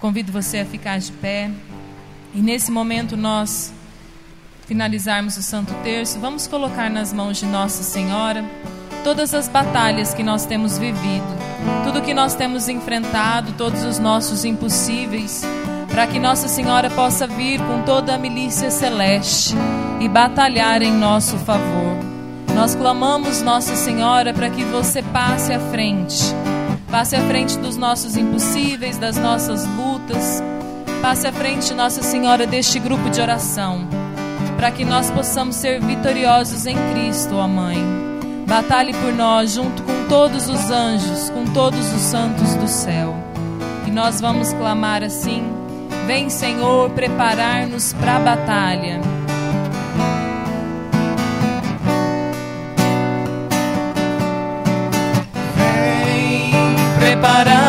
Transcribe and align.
Convido 0.00 0.30
você 0.30 0.60
a 0.60 0.66
ficar 0.66 0.98
de 0.98 1.10
pé. 1.12 1.50
E 2.34 2.40
nesse 2.40 2.70
momento 2.70 3.16
nós 3.16 3.72
finalizarmos 4.66 5.36
o 5.36 5.42
Santo 5.42 5.72
Terço, 5.82 6.18
vamos 6.18 6.46
colocar 6.46 6.90
nas 6.90 7.12
mãos 7.12 7.38
de 7.38 7.46
Nossa 7.46 7.82
Senhora 7.82 8.44
todas 9.02 9.32
as 9.32 9.46
batalhas 9.46 10.12
que 10.12 10.22
nós 10.24 10.44
temos 10.44 10.76
vivido, 10.76 11.24
tudo 11.84 12.02
que 12.02 12.12
nós 12.12 12.34
temos 12.34 12.68
enfrentado, 12.68 13.52
todos 13.52 13.84
os 13.84 14.00
nossos 14.00 14.44
impossíveis, 14.44 15.44
para 15.88 16.08
que 16.08 16.18
Nossa 16.18 16.48
Senhora 16.48 16.90
possa 16.90 17.24
vir 17.26 17.60
com 17.60 17.82
toda 17.82 18.16
a 18.16 18.18
milícia 18.18 18.68
celeste 18.68 19.54
e 20.00 20.08
batalhar 20.08 20.82
em 20.82 20.92
nosso 20.92 21.38
favor. 21.38 21.96
Nós 22.52 22.74
clamamos, 22.74 23.42
Nossa 23.42 23.76
Senhora, 23.76 24.34
para 24.34 24.50
que 24.50 24.64
você 24.64 25.02
passe 25.02 25.52
à 25.52 25.60
frente, 25.60 26.16
passe 26.90 27.16
à 27.16 27.20
frente 27.26 27.58
dos 27.58 27.76
nossos 27.76 28.16
impossíveis, 28.16 28.98
das 28.98 29.16
nossas 29.16 29.66
lutas, 29.66 30.42
passe 31.02 31.26
à 31.26 31.32
frente, 31.32 31.72
Nossa 31.74 32.02
Senhora, 32.02 32.46
deste 32.46 32.78
grupo 32.78 33.10
de 33.10 33.20
oração, 33.20 33.86
para 34.56 34.70
que 34.70 34.84
nós 34.84 35.10
possamos 35.10 35.56
ser 35.56 35.80
vitoriosos 35.80 36.66
em 36.66 36.76
Cristo, 36.92 37.36
ó 37.36 37.46
Mãe. 37.46 37.76
Batalhe 38.46 38.92
por 38.92 39.12
nós 39.12 39.52
junto 39.52 39.82
com 39.82 40.06
todos 40.08 40.48
os 40.48 40.70
anjos, 40.70 41.30
com 41.30 41.44
todos 41.46 41.92
os 41.92 42.00
santos 42.00 42.54
do 42.54 42.68
céu. 42.68 43.14
E 43.86 43.90
nós 43.90 44.20
vamos 44.20 44.52
clamar 44.52 45.02
assim: 45.02 45.42
Vem, 46.06 46.30
Senhor, 46.30 46.90
preparar-nos 46.90 47.92
para 47.92 48.16
a 48.16 48.20
batalha. 48.20 49.00
Preparar-nos 57.16 57.65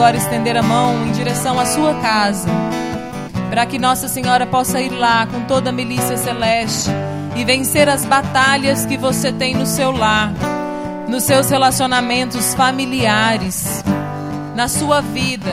agora 0.00 0.16
estender 0.16 0.56
a 0.56 0.62
mão 0.62 1.06
em 1.06 1.12
direção 1.12 1.60
à 1.60 1.66
sua 1.66 1.92
casa, 1.96 2.48
para 3.50 3.66
que 3.66 3.78
Nossa 3.78 4.08
Senhora 4.08 4.46
possa 4.46 4.80
ir 4.80 4.88
lá 4.88 5.26
com 5.26 5.42
toda 5.42 5.68
a 5.68 5.72
milícia 5.74 6.16
celeste 6.16 6.88
e 7.36 7.44
vencer 7.44 7.86
as 7.86 8.06
batalhas 8.06 8.86
que 8.86 8.96
você 8.96 9.30
tem 9.30 9.54
no 9.54 9.66
seu 9.66 9.90
lar, 9.90 10.32
nos 11.06 11.24
seus 11.24 11.50
relacionamentos 11.50 12.54
familiares, 12.54 13.84
na 14.56 14.68
sua 14.68 15.02
vida. 15.02 15.50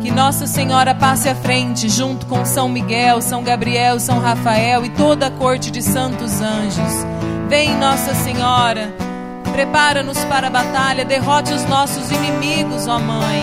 Que 0.00 0.12
Nossa 0.12 0.46
Senhora 0.46 0.94
passe 0.94 1.28
à 1.28 1.34
frente, 1.34 1.88
junto 1.88 2.24
com 2.26 2.44
São 2.44 2.68
Miguel, 2.68 3.20
São 3.20 3.42
Gabriel, 3.42 3.98
São 3.98 4.20
Rafael 4.20 4.84
e 4.84 4.90
toda 4.90 5.26
a 5.26 5.30
corte 5.32 5.72
de 5.72 5.82
santos 5.82 6.40
anjos. 6.40 7.04
Vem, 7.48 7.76
Nossa 7.76 8.14
Senhora 8.14 9.08
Prepara-nos 9.58 10.24
para 10.26 10.46
a 10.46 10.50
batalha, 10.50 11.04
derrote 11.04 11.52
os 11.52 11.64
nossos 11.64 12.12
inimigos, 12.12 12.86
ó 12.86 13.00
Mãe. 13.00 13.42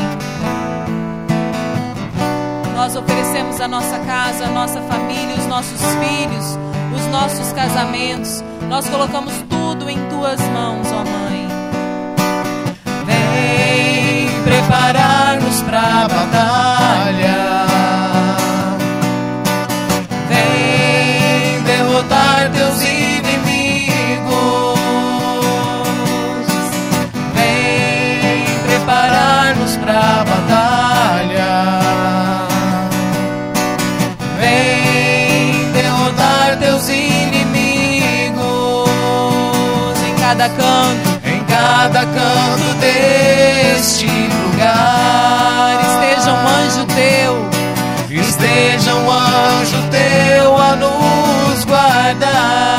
Nós 2.75 2.93
oferecemos 2.95 3.61
a 3.61 3.67
nossa 3.69 3.97
casa, 3.99 4.45
a 4.45 4.49
nossa 4.49 4.81
família, 4.81 5.35
os 5.37 5.47
nossos 5.47 5.79
filhos, 5.79 6.59
os 6.93 7.07
nossos 7.07 7.53
casamentos. 7.53 8.43
Nós 8.67 8.87
colocamos 8.89 9.33
tudo 9.49 9.89
em 9.89 9.97
tuas 10.09 10.41
mãos, 10.49 10.85
ó 10.91 11.03
Mãe. 11.05 11.47
Vem 13.05 14.43
preparar-nos 14.43 15.61
para 15.61 15.79
a 15.79 16.07
batalha. 16.07 16.54
Cada 40.45 40.49
canto, 40.49 41.09
em 41.25 41.43
cada 41.45 42.05
canto 42.05 42.73
deste 42.79 44.05
lugar. 44.05 45.79
Esteja 45.81 46.33
um 46.33 46.47
anjo 46.47 46.85
teu, 46.93 47.49
esteja 48.11 48.93
um 48.93 49.11
anjo 49.11 49.81
teu 49.89 50.55
a 50.57 50.75
nos 50.75 51.65
guardar 51.65 52.77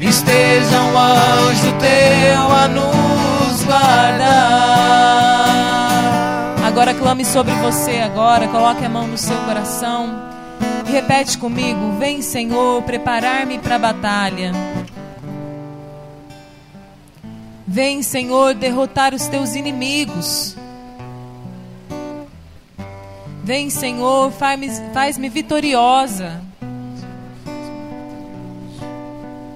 Esteja 0.00 0.80
um 0.82 0.96
anjo 0.96 1.72
teu 1.72 1.79
Agora 6.90 7.02
clame 7.04 7.24
sobre 7.24 7.52
você 7.52 7.98
agora, 8.00 8.48
coloque 8.48 8.84
a 8.84 8.88
mão 8.88 9.06
no 9.06 9.16
seu 9.16 9.36
coração 9.44 10.08
e 10.88 10.90
repete 10.90 11.38
comigo: 11.38 11.92
Vem, 12.00 12.20
Senhor, 12.20 12.82
preparar-me 12.82 13.60
para 13.60 13.76
a 13.76 13.78
batalha. 13.78 14.50
Vem, 17.64 18.02
Senhor, 18.02 18.54
derrotar 18.54 19.14
os 19.14 19.28
teus 19.28 19.54
inimigos. 19.54 20.56
Vem, 23.44 23.70
Senhor, 23.70 24.32
faz-me 24.32 25.28
vitoriosa 25.28 26.42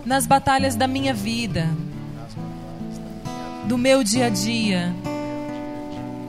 nas 0.07 0.25
batalhas 0.25 0.77
da 0.77 0.87
minha 0.87 1.13
vida, 1.13 1.69
do 3.65 3.77
meu 3.77 4.05
dia 4.05 4.27
a 4.27 4.31
dia. 4.31 4.95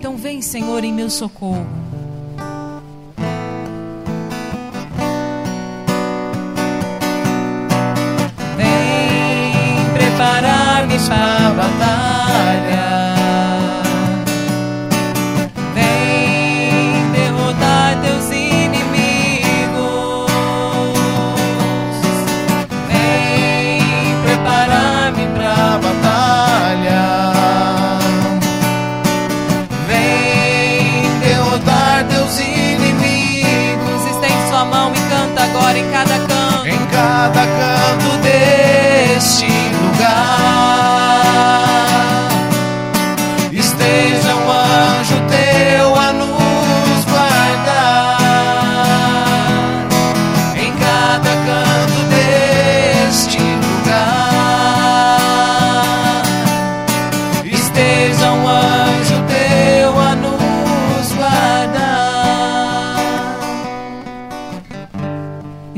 Então, 0.06 0.18
vem, 0.18 0.40
Senhor, 0.40 0.84
em 0.84 0.94
meu 0.94 1.10
socorro. 1.10 1.66
Vem 8.56 9.94
preparar-me 9.96 11.00
para 11.00 11.48
a 11.48 11.50
batalha. 11.50 12.15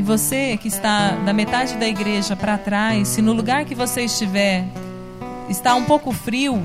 Você 0.08 0.56
que 0.56 0.68
está 0.68 1.10
da 1.10 1.34
metade 1.34 1.76
da 1.76 1.86
igreja 1.86 2.34
para 2.34 2.56
trás, 2.56 3.08
se 3.08 3.20
no 3.20 3.34
lugar 3.34 3.66
que 3.66 3.74
você 3.74 4.06
estiver 4.06 4.64
está 5.50 5.74
um 5.74 5.84
pouco 5.84 6.12
frio, 6.12 6.62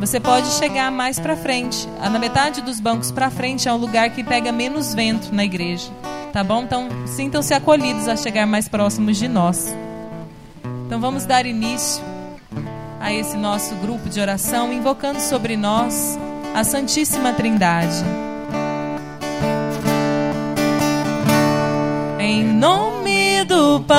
você 0.00 0.18
pode 0.18 0.48
chegar 0.54 0.90
mais 0.90 1.20
para 1.20 1.36
frente. 1.36 1.88
Na 2.00 2.18
metade 2.18 2.60
dos 2.60 2.80
bancos 2.80 3.12
para 3.12 3.30
frente 3.30 3.68
é 3.68 3.72
um 3.72 3.76
lugar 3.76 4.10
que 4.10 4.24
pega 4.24 4.50
menos 4.50 4.92
vento 4.92 5.32
na 5.32 5.44
igreja. 5.44 5.88
Tá 6.32 6.42
bom? 6.42 6.64
Então, 6.64 6.88
sintam-se 7.06 7.54
acolhidos 7.54 8.08
a 8.08 8.16
chegar 8.16 8.44
mais 8.44 8.66
próximos 8.66 9.16
de 9.16 9.28
nós. 9.28 9.72
Então, 10.86 11.00
vamos 11.00 11.24
dar 11.24 11.46
início 11.46 12.02
a 12.98 13.12
esse 13.12 13.36
nosso 13.36 13.76
grupo 13.76 14.08
de 14.08 14.20
oração, 14.20 14.72
invocando 14.72 15.20
sobre 15.20 15.56
nós 15.56 16.18
a 16.56 16.64
Santíssima 16.64 17.32
Trindade. 17.32 18.29
Nome 22.60 23.42
do 23.46 23.80
Pai, 23.88 23.98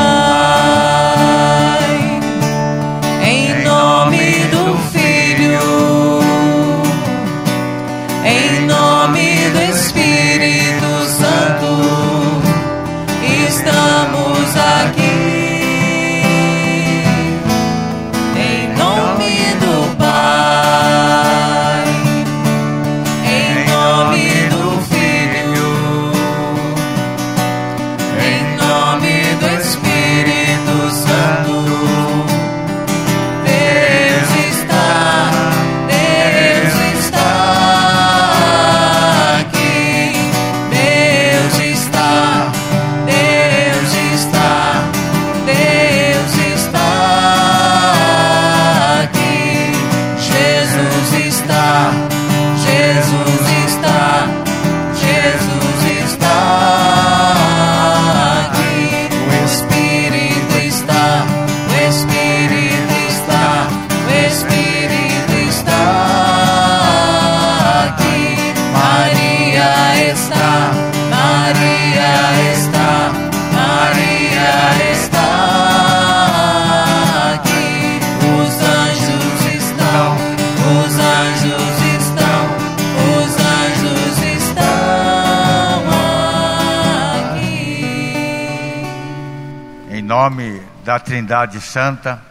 da 90.92 91.00
Trindade 91.00 91.62
Santa, 91.62 92.22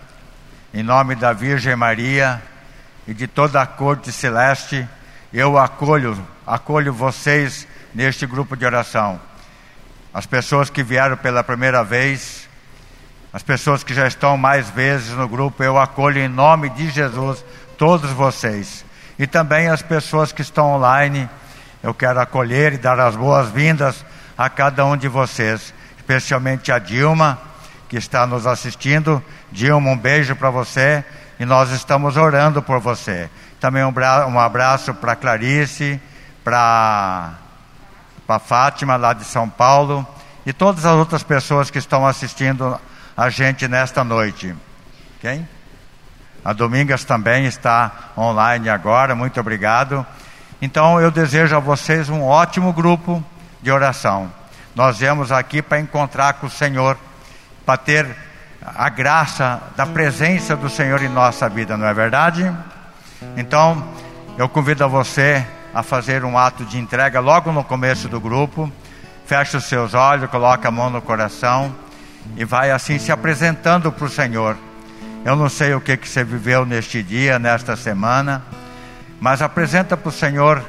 em 0.75 0.83
nome 0.83 1.15
da 1.15 1.33
Virgem 1.33 1.75
Maria 1.75 2.43
e 3.09 3.15
de 3.15 3.27
toda 3.27 3.63
a 3.63 3.67
corte 3.67 4.13
celeste, 4.13 4.87
eu 5.33 5.57
acolho, 5.57 6.23
acolho 6.47 6.93
vocês 6.93 7.67
neste 7.95 8.27
grupo 8.27 8.55
de 8.55 8.67
oração. 8.67 9.19
As 10.13 10.27
pessoas 10.27 10.69
que 10.69 10.83
vieram 10.83 11.17
pela 11.17 11.43
primeira 11.43 11.83
vez, 11.83 12.47
as 13.33 13.43
pessoas 13.43 13.83
que 13.83 13.95
já 13.95 14.07
estão 14.07 14.37
mais 14.37 14.69
vezes 14.69 15.17
no 15.17 15.27
grupo, 15.27 15.63
eu 15.63 15.79
acolho 15.79 16.19
em 16.19 16.29
nome 16.29 16.69
de 16.69 16.91
Jesus 16.91 17.43
todos 17.79 18.11
vocês. 18.11 18.85
E 19.19 19.27
também 19.27 19.69
as 19.69 19.81
pessoas 19.81 20.33
que 20.33 20.43
estão 20.43 20.67
online, 20.67 21.31
eu 21.83 21.95
quero 21.95 22.21
acolher 22.21 22.75
e 22.75 22.77
dar 22.77 23.01
as 23.01 23.17
boas-vindas 23.17 24.05
a 24.37 24.51
cada 24.51 24.85
um 24.85 24.99
de 24.99 25.09
vocês, 25.09 25.73
especialmente 25.97 26.71
a 26.71 26.79
Dilma, 26.79 27.49
que 27.91 27.99
está 27.99 28.27
nos 28.27 28.47
assistindo. 28.47 29.23
Dilma, 29.53 29.91
um 29.91 29.99
beijo 29.99 30.35
para 30.35 30.49
você 30.49 31.05
e 31.39 31.45
nós 31.45 31.71
estamos 31.73 32.17
orando 32.17 32.63
por 32.63 32.81
você. 32.81 33.29
Também 33.61 33.85
um, 33.85 33.93
um 34.29 34.41
abraço 34.41 34.95
para 34.95 35.15
Clarice, 35.17 36.01
para 36.43 37.35
para 38.27 38.39
Fátima, 38.39 38.95
lá 38.95 39.13
de 39.13 39.25
São 39.25 39.51
Paulo, 39.51 40.07
e 40.47 40.53
todas 40.53 40.87
as 40.87 40.93
outras 40.93 41.25
pessoas 41.25 41.69
que 41.69 41.79
estão 41.79 42.07
assistindo 42.07 42.81
a 43.17 43.29
gente 43.29 43.67
nesta 43.67 44.05
noite. 44.05 44.55
Quem? 45.21 45.49
A 46.45 46.53
Domingas 46.53 47.03
também 47.03 47.47
está 47.47 48.13
online 48.17 48.69
agora, 48.69 49.17
muito 49.17 49.41
obrigado. 49.41 50.07
Então 50.63 51.01
eu 51.01 51.11
desejo 51.11 51.57
a 51.57 51.59
vocês 51.59 52.09
um 52.09 52.23
ótimo 52.23 52.73
grupo 52.73 53.21
de 53.61 53.73
oração. 53.73 54.31
Nós 54.77 54.99
viemos 54.99 55.33
aqui 55.33 55.61
para 55.61 55.81
encontrar 55.81 56.35
com 56.35 56.47
o 56.47 56.51
Senhor, 56.51 56.97
para 57.71 57.77
ter 57.77 58.17
a 58.65 58.89
graça 58.89 59.63
da 59.77 59.87
presença 59.87 60.57
do 60.57 60.69
Senhor 60.69 61.01
em 61.05 61.09
nossa 61.09 61.49
vida, 61.49 61.77
não 61.77 61.87
é 61.87 61.95
verdade? 61.95 62.53
Então, 63.37 63.89
eu 64.37 64.49
convido 64.49 64.83
a 64.83 64.89
você 64.89 65.47
a 65.73 65.81
fazer 65.81 66.25
um 66.25 66.37
ato 66.37 66.65
de 66.65 66.81
entrega 66.81 67.21
logo 67.21 67.53
no 67.53 67.63
começo 67.63 68.09
do 68.09 68.19
grupo. 68.19 68.69
Feche 69.25 69.57
os 69.57 69.67
seus 69.67 69.95
olhos, 69.95 70.29
coloque 70.31 70.67
a 70.67 70.71
mão 70.73 70.91
no 70.91 71.01
coração 71.01 71.73
e 72.37 72.45
vai 72.45 72.73
assim 72.73 72.99
se 72.99 73.13
apresentando 73.13 73.93
para 73.93 74.05
o 74.05 74.11
Senhor. 74.11 74.57
Eu 75.25 75.37
não 75.37 75.49
sei 75.49 75.73
o 75.73 75.81
que, 75.81 75.97
que 75.97 76.09
você 76.09 76.25
viveu 76.25 76.67
neste 76.67 77.05
dia, 77.05 77.39
nesta 77.39 77.77
semana, 77.77 78.43
mas 79.21 79.41
apresenta 79.43 79.97
para 79.97 80.09
o 80.09 80.13
Senhor 80.13 80.61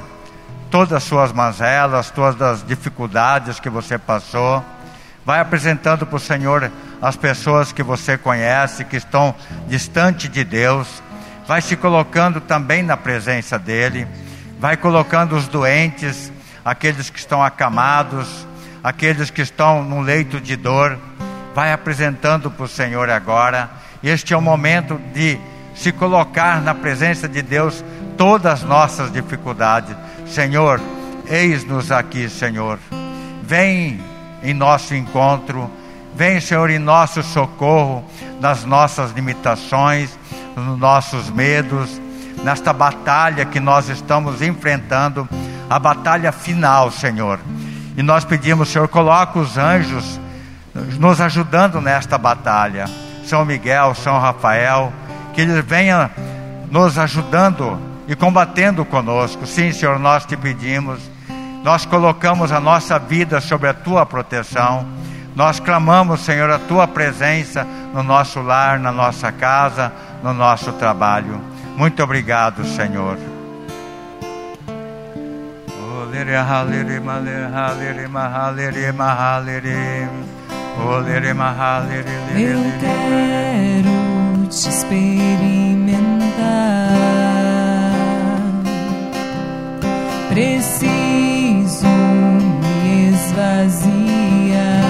todas 0.70 0.92
as 0.92 1.02
suas 1.02 1.32
mazelas, 1.32 2.12
todas 2.12 2.40
as 2.40 2.64
dificuldades 2.64 3.58
que 3.58 3.68
você 3.68 3.98
passou. 3.98 4.64
Vai 5.24 5.40
apresentando 5.40 6.04
para 6.04 6.16
o 6.16 6.20
Senhor 6.20 6.70
as 7.00 7.16
pessoas 7.16 7.72
que 7.72 7.82
você 7.82 8.18
conhece, 8.18 8.84
que 8.84 8.96
estão 8.96 9.34
distante 9.68 10.28
de 10.28 10.42
Deus. 10.42 11.02
Vai 11.46 11.60
se 11.60 11.76
colocando 11.76 12.40
também 12.40 12.82
na 12.82 12.96
presença 12.96 13.58
dEle. 13.58 14.06
Vai 14.58 14.76
colocando 14.76 15.36
os 15.36 15.46
doentes, 15.46 16.32
aqueles 16.64 17.10
que 17.10 17.18
estão 17.18 17.42
acamados, 17.42 18.46
aqueles 18.82 19.30
que 19.30 19.42
estão 19.42 19.84
num 19.84 20.00
leito 20.00 20.40
de 20.40 20.56
dor. 20.56 20.98
Vai 21.54 21.72
apresentando 21.72 22.50
para 22.50 22.64
o 22.64 22.68
Senhor 22.68 23.08
agora. 23.10 23.70
Este 24.02 24.34
é 24.34 24.36
o 24.36 24.42
momento 24.42 25.00
de 25.12 25.38
se 25.74 25.92
colocar 25.92 26.60
na 26.60 26.74
presença 26.74 27.28
de 27.28 27.42
Deus 27.42 27.84
todas 28.16 28.62
as 28.62 28.62
nossas 28.62 29.12
dificuldades. 29.12 29.94
Senhor, 30.26 30.80
eis-nos 31.28 31.92
aqui, 31.92 32.28
Senhor. 32.28 32.78
Vem 33.42 34.11
em 34.42 34.52
nosso 34.54 34.94
encontro, 34.94 35.70
vem, 36.14 36.40
Senhor, 36.40 36.70
em 36.70 36.78
nosso 36.78 37.22
socorro, 37.22 38.04
nas 38.40 38.64
nossas 38.64 39.12
limitações, 39.12 40.18
nos 40.56 40.78
nossos 40.78 41.30
medos, 41.30 42.00
nesta 42.42 42.72
batalha 42.72 43.44
que 43.44 43.60
nós 43.60 43.88
estamos 43.88 44.42
enfrentando, 44.42 45.28
a 45.70 45.78
batalha 45.78 46.32
final, 46.32 46.90
Senhor. 46.90 47.38
E 47.96 48.02
nós 48.02 48.24
pedimos, 48.24 48.68
Senhor, 48.68 48.88
coloque 48.88 49.38
os 49.38 49.56
anjos 49.56 50.20
nos 50.98 51.20
ajudando 51.20 51.80
nesta 51.80 52.16
batalha. 52.18 52.86
São 53.24 53.44
Miguel, 53.44 53.94
São 53.94 54.18
Rafael, 54.18 54.92
que 55.32 55.40
eles 55.40 55.64
venham 55.64 56.10
nos 56.70 56.98
ajudando 56.98 57.78
e 58.08 58.16
combatendo 58.16 58.84
conosco. 58.84 59.46
Sim, 59.46 59.72
Senhor, 59.72 59.98
nós 59.98 60.24
te 60.24 60.36
pedimos. 60.36 61.11
Nós 61.62 61.86
colocamos 61.86 62.50
a 62.50 62.58
nossa 62.58 62.98
vida 62.98 63.40
sobre 63.40 63.68
a 63.68 63.74
tua 63.74 64.04
proteção. 64.04 64.84
Nós 65.34 65.60
clamamos, 65.60 66.20
Senhor, 66.20 66.50
a 66.50 66.58
tua 66.58 66.88
presença 66.88 67.64
no 67.94 68.02
nosso 68.02 68.40
lar, 68.40 68.78
na 68.78 68.90
nossa 68.90 69.30
casa, 69.30 69.92
no 70.22 70.34
nosso 70.34 70.72
trabalho. 70.72 71.40
Muito 71.76 72.02
obrigado, 72.02 72.64
Senhor. 72.64 73.16
Eu 82.34 82.60
quero 82.80 84.48
te 84.48 84.68
experimentar. 84.68 86.02
Preciso 90.28 91.31
Vazia, 93.34 94.82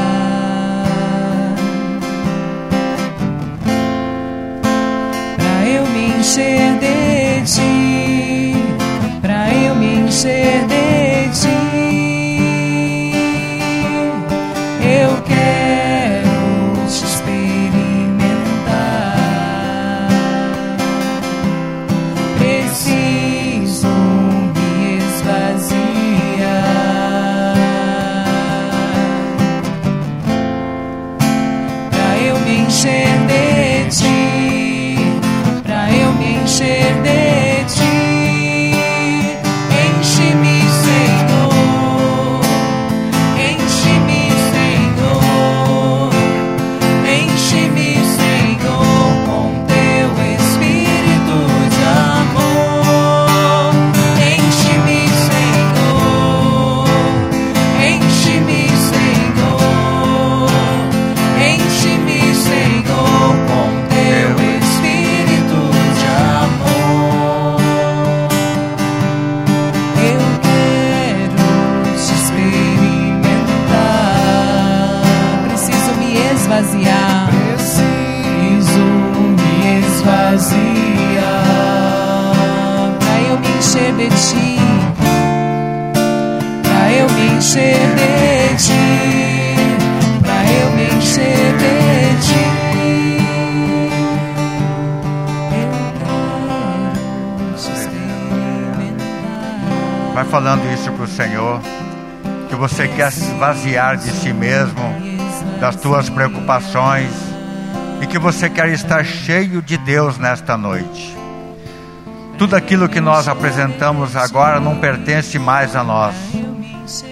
Pra 5.37 5.69
eu 5.69 5.87
me 5.87 6.19
encher 6.19 6.79
de 6.79 7.45
ti, 7.47 8.57
pra 9.21 9.49
eu 9.55 9.77
me 9.77 10.01
encher 10.01 10.67
de 10.67 10.97
ti. 10.97 11.02
Falando 100.33 100.65
isso 100.73 100.91
para 100.91 101.05
o 101.05 101.07
Senhor, 101.07 101.61
que 102.49 102.55
você 102.55 102.89
quer 102.89 103.13
se 103.13 103.21
esvaziar 103.21 103.99
de 103.99 104.09
si 104.09 104.33
mesmo, 104.33 104.81
das 105.61 105.77
tuas 105.77 106.09
preocupações, 106.09 107.11
e 108.01 108.07
que 108.07 108.19
você 108.19 108.49
quer 108.49 108.71
estar 108.71 109.05
cheio 109.05 109.61
de 109.61 109.77
Deus 109.77 110.17
nesta 110.17 110.57
noite. 110.57 111.15
Tudo 112.39 112.57
aquilo 112.57 112.89
que 112.89 112.99
nós 112.99 113.29
apresentamos 113.29 114.17
agora 114.17 114.59
não 114.59 114.79
pertence 114.79 115.39
mais 115.39 115.77
a 115.77 115.85
nós, 115.85 116.15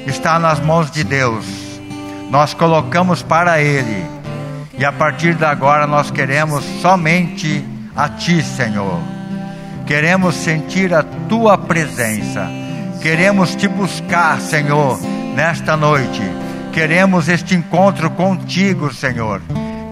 está 0.06 0.38
nas 0.38 0.58
mãos 0.58 0.90
de 0.90 1.04
Deus. 1.04 1.44
Nós 2.30 2.54
colocamos 2.54 3.22
para 3.22 3.60
Ele, 3.60 4.02
e 4.78 4.82
a 4.82 4.92
partir 4.92 5.34
de 5.34 5.44
agora 5.44 5.86
nós 5.86 6.10
queremos 6.10 6.64
somente 6.80 7.62
a 7.94 8.08
Ti, 8.08 8.42
Senhor. 8.42 8.98
Queremos 9.86 10.36
sentir 10.36 10.94
a 10.94 11.02
tua 11.02 11.58
presença. 11.58 12.59
Queremos 13.00 13.56
te 13.56 13.66
buscar, 13.66 14.38
Senhor, 14.42 15.00
nesta 15.34 15.74
noite. 15.74 16.20
Queremos 16.70 17.28
este 17.28 17.54
encontro 17.54 18.10
contigo, 18.10 18.92
Senhor. 18.92 19.40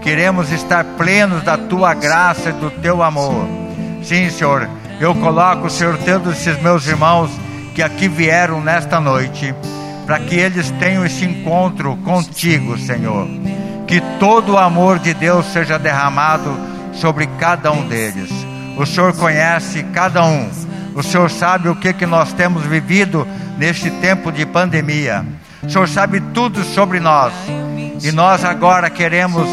Queremos 0.03 0.51
estar 0.51 0.85
plenos 0.95 1.43
da 1.43 1.57
tua 1.57 1.95
graça 1.95 2.49
e 2.49 2.53
do 2.53 2.69
teu 2.69 3.01
amor. 3.01 3.47
Sim, 4.03 4.29
Senhor, 4.29 4.69
eu 4.99 5.15
coloco, 5.15 5.71
Senhor, 5.71 5.97
todos 5.97 6.37
esses 6.37 6.61
meus 6.61 6.85
irmãos 6.85 7.31
que 7.73 7.81
aqui 7.81 8.07
vieram 8.07 8.61
nesta 8.61 8.99
noite, 8.99 9.55
para 10.05 10.19
que 10.19 10.35
eles 10.35 10.69
tenham 10.79 11.03
esse 11.03 11.25
encontro 11.25 11.97
contigo, 11.97 12.77
Senhor. 12.77 13.27
Que 13.87 14.01
todo 14.19 14.53
o 14.53 14.57
amor 14.57 14.99
de 14.99 15.15
Deus 15.15 15.47
seja 15.47 15.79
derramado 15.79 16.55
sobre 16.93 17.25
cada 17.39 17.71
um 17.71 17.87
deles. 17.87 18.29
O 18.77 18.85
Senhor 18.85 19.13
conhece 19.13 19.81
cada 19.93 20.23
um. 20.23 20.68
O 20.95 21.03
Senhor 21.03 21.29
sabe 21.29 21.69
o 21.69 21.75
que, 21.75 21.93
que 21.93 22.05
nós 22.05 22.33
temos 22.33 22.63
vivido 22.63 23.27
neste 23.57 23.89
tempo 23.89 24.31
de 24.31 24.45
pandemia. 24.45 25.25
O 25.63 25.69
Senhor 25.69 25.87
sabe 25.87 26.19
tudo 26.33 26.63
sobre 26.63 26.99
nós. 26.99 27.33
E 28.01 28.11
nós 28.11 28.45
agora 28.45 28.89
queremos 28.89 29.47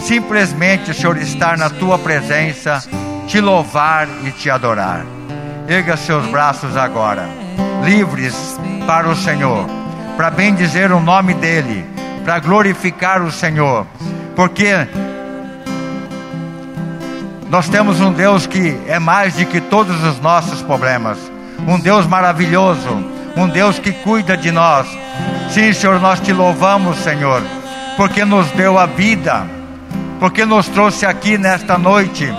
simplesmente, 0.00 0.94
Senhor, 0.94 1.16
estar 1.18 1.58
na 1.58 1.68
tua 1.68 1.98
presença, 1.98 2.82
te 3.26 3.40
louvar 3.40 4.08
e 4.24 4.30
te 4.30 4.48
adorar. 4.48 5.04
Erga 5.68 5.96
seus 5.96 6.26
braços 6.26 6.76
agora, 6.76 7.28
livres 7.84 8.58
para 8.86 9.06
o 9.08 9.14
Senhor, 9.14 9.66
para 10.16 10.30
bendizer 10.30 10.90
o 10.92 11.00
nome 11.00 11.34
dEle, 11.34 11.84
para 12.24 12.38
glorificar 12.38 13.22
o 13.22 13.30
Senhor, 13.30 13.86
porque 14.34 14.72
nós 17.50 17.68
temos 17.68 18.00
um 18.00 18.12
Deus 18.12 18.46
que 18.46 18.78
é 18.86 18.98
mais 18.98 19.34
do 19.34 19.46
que 19.46 19.60
todos 19.60 20.04
os 20.04 20.20
nossos 20.20 20.60
problemas, 20.60 21.18
um 21.66 21.78
Deus 21.78 22.06
maravilhoso, 22.06 22.88
um 23.36 23.48
Deus 23.48 23.78
que 23.78 23.90
cuida 23.92 24.36
de 24.36 24.52
nós. 24.52 24.86
Sim, 25.50 25.72
Senhor, 25.72 25.98
nós 25.98 26.20
te 26.20 26.32
louvamos, 26.32 26.98
Senhor, 26.98 27.42
porque 27.96 28.24
nos 28.24 28.50
deu 28.50 28.78
a 28.78 28.84
vida, 28.84 29.46
porque 30.20 30.44
nos 30.44 30.68
trouxe 30.68 31.06
aqui 31.06 31.38
nesta 31.38 31.78
noite. 31.78 32.30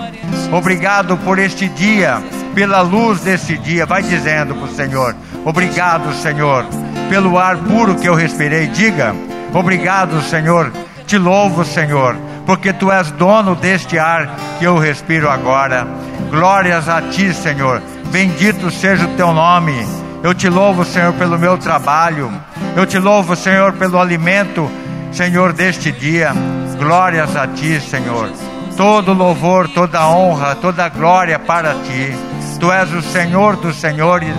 Obrigado 0.52 1.16
por 1.16 1.40
este 1.40 1.68
dia, 1.68 2.22
pela 2.54 2.80
luz 2.80 3.20
desse 3.20 3.58
dia. 3.58 3.86
Vai 3.86 4.02
dizendo 4.02 4.54
para 4.54 4.64
o 4.64 4.74
Senhor: 4.74 5.16
Obrigado, 5.44 6.12
Senhor, 6.14 6.64
pelo 7.08 7.36
ar 7.36 7.56
puro 7.56 7.96
que 7.96 8.08
eu 8.08 8.14
respirei. 8.14 8.68
Diga: 8.68 9.14
Obrigado, 9.52 10.22
Senhor. 10.22 10.72
Te 11.04 11.18
louvo, 11.18 11.64
Senhor, 11.64 12.16
porque 12.50 12.72
tu 12.72 12.90
és 12.90 13.12
dono 13.12 13.54
deste 13.54 13.96
ar 13.96 14.28
que 14.58 14.64
eu 14.64 14.76
respiro 14.76 15.30
agora. 15.30 15.86
Glórias 16.32 16.88
a 16.88 17.00
ti, 17.00 17.32
Senhor. 17.32 17.80
Bendito 18.06 18.72
seja 18.72 19.04
o 19.04 19.14
teu 19.14 19.32
nome. 19.32 19.86
Eu 20.20 20.34
te 20.34 20.48
louvo, 20.48 20.84
Senhor, 20.84 21.12
pelo 21.12 21.38
meu 21.38 21.56
trabalho. 21.56 22.28
Eu 22.74 22.84
te 22.86 22.98
louvo, 22.98 23.36
Senhor, 23.36 23.74
pelo 23.74 24.00
alimento, 24.00 24.68
Senhor, 25.12 25.52
deste 25.52 25.92
dia. 25.92 26.32
Glórias 26.76 27.36
a 27.36 27.46
ti, 27.46 27.80
Senhor. 27.80 28.32
Todo 28.76 29.12
louvor, 29.12 29.68
toda 29.68 30.08
honra, 30.08 30.56
toda 30.56 30.88
glória 30.88 31.38
para 31.38 31.74
ti. 31.74 32.12
Tu 32.58 32.72
és 32.72 32.92
o 32.92 33.00
Senhor 33.00 33.58
dos 33.58 33.76
senhores. 33.76 34.34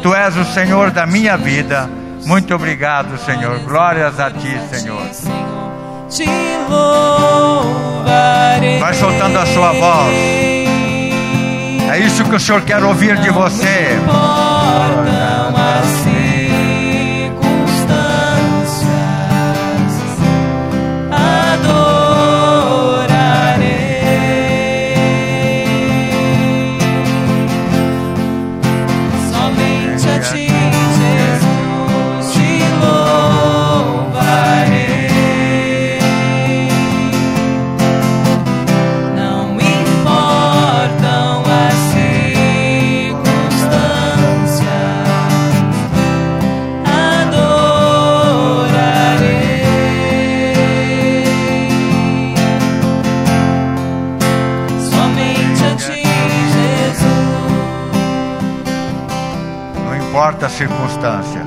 Tu 0.00 0.14
és 0.14 0.36
o 0.36 0.44
Senhor 0.44 0.92
da 0.92 1.06
minha 1.06 1.36
vida. 1.36 1.90
Muito 2.24 2.54
obrigado, 2.54 3.18
Senhor. 3.18 3.58
Glórias 3.64 4.20
a 4.20 4.30
ti, 4.30 4.56
Senhor. 4.70 5.02
Te 6.08 6.24
louvarei. 6.68 8.08
Vai 8.78 8.94
soltando 8.94 9.38
a 9.38 9.46
sua 9.46 9.72
voz. 9.72 10.14
É 11.90 11.98
isso 11.98 12.24
que 12.24 12.34
o 12.34 12.40
Senhor 12.40 12.62
quer 12.62 12.82
ouvir 12.82 13.18
de 13.18 13.30
você. 13.30 13.98
Importa 60.48 61.10
a 61.18 61.22
circunstância. 61.22 61.42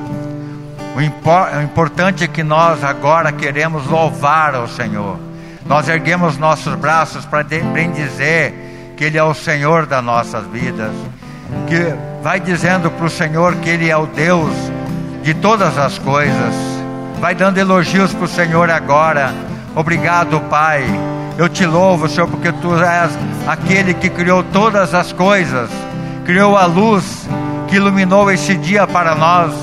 O, 0.96 1.00
impo- 1.00 1.56
o 1.58 1.62
importante 1.62 2.24
é 2.24 2.26
que 2.28 2.42
nós 2.42 2.84
agora 2.84 3.32
queremos 3.32 3.86
louvar 3.86 4.54
ao 4.54 4.68
Senhor. 4.68 5.18
Nós 5.66 5.88
erguemos 5.88 6.38
nossos 6.38 6.74
braços 6.74 7.24
para 7.24 7.42
de- 7.42 7.60
bendizer 7.60 8.54
que 8.96 9.04
Ele 9.04 9.18
é 9.18 9.22
o 9.24 9.34
Senhor 9.34 9.86
das 9.86 10.04
nossas 10.04 10.44
vidas. 10.46 10.90
Que 11.66 11.94
vai 12.22 12.38
dizendo 12.40 12.90
para 12.90 13.06
o 13.06 13.10
Senhor 13.10 13.56
que 13.56 13.68
Ele 13.70 13.90
é 13.90 13.96
o 13.96 14.06
Deus 14.06 14.52
de 15.22 15.34
todas 15.34 15.78
as 15.78 15.98
coisas. 15.98 16.54
Vai 17.20 17.34
dando 17.34 17.58
elogios 17.58 18.12
para 18.12 18.24
o 18.24 18.28
Senhor 18.28 18.70
agora. 18.70 19.32
Obrigado, 19.74 20.40
Pai. 20.50 20.84
Eu 21.38 21.48
te 21.48 21.64
louvo, 21.64 22.08
Senhor, 22.08 22.28
porque 22.28 22.52
Tu 22.52 22.74
és 22.82 23.10
aquele 23.46 23.94
que 23.94 24.10
criou 24.10 24.42
todas 24.42 24.94
as 24.94 25.12
coisas, 25.12 25.70
criou 26.26 26.56
a 26.58 26.66
luz 26.66 27.26
que 27.72 27.76
iluminou 27.76 28.30
esse 28.30 28.54
dia 28.54 28.86
para 28.86 29.14
nós. 29.14 29.54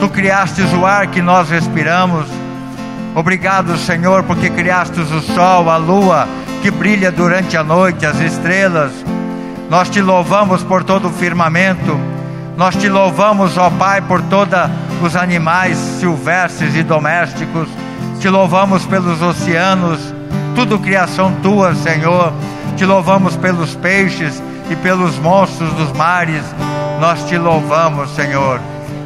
Tu 0.00 0.08
criastes 0.08 0.72
o 0.72 0.84
ar 0.84 1.06
que 1.06 1.22
nós 1.22 1.48
respiramos. 1.48 2.26
Obrigado, 3.14 3.78
Senhor, 3.78 4.24
porque 4.24 4.50
criastes 4.50 5.12
o 5.12 5.20
sol, 5.20 5.70
a 5.70 5.76
lua 5.76 6.26
que 6.60 6.72
brilha 6.72 7.12
durante 7.12 7.56
a 7.56 7.62
noite, 7.62 8.04
as 8.04 8.18
estrelas. 8.18 8.90
Nós 9.70 9.88
te 9.88 10.00
louvamos 10.00 10.64
por 10.64 10.82
todo 10.82 11.06
o 11.06 11.12
firmamento. 11.12 11.96
Nós 12.56 12.74
te 12.74 12.88
louvamos, 12.88 13.56
ó 13.56 13.70
Pai, 13.70 14.00
por 14.00 14.20
todos 14.22 14.68
os 15.00 15.14
animais 15.14 15.78
silvestres 16.00 16.74
e 16.74 16.82
domésticos. 16.82 17.68
Te 18.18 18.28
louvamos 18.28 18.84
pelos 18.86 19.22
oceanos, 19.22 20.00
tudo 20.56 20.80
criação 20.80 21.32
tua, 21.44 21.76
Senhor. 21.76 22.32
Te 22.76 22.84
louvamos 22.84 23.36
pelos 23.36 23.76
peixes 23.76 24.42
e 24.68 24.74
pelos 24.74 25.16
monstros 25.20 25.72
dos 25.74 25.92
mares. 25.92 26.42
Nós 27.00 27.24
te 27.24 27.38
louvamos, 27.38 28.10
Senhor. 28.14 28.60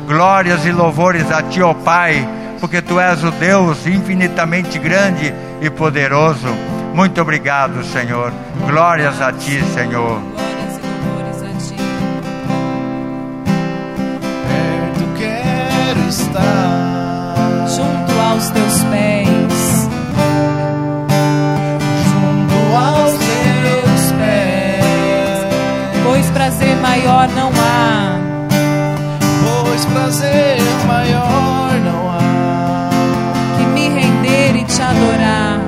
Glórias 0.07 0.67
e 0.67 0.73
louvores 0.73 1.31
a 1.31 1.43
ti, 1.43 1.63
ó 1.63 1.73
Pai, 1.73 2.29
porque 2.61 2.83
tu 2.83 2.99
és 2.99 3.23
o 3.23 3.31
Deus 3.31 3.87
infinitamente 3.87 4.79
grande 4.79 5.33
e 5.63 5.71
poderoso. 5.71 6.49
Muito 6.93 7.21
obrigado, 7.23 7.85
Senhor. 7.85 8.33
Glórias 8.67 9.21
a 9.23 9.33
ti, 9.33 9.63
Senhor. 9.73 10.21
Glórias 10.21 10.77
e 10.77 10.81
louvores 10.83 11.43
a 11.43 11.49
ti. 11.59 11.77
Perto 14.49 15.05
quero 15.17 16.09
estar, 16.09 17.67
Junto 17.69 18.21
aos 18.21 18.51
teus 18.51 18.85
pés, 18.85 19.89
junto 22.11 22.77
aos 22.77 23.13
teus 23.13 24.13
pés. 24.19 25.47
pois 26.05 26.31
prazer 26.31 26.74
maior 26.85 27.27
não 27.29 27.51
há 27.59 28.19
Pois 29.65 29.85
prazer 29.87 30.59
maior 30.87 31.73
não 31.83 32.11
há 32.11 32.91
que 33.57 33.65
me 33.75 33.89
render 33.89 34.57
e 34.57 34.65
te 34.65 34.83
adorar. 34.83 35.61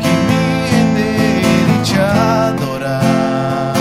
que 0.00 0.08
me 0.24 0.38
render 0.70 1.66
e 1.74 1.82
te 1.82 1.98
adorar. 1.98 3.74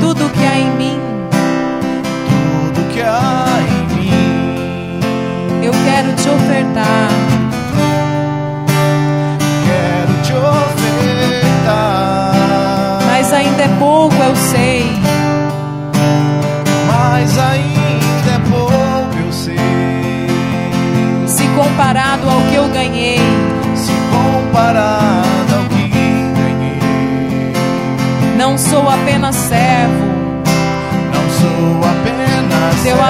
Tudo 0.00 0.28
que 0.30 0.44
há 0.44 0.58
em 0.58 0.70
mim, 0.76 1.00
Tudo 2.28 2.92
que 2.92 3.00
há 3.00 3.46
em 3.70 3.96
mim, 3.96 5.00
eu 5.62 5.72
quero 5.86 6.12
te 6.14 6.28
ofertar. 6.28 7.37
Mas 17.38 17.52
ainda 17.52 18.30
é 18.32 18.38
pouco, 18.50 19.16
eu 19.24 19.32
sei. 19.32 19.56
Se 21.28 21.46
comparado 21.48 22.28
ao 22.28 22.40
que 22.42 22.54
eu 22.56 22.68
ganhei, 22.68 23.20
Se 23.76 23.92
comparado 24.10 25.54
ao 25.54 25.62
que 25.68 25.88
ganhei, 26.34 27.52
não 28.36 28.58
sou 28.58 28.88
apenas 28.90 29.36
servo, 29.36 30.04
não 31.14 31.30
sou 31.38 31.80
apenas 31.88 32.82
teu 32.82 32.96
servo, 32.96 33.06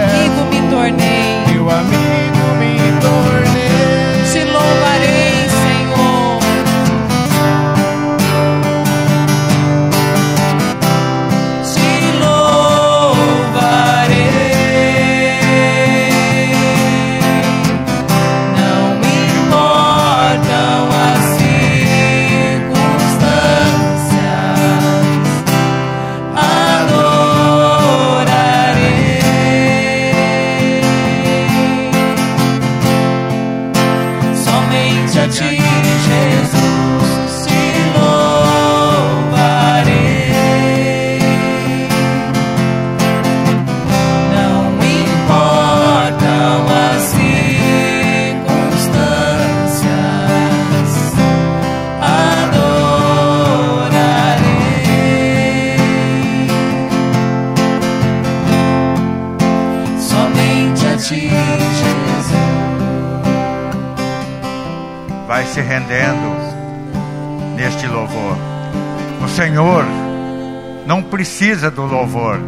precisa 71.39 71.71
do 71.71 71.83
louvor, 71.83 72.41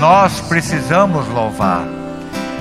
nós 0.00 0.40
precisamos 0.40 1.28
louvar. 1.28 1.84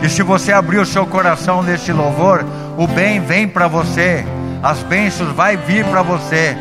E 0.04 0.08
se 0.08 0.22
você 0.22 0.54
abrir 0.54 0.78
o 0.78 0.86
seu 0.86 1.08
coração 1.08 1.64
neste 1.64 1.92
louvor, 1.92 2.46
o 2.78 2.86
bem 2.86 3.20
vem 3.20 3.48
para 3.48 3.68
você, 3.68 4.24
as 4.62 4.84
bênçãos 4.84 5.32
vai 5.32 5.58
vir 5.58 5.84
para 5.86 6.04
você. 6.04 6.56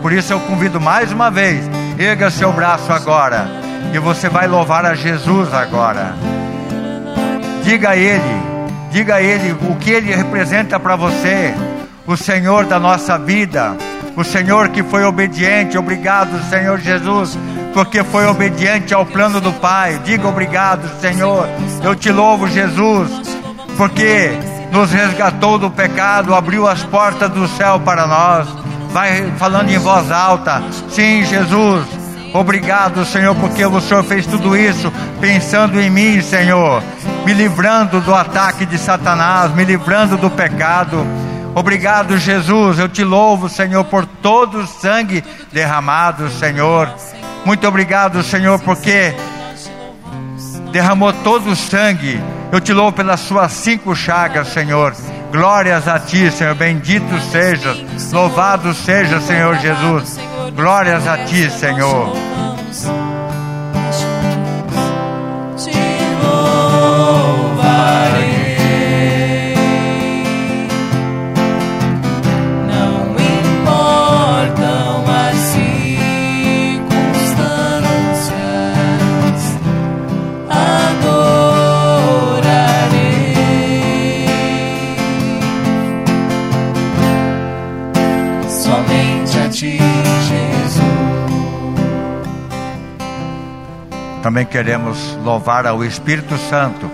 Por 0.00 0.10
isso 0.10 0.32
eu 0.32 0.40
convido 0.40 0.80
mais 0.80 1.12
uma 1.12 1.30
vez, 1.30 1.68
erga 1.98 2.30
seu 2.30 2.50
braço 2.50 2.90
agora, 2.90 3.46
e 3.92 3.98
você 3.98 4.26
vai 4.26 4.46
louvar 4.46 4.86
a 4.86 4.94
Jesus 4.94 5.52
agora. 5.52 6.14
Diga 7.62 7.90
a 7.90 7.96
Ele, 7.98 8.42
diga 8.90 9.16
a 9.16 9.22
Ele 9.22 9.54
o 9.68 9.76
que 9.76 9.90
Ele 9.90 10.14
representa 10.14 10.80
para 10.80 10.96
você, 10.96 11.52
o 12.06 12.16
Senhor 12.16 12.64
da 12.64 12.80
nossa 12.80 13.18
vida, 13.18 13.76
o 14.16 14.24
Senhor 14.24 14.70
que 14.70 14.82
foi 14.82 15.04
obediente. 15.04 15.76
Obrigado, 15.76 16.42
Senhor 16.48 16.78
Jesus, 16.78 17.36
porque 17.76 18.02
foi 18.02 18.24
obediente 18.24 18.94
ao 18.94 19.04
plano 19.04 19.38
do 19.38 19.52
Pai. 19.52 20.00
Diga 20.02 20.26
obrigado, 20.26 20.88
Senhor. 20.98 21.46
Eu 21.84 21.94
te 21.94 22.10
louvo, 22.10 22.48
Jesus, 22.48 23.10
porque 23.76 24.30
nos 24.72 24.90
resgatou 24.90 25.58
do 25.58 25.70
pecado, 25.70 26.34
abriu 26.34 26.66
as 26.66 26.82
portas 26.84 27.28
do 27.28 27.46
céu 27.46 27.78
para 27.78 28.06
nós. 28.06 28.48
Vai 28.92 29.30
falando 29.36 29.68
em 29.68 29.76
voz 29.76 30.10
alta. 30.10 30.62
Sim, 30.88 31.22
Jesus. 31.22 31.86
Obrigado, 32.32 33.04
Senhor, 33.04 33.34
porque 33.34 33.66
o 33.66 33.78
Senhor 33.78 34.02
fez 34.04 34.26
tudo 34.26 34.56
isso 34.56 34.90
pensando 35.20 35.78
em 35.78 35.90
mim, 35.90 36.22
Senhor, 36.22 36.82
me 37.26 37.34
livrando 37.34 38.00
do 38.00 38.14
ataque 38.14 38.64
de 38.64 38.78
Satanás, 38.78 39.54
me 39.54 39.66
livrando 39.66 40.16
do 40.16 40.30
pecado. 40.30 41.06
Obrigado, 41.54 42.16
Jesus. 42.16 42.78
Eu 42.78 42.88
te 42.88 43.04
louvo, 43.04 43.50
Senhor, 43.50 43.84
por 43.84 44.06
todo 44.06 44.60
o 44.60 44.66
sangue 44.66 45.22
derramado, 45.52 46.30
Senhor. 46.30 46.90
Muito 47.46 47.64
obrigado, 47.68 48.24
Senhor, 48.24 48.58
porque 48.58 49.14
derramou 50.72 51.12
todo 51.12 51.50
o 51.50 51.54
sangue. 51.54 52.20
Eu 52.50 52.60
te 52.60 52.72
louvo 52.72 52.90
pelas 52.92 53.20
suas 53.20 53.52
cinco 53.52 53.94
chagas, 53.94 54.48
Senhor. 54.48 54.92
Glórias 55.30 55.86
a 55.86 56.00
ti, 56.00 56.28
Senhor. 56.28 56.56
Bendito 56.56 57.20
seja, 57.30 57.76
louvado 58.10 58.74
seja, 58.74 59.20
Senhor 59.20 59.56
Jesus. 59.58 60.18
Glórias 60.56 61.06
a 61.06 61.18
ti, 61.18 61.48
Senhor. 61.48 62.12
Também 94.36 94.44
queremos 94.44 94.98
louvar 95.24 95.66
ao 95.66 95.82
Espírito 95.82 96.36
Santo, 96.36 96.90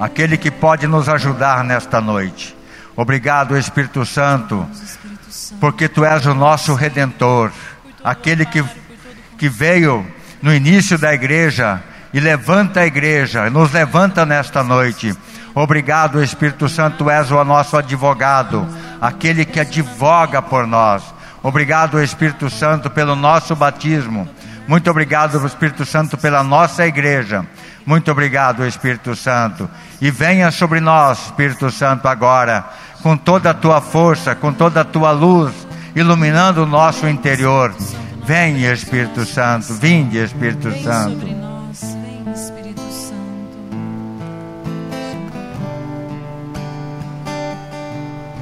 aquele 0.00 0.36
que 0.36 0.50
pode 0.50 0.84
nos 0.88 1.08
ajudar 1.08 1.62
nesta 1.62 2.00
noite. 2.00 2.56
Obrigado, 2.96 3.56
Espírito 3.56 4.04
Santo, 4.04 4.66
porque 5.60 5.88
tu 5.88 6.04
és 6.04 6.26
o 6.26 6.34
nosso 6.34 6.74
redentor, 6.74 7.52
aquele 8.02 8.44
que, 8.44 8.64
que 9.38 9.48
veio 9.48 10.04
no 10.42 10.52
início 10.52 10.98
da 10.98 11.14
igreja 11.14 11.80
e 12.12 12.18
levanta 12.18 12.80
a 12.80 12.86
igreja, 12.86 13.48
nos 13.48 13.70
levanta 13.70 14.26
nesta 14.26 14.64
noite. 14.64 15.14
Obrigado, 15.54 16.20
Espírito 16.20 16.68
Santo, 16.68 17.08
és 17.08 17.30
o 17.30 17.44
nosso 17.44 17.76
advogado, 17.76 18.66
aquele 19.00 19.44
que 19.44 19.60
advoga 19.60 20.42
por 20.42 20.66
nós. 20.66 21.04
Obrigado, 21.44 22.02
Espírito 22.02 22.50
Santo, 22.50 22.90
pelo 22.90 23.14
nosso 23.14 23.54
batismo. 23.54 24.28
Muito 24.66 24.90
obrigado, 24.90 25.44
Espírito 25.46 25.84
Santo, 25.84 26.16
pela 26.16 26.42
nossa 26.42 26.86
igreja. 26.86 27.44
Muito 27.84 28.10
obrigado, 28.10 28.64
Espírito 28.64 29.14
Santo. 29.16 29.68
E 30.00 30.10
venha 30.10 30.50
sobre 30.50 30.80
nós, 30.80 31.26
Espírito 31.26 31.70
Santo, 31.70 32.06
agora, 32.08 32.64
com 33.02 33.16
toda 33.16 33.50
a 33.50 33.54
tua 33.54 33.80
força, 33.80 34.34
com 34.34 34.52
toda 34.52 34.80
a 34.82 34.84
tua 34.84 35.10
luz, 35.10 35.52
iluminando 35.94 36.62
o 36.62 36.66
nosso 36.66 37.08
interior. 37.08 37.74
Vem, 38.24 38.62
Espírito 38.64 39.26
Santo, 39.26 39.74
vinde, 39.74 40.18
Espírito 40.18 40.70
Vem 40.70 40.84
Santo. 40.84 41.18
sobre 41.18 41.34
nós, 41.34 41.80
vem 41.80 42.32
Espírito 42.32 42.80
Santo. 42.80 43.58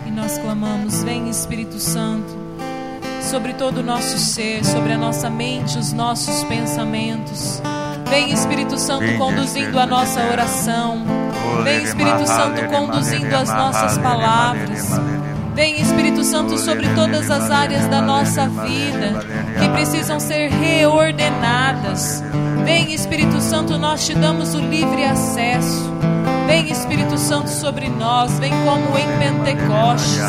E 0.06 0.10
nós 0.10 0.38
clamamos, 0.38 1.02
vem 1.02 1.30
Espírito 1.30 1.78
Santo, 1.78 2.38
sobre 3.30 3.54
todo 3.54 3.78
o 3.78 3.82
nosso 3.84 4.18
ser, 4.18 4.64
sobre 4.64 4.92
a 4.92 4.98
nossa 4.98 5.30
mente, 5.30 5.78
os 5.78 5.92
nossos 5.92 6.42
pensamentos. 6.44 7.62
Vem 8.08 8.32
Espírito 8.32 8.76
Santo 8.76 9.16
conduzindo 9.18 9.78
a 9.78 9.86
nossa 9.86 10.20
oração. 10.20 11.04
Vem 11.62 11.84
Espírito 11.84 12.26
Santo 12.26 12.64
conduzindo 12.66 13.32
as 13.32 13.48
nossas 13.48 13.98
palavras. 13.98 14.88
Vem 15.54 15.80
Espírito 15.80 16.24
Santo 16.24 16.58
sobre 16.58 16.88
todas 16.92 17.30
as 17.30 17.52
áreas 17.52 17.86
da 17.86 18.02
nossa 18.02 18.48
vida 18.48 19.24
que 19.60 19.68
precisam 19.68 20.18
ser 20.18 20.50
reordenadas. 20.50 22.24
Vem 22.64 22.92
Espírito 22.92 23.40
Santo, 23.40 23.78
nós 23.78 24.04
te 24.04 24.14
damos 24.14 24.54
o 24.56 24.58
livre 24.58 25.04
acesso. 25.04 25.88
Vem 26.50 26.68
Espírito 26.68 27.16
Santo 27.16 27.48
sobre 27.48 27.88
nós, 27.88 28.36
vem 28.40 28.52
como 28.64 28.98
em 28.98 29.06
Pentecostes. 29.20 30.20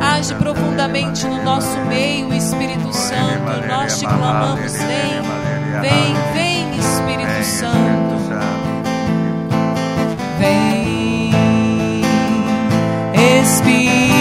Age 0.00 0.32
profundamente 0.36 1.26
no 1.26 1.42
nosso 1.42 1.76
meio, 1.86 2.32
Espírito 2.32 2.92
Santo. 2.92 3.66
Nós 3.66 3.98
te 3.98 4.06
clamamos, 4.06 4.72
vem, 4.72 5.22
vem, 5.80 6.14
vem 6.34 6.78
Espírito 6.78 7.44
Santo. 7.44 8.16
Vem, 10.38 11.32
Espírito, 13.42 14.15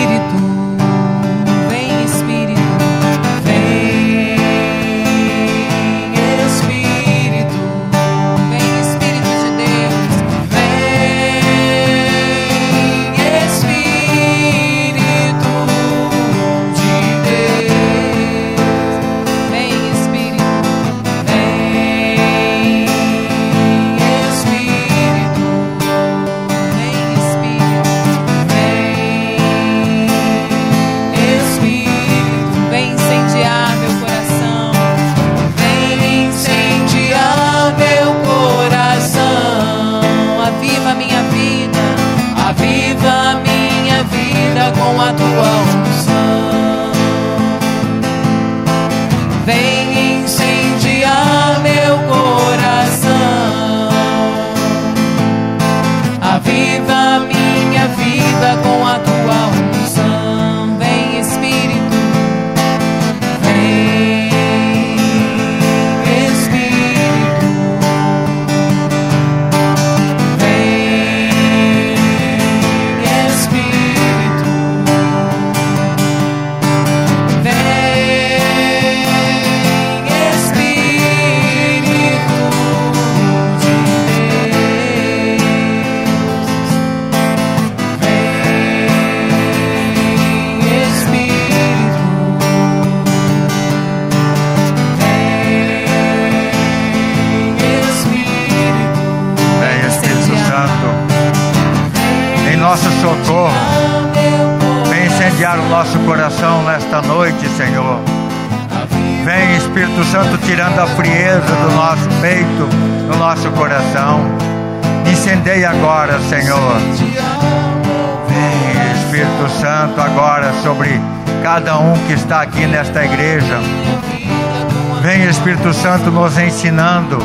ensinando, 126.55 127.17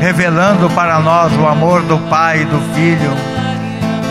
revelando 0.00 0.70
para 0.70 1.00
nós 1.00 1.32
o 1.36 1.44
amor 1.44 1.82
do 1.82 1.98
Pai 2.08 2.42
e 2.42 2.44
do 2.44 2.60
Filho. 2.72 3.10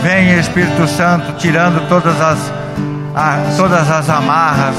Vem, 0.02 0.38
Espírito 0.38 0.86
Santo, 0.86 1.32
tirando 1.38 1.88
todas 1.88 2.20
as, 2.20 2.52
a- 3.14 3.38
todas 3.56 3.90
as 3.90 4.10
amarras. 4.10 4.76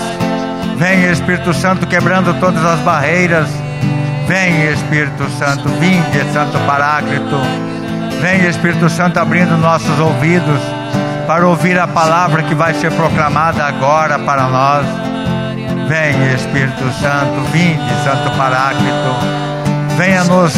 Vem, 0.78 1.06
Espírito 1.10 1.52
Santo, 1.52 1.88
quebrando 1.88 2.32
todas 2.40 2.64
as 2.64 2.80
barreiras. 2.82 3.48
Vem, 4.28 4.66
Espírito 4.72 5.28
Santo, 5.32 5.68
vinde, 5.80 6.24
Santo 6.32 6.60
Paráclito. 6.68 7.40
Vem, 8.22 8.46
Espírito 8.48 8.88
Santo, 8.88 9.20
abrindo 9.20 9.58
nossos 9.58 10.00
ouvidos 10.00 10.62
para 11.26 11.48
ouvir 11.48 11.80
a 11.80 11.88
palavra 11.88 12.44
que 12.44 12.54
vai 12.54 12.76
ser 12.76 12.92
proclamada 12.92 13.66
agora 13.66 14.20
para 14.20 14.44
nós. 14.44 14.86
Vem, 15.88 16.34
Espírito 16.36 16.84
Santo, 17.02 17.42
vinde, 17.52 17.90
Santo 18.04 18.30
Paráclito. 18.38 19.55
Venha-nos 19.98 20.54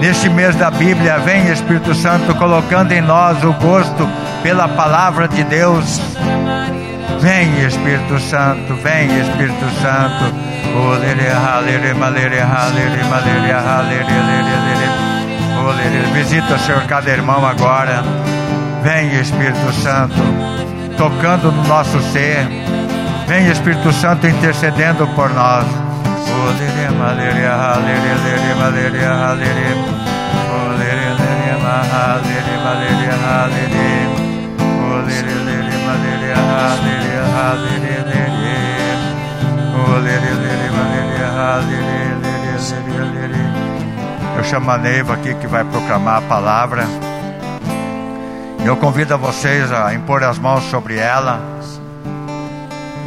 neste 0.00 0.28
mês 0.28 0.54
da 0.56 0.70
Bíblia, 0.70 1.18
vem, 1.18 1.50
Espírito 1.50 1.94
Santo, 1.94 2.34
colocando 2.34 2.92
em 2.92 3.00
nós 3.00 3.42
o 3.44 3.52
gosto 3.54 4.08
pela 4.42 4.68
palavra 4.68 5.28
de 5.28 5.44
Deus. 5.44 6.00
Vem, 7.20 7.64
Espírito 7.64 8.18
Santo, 8.20 8.74
vem, 8.76 9.06
Espírito 9.20 9.70
Santo. 9.82 10.34
Visita, 16.12 16.58
Senhor, 16.58 16.82
cada 16.84 17.10
irmão 17.10 17.46
agora. 17.46 18.02
Vem, 18.82 19.18
Espírito 19.20 19.72
Santo, 19.72 20.14
tocando 20.96 21.50
no 21.50 21.64
nosso 21.64 22.00
ser. 22.12 22.46
Vem, 23.26 23.48
Espírito 23.50 23.92
Santo, 23.92 24.26
intercedendo 24.26 25.06
por 25.08 25.30
nós. 25.30 25.87
Olere, 26.28 26.86
malere, 26.98 27.46
halere, 27.46 28.12
lere, 28.24 29.04
halere. 29.06 29.68
Olere, 30.58 31.08
lere, 31.18 31.52
ma, 31.62 31.76
halere, 31.92 32.54
malere, 32.64 33.10
halere. 33.24 33.88
Olere, 34.92 35.34
lere, 35.46 35.76
halere, 35.86 36.30
halere, 36.44 37.12
lere. 37.18 38.28
Lere, 39.98 40.30
halere, 41.38 41.78
lere, 41.78 42.56
lere, 42.86 43.04
lere. 43.14 43.48
Eu 44.36 44.44
chamar 44.44 44.74
a 44.74 44.78
Neiva 44.78 45.14
aqui 45.14 45.34
que 45.34 45.46
vai 45.48 45.64
proclamar 45.64 46.18
a 46.18 46.20
palavra. 46.22 46.84
Eu 48.64 48.76
convido 48.76 49.14
a 49.14 49.16
vocês 49.16 49.72
a 49.72 49.92
impor 49.94 50.22
as 50.22 50.38
mãos 50.38 50.62
sobre 50.64 50.96
ela. 50.96 51.40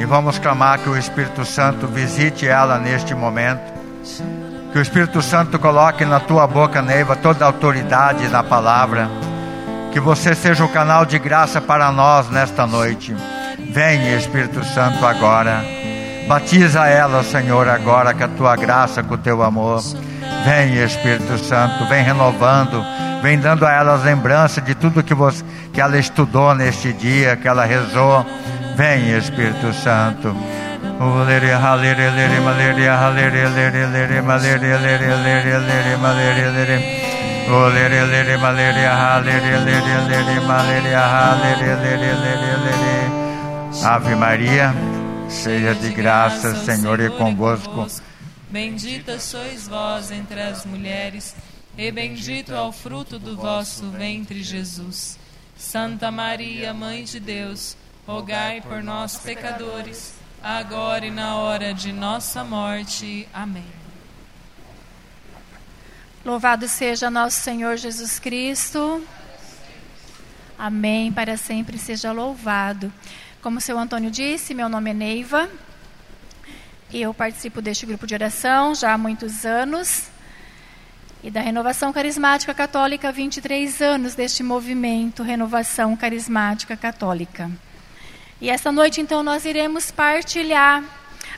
E 0.01 0.05
vamos 0.05 0.39
clamar 0.39 0.79
que 0.79 0.89
o 0.89 0.97
Espírito 0.97 1.45
Santo 1.45 1.85
visite 1.85 2.47
ela 2.47 2.79
neste 2.79 3.13
momento. 3.13 3.71
Que 4.71 4.79
o 4.79 4.81
Espírito 4.81 5.21
Santo 5.21 5.59
coloque 5.59 6.03
na 6.05 6.19
tua 6.19 6.47
boca, 6.47 6.81
Neiva, 6.81 7.15
toda 7.15 7.45
a 7.45 7.47
autoridade 7.47 8.27
na 8.27 8.41
palavra. 8.41 9.07
Que 9.91 9.99
você 9.99 10.33
seja 10.33 10.65
o 10.65 10.69
canal 10.69 11.05
de 11.05 11.19
graça 11.19 11.61
para 11.61 11.91
nós 11.91 12.27
nesta 12.31 12.65
noite. 12.65 13.15
Vem, 13.71 14.15
Espírito 14.15 14.65
Santo, 14.65 15.05
agora. 15.05 15.63
Batiza 16.27 16.87
ela, 16.87 17.23
Senhor, 17.23 17.69
agora 17.69 18.11
com 18.11 18.23
a 18.23 18.27
tua 18.27 18.55
graça, 18.55 19.03
com 19.03 19.13
o 19.13 19.19
teu 19.19 19.43
amor. 19.43 19.83
Vem, 20.43 20.83
Espírito 20.83 21.37
Santo, 21.37 21.85
vem 21.85 22.03
renovando, 22.03 22.83
vem 23.21 23.37
dando 23.37 23.67
a 23.67 23.71
ela 23.71 23.93
as 23.93 24.03
lembranças 24.03 24.65
de 24.65 24.73
tudo 24.73 25.03
que, 25.03 25.13
você, 25.13 25.45
que 25.71 25.79
ela 25.79 25.99
estudou 25.99 26.55
neste 26.55 26.91
dia, 26.91 27.35
que 27.35 27.47
ela 27.47 27.65
rezou. 27.65 28.25
Vem, 28.75 29.17
Espírito 29.17 29.73
Santo. 29.73 30.35
Ave 43.83 44.15
Maria, 44.15 44.73
cheia 45.29 45.73
de 45.73 45.89
graça, 45.89 46.55
Senhor 46.55 46.99
é 46.99 47.09
convosco. 47.09 47.87
Bendita 48.49 49.19
sois 49.19 49.67
vós 49.67 50.11
entre 50.11 50.41
as 50.41 50.65
mulheres, 50.65 51.35
e 51.77 51.91
bendito 51.91 52.53
é 52.53 52.61
o 52.61 52.71
fruto 52.71 53.17
do 53.17 53.35
vosso 53.35 53.89
ventre, 53.89 54.43
Jesus. 54.43 55.17
Santa 55.57 56.11
Maria, 56.11 56.73
Mãe 56.73 57.03
de 57.03 57.19
Deus, 57.19 57.77
rogai 58.11 58.59
por 58.59 58.83
nós, 58.83 59.15
pecadores, 59.15 60.15
agora 60.43 61.05
e 61.05 61.09
na 61.11 61.37
hora 61.37 61.73
de 61.73 61.93
nossa 61.93 62.43
morte. 62.43 63.25
Amém. 63.33 63.63
Louvado 66.25 66.67
seja 66.67 67.09
nosso 67.09 67.37
Senhor 67.37 67.77
Jesus 67.77 68.19
Cristo. 68.19 69.01
Amém. 70.59 71.09
Para 71.09 71.37
sempre 71.37 71.77
seja 71.77 72.11
louvado. 72.11 72.91
Como 73.41 73.59
o 73.59 73.61
seu 73.61 73.79
Antônio 73.79 74.11
disse, 74.11 74.53
meu 74.53 74.67
nome 74.67 74.91
é 74.91 74.93
Neiva. 74.93 75.49
Eu 76.91 77.13
participo 77.13 77.61
deste 77.61 77.85
grupo 77.85 78.05
de 78.05 78.13
oração 78.13 78.75
já 78.75 78.91
há 78.91 78.97
muitos 78.97 79.45
anos. 79.45 80.09
E 81.23 81.31
da 81.31 81.39
Renovação 81.39 81.93
Carismática 81.93 82.53
Católica, 82.53 83.09
23 83.09 83.81
anos 83.81 84.15
deste 84.15 84.43
movimento 84.43 85.23
Renovação 85.23 85.95
Carismática 85.95 86.75
Católica. 86.75 87.49
E 88.41 88.49
esta 88.49 88.71
noite, 88.71 88.99
então, 88.99 89.21
nós 89.21 89.45
iremos 89.45 89.91
partilhar 89.91 90.83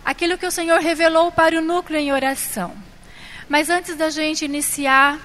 aquilo 0.05 0.37
que 0.37 0.45
o 0.45 0.51
Senhor 0.51 0.79
revelou 0.79 1.33
para 1.33 1.59
o 1.59 1.61
núcleo 1.61 1.99
em 1.99 2.13
oração. 2.13 2.73
Mas 3.49 3.69
antes 3.69 3.97
da 3.97 4.09
gente 4.09 4.45
iniciar, 4.45 5.19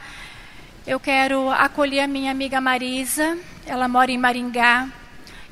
eu 0.85 0.99
quero 0.99 1.49
acolher 1.51 2.01
a 2.01 2.09
minha 2.09 2.33
amiga 2.33 2.61
Marisa. 2.61 3.39
Ela 3.65 3.87
mora 3.87 4.11
em 4.11 4.19
Maringá. 4.19 4.89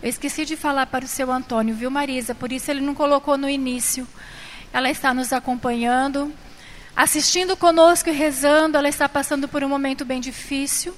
Eu 0.02 0.08
esqueci 0.08 0.44
de 0.44 0.56
falar 0.56 0.86
para 0.86 1.04
o 1.04 1.08
seu 1.08 1.30
Antônio, 1.30 1.76
viu, 1.76 1.92
Marisa? 1.92 2.34
Por 2.34 2.50
isso 2.50 2.72
ele 2.72 2.80
não 2.80 2.92
colocou 2.92 3.38
no 3.38 3.48
início. 3.48 4.04
Ela 4.72 4.90
está 4.90 5.14
nos 5.14 5.32
acompanhando, 5.32 6.34
assistindo 6.96 7.56
conosco 7.56 8.10
e 8.10 8.12
rezando. 8.12 8.76
Ela 8.76 8.88
está 8.88 9.08
passando 9.08 9.46
por 9.46 9.62
um 9.62 9.68
momento 9.68 10.04
bem 10.04 10.20
difícil. 10.20 10.92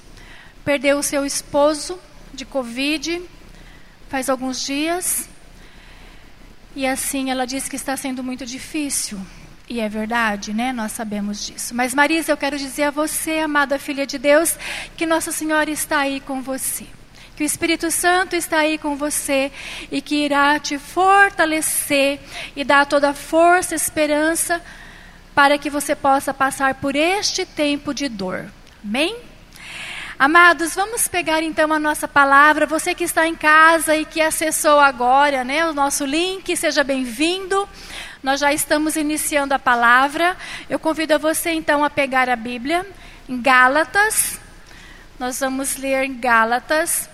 Perdeu 0.64 0.98
o 0.98 1.02
seu 1.02 1.26
esposo 1.26 1.98
de 2.32 2.46
Covid 2.46 3.20
faz 4.08 4.28
alguns 4.28 4.64
dias. 4.64 5.28
E 6.74 6.86
assim 6.86 7.30
ela 7.30 7.46
disse 7.46 7.68
que 7.68 7.76
está 7.76 7.96
sendo 7.96 8.22
muito 8.22 8.44
difícil. 8.46 9.18
E 9.68 9.80
é 9.80 9.88
verdade, 9.88 10.54
né? 10.54 10.72
Nós 10.72 10.92
sabemos 10.92 11.46
disso. 11.46 11.74
Mas 11.74 11.92
Marisa, 11.92 12.32
eu 12.32 12.36
quero 12.36 12.56
dizer 12.56 12.84
a 12.84 12.90
você, 12.90 13.38
amada 13.38 13.78
filha 13.78 14.06
de 14.06 14.18
Deus, 14.18 14.56
que 14.96 15.04
Nossa 15.04 15.30
Senhora 15.30 15.70
está 15.70 15.98
aí 15.98 16.20
com 16.20 16.40
você 16.40 16.86
que 17.36 17.44
o 17.44 17.46
Espírito 17.46 17.88
Santo 17.88 18.34
está 18.34 18.58
aí 18.58 18.78
com 18.78 18.96
você 18.96 19.52
e 19.92 20.02
que 20.02 20.24
irá 20.24 20.58
te 20.58 20.76
fortalecer 20.76 22.18
e 22.56 22.64
dar 22.64 22.84
toda 22.84 23.10
a 23.10 23.14
força 23.14 23.74
e 23.74 23.76
esperança 23.76 24.60
para 25.36 25.56
que 25.56 25.70
você 25.70 25.94
possa 25.94 26.34
passar 26.34 26.74
por 26.74 26.96
este 26.96 27.46
tempo 27.46 27.94
de 27.94 28.08
dor. 28.08 28.50
Amém? 28.84 29.27
Amados, 30.18 30.74
vamos 30.74 31.06
pegar 31.06 31.44
então 31.44 31.72
a 31.72 31.78
nossa 31.78 32.08
palavra. 32.08 32.66
Você 32.66 32.92
que 32.92 33.04
está 33.04 33.28
em 33.28 33.36
casa 33.36 33.94
e 33.94 34.04
que 34.04 34.20
acessou 34.20 34.80
agora, 34.80 35.44
né, 35.44 35.64
o 35.64 35.72
nosso 35.72 36.04
link, 36.04 36.56
seja 36.56 36.82
bem-vindo. 36.82 37.68
Nós 38.20 38.40
já 38.40 38.52
estamos 38.52 38.96
iniciando 38.96 39.54
a 39.54 39.60
palavra. 39.60 40.36
Eu 40.68 40.80
convido 40.80 41.14
a 41.14 41.18
você 41.18 41.52
então 41.52 41.84
a 41.84 41.90
pegar 41.90 42.28
a 42.28 42.34
Bíblia 42.34 42.84
em 43.28 43.40
Gálatas. 43.40 44.40
Nós 45.20 45.38
vamos 45.38 45.76
ler 45.76 46.02
em 46.02 46.18
Gálatas, 46.18 47.08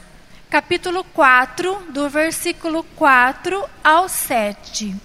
capítulo 0.48 1.04
4, 1.04 1.88
do 1.90 2.08
versículo 2.08 2.82
4 2.96 3.68
ao 3.84 4.08
7. 4.08 4.96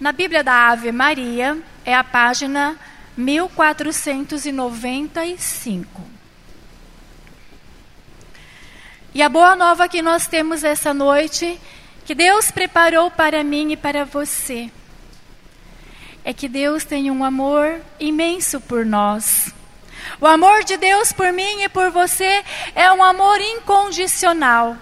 Na 0.00 0.12
Bíblia 0.12 0.42
da 0.42 0.70
Ave 0.70 0.90
Maria, 0.92 1.58
é 1.84 1.94
a 1.94 2.02
página 2.02 2.74
1495. 3.18 6.09
E 9.12 9.22
a 9.22 9.28
boa 9.28 9.56
nova 9.56 9.88
que 9.88 10.00
nós 10.00 10.28
temos 10.28 10.62
essa 10.62 10.94
noite, 10.94 11.60
que 12.04 12.14
Deus 12.14 12.52
preparou 12.52 13.10
para 13.10 13.42
mim 13.42 13.72
e 13.72 13.76
para 13.76 14.04
você, 14.04 14.70
é 16.24 16.32
que 16.32 16.48
Deus 16.48 16.84
tem 16.84 17.10
um 17.10 17.24
amor 17.24 17.80
imenso 17.98 18.60
por 18.60 18.86
nós. 18.86 19.52
O 20.20 20.26
amor 20.28 20.62
de 20.62 20.76
Deus 20.76 21.12
por 21.12 21.32
mim 21.32 21.62
e 21.62 21.68
por 21.68 21.90
você 21.90 22.44
é 22.72 22.92
um 22.92 23.02
amor 23.02 23.40
incondicional. 23.40 24.76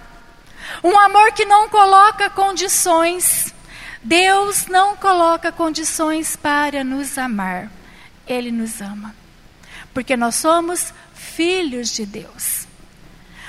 Um 0.85 0.99
amor 0.99 1.33
que 1.33 1.47
não 1.47 1.71
coloca 1.71 2.29
condições. 2.29 3.55
Deus 4.03 4.67
não 4.67 4.95
coloca 4.95 5.51
condições 5.51 6.37
para 6.37 6.85
nos 6.85 7.17
amar. 7.17 7.71
Ele 8.27 8.53
nos 8.53 8.83
ama. 8.83 9.15
Porque 9.95 10.19
nós 10.19 10.35
somos 10.35 10.93
filhos 11.15 11.91
de 11.91 12.05
Deus. 12.05 12.68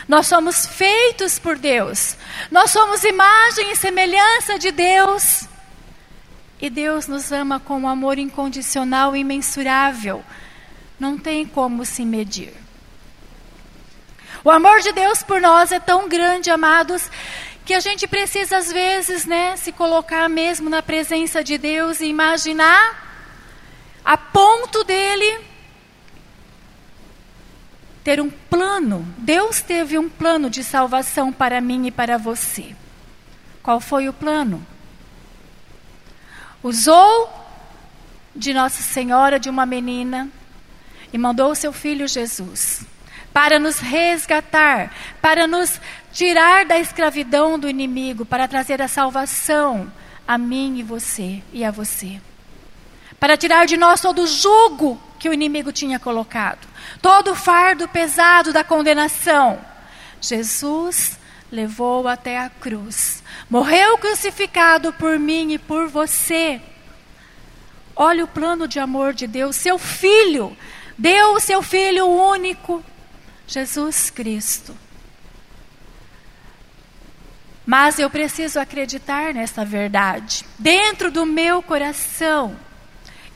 Nós 0.09 0.25
somos 0.27 0.65
feitos 0.65 1.37
por 1.37 1.57
Deus. 1.57 2.17
Nós 2.49 2.71
somos 2.71 3.03
imagem 3.03 3.71
e 3.71 3.75
semelhança 3.75 4.57
de 4.57 4.71
Deus. 4.71 5.47
E 6.59 6.69
Deus 6.69 7.07
nos 7.07 7.31
ama 7.31 7.59
com 7.59 7.79
um 7.79 7.87
amor 7.87 8.17
incondicional 8.17 9.15
e 9.15 9.19
imensurável 9.19 10.25
não 10.99 11.17
tem 11.17 11.45
como 11.45 11.85
se 11.85 12.03
medir. 12.03 12.53
O 14.43 14.51
amor 14.51 14.81
de 14.81 14.91
Deus 14.91 15.23
por 15.23 15.39
nós 15.39 15.71
é 15.71 15.79
tão 15.79 16.09
grande, 16.09 16.49
amados, 16.49 17.09
que 17.63 17.73
a 17.73 17.79
gente 17.79 18.07
precisa 18.07 18.57
às 18.57 18.71
vezes, 18.71 19.25
né, 19.25 19.55
se 19.57 19.71
colocar 19.71 20.27
mesmo 20.27 20.69
na 20.69 20.81
presença 20.81 21.43
de 21.43 21.57
Deus 21.57 22.01
e 22.01 22.07
imaginar 22.07 23.07
a 24.03 24.17
ponto 24.17 24.83
dele 24.83 25.48
ter 28.09 28.19
um 28.19 28.31
plano. 28.31 29.05
Deus 29.19 29.61
teve 29.61 29.95
um 29.95 30.09
plano 30.09 30.49
de 30.49 30.63
salvação 30.63 31.31
para 31.31 31.61
mim 31.61 31.85
e 31.85 31.91
para 31.91 32.17
você. 32.17 32.75
Qual 33.61 33.79
foi 33.79 34.09
o 34.09 34.13
plano? 34.13 34.65
Usou 36.63 37.31
de 38.35 38.51
Nossa 38.51 38.81
Senhora 38.81 39.39
de 39.39 39.47
uma 39.47 39.63
menina 39.63 40.27
e 41.13 41.19
mandou 41.19 41.51
o 41.51 41.55
seu 41.55 41.71
filho 41.71 42.07
Jesus 42.07 42.83
para 43.31 43.59
nos 43.59 43.77
resgatar, 43.77 44.91
para 45.21 45.45
nos 45.45 45.79
tirar 46.11 46.65
da 46.65 46.79
escravidão 46.79 47.59
do 47.59 47.69
inimigo, 47.69 48.25
para 48.25 48.47
trazer 48.47 48.81
a 48.81 48.87
salvação 48.87 49.91
a 50.27 50.35
mim 50.35 50.79
e 50.79 50.83
você 50.83 51.43
e 51.53 51.63
a 51.63 51.69
você. 51.69 52.19
Para 53.19 53.37
tirar 53.37 53.67
de 53.67 53.77
nós 53.77 54.01
todo 54.01 54.23
o 54.23 54.27
jugo 54.27 54.99
que 55.19 55.29
o 55.29 55.33
inimigo 55.33 55.71
tinha 55.71 55.99
colocado, 55.99 56.67
todo 57.01 57.31
o 57.31 57.35
fardo 57.35 57.87
pesado 57.87 58.53
da 58.53 58.63
condenação. 58.63 59.59
Jesus 60.21 61.19
levou 61.51 62.07
até 62.07 62.39
a 62.39 62.49
cruz, 62.49 63.21
morreu 63.49 63.97
crucificado 63.97 64.93
por 64.93 65.19
mim 65.19 65.53
e 65.53 65.59
por 65.59 65.87
você. 65.87 66.61
Olha 67.95 68.23
o 68.23 68.27
plano 68.27 68.67
de 68.67 68.79
amor 68.79 69.13
de 69.13 69.27
Deus, 69.27 69.55
seu 69.55 69.77
filho 69.77 70.55
deu 70.99 71.35
o 71.35 71.39
seu 71.39 71.61
Filho 71.61 72.05
único, 72.05 72.83
Jesus 73.47 74.09
Cristo. 74.09 74.75
Mas 77.65 77.99
eu 77.99 78.09
preciso 78.09 78.59
acreditar 78.59 79.33
nessa 79.33 79.63
verdade, 79.63 80.45
dentro 80.57 81.09
do 81.09 81.25
meu 81.25 81.63
coração, 81.63 82.57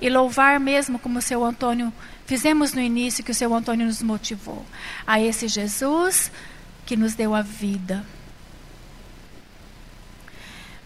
e 0.04 0.10
louvar 0.10 0.60
mesmo, 0.60 1.00
como 1.00 1.20
o 1.20 1.22
seu 1.22 1.46
Antônio 1.46 1.92
fizemos 2.26 2.74
no 2.74 2.82
início 2.82 3.24
que 3.24 3.32
o 3.32 3.34
seu 3.34 3.54
Antônio 3.54 3.86
nos 3.86 4.04
motivou. 4.04 4.66
A 5.08 5.18
esse 5.18 5.48
Jesus 5.48 6.30
que 6.86 6.98
nos 6.98 7.16
deu 7.16 7.34
a 7.34 7.42
vida. 7.42 8.06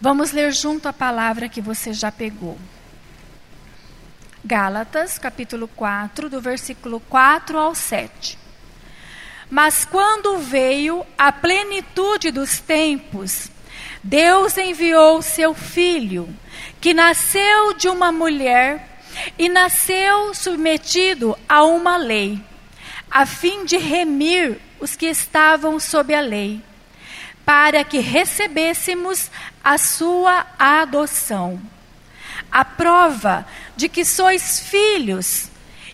Vamos 0.00 0.30
ler 0.30 0.52
junto 0.52 0.86
a 0.86 0.92
palavra 0.92 1.48
que 1.48 1.60
você 1.60 1.92
já 1.92 2.12
pegou. 2.12 2.56
Gálatas, 4.44 5.18
capítulo 5.18 5.66
4, 5.66 6.30
do 6.30 6.40
versículo 6.40 7.00
4 7.00 7.58
ao 7.58 7.74
7. 7.74 8.38
Mas 9.50 9.84
quando 9.84 10.38
veio 10.38 11.04
a 11.18 11.32
plenitude 11.32 12.30
dos 12.30 12.60
tempos, 12.60 13.50
Deus 14.00 14.56
enviou 14.56 15.20
seu 15.22 15.54
filho, 15.54 16.32
que 16.80 16.94
nasceu 16.94 17.74
de 17.74 17.88
uma 17.88 18.12
mulher 18.12 18.87
e 19.38 19.48
nasceu 19.48 20.34
submetido 20.34 21.36
a 21.48 21.64
uma 21.64 21.96
lei, 21.96 22.40
a 23.10 23.24
fim 23.26 23.64
de 23.64 23.76
remir 23.76 24.60
os 24.80 24.96
que 24.96 25.06
estavam 25.06 25.80
sob 25.80 26.14
a 26.14 26.20
lei, 26.20 26.62
para 27.44 27.82
que 27.84 27.98
recebêssemos 27.98 29.30
a 29.62 29.78
sua 29.78 30.46
adoção. 30.58 31.60
A 32.50 32.64
prova 32.64 33.46
de 33.76 33.88
que 33.88 34.04
sois 34.04 34.60
filhos 34.60 35.50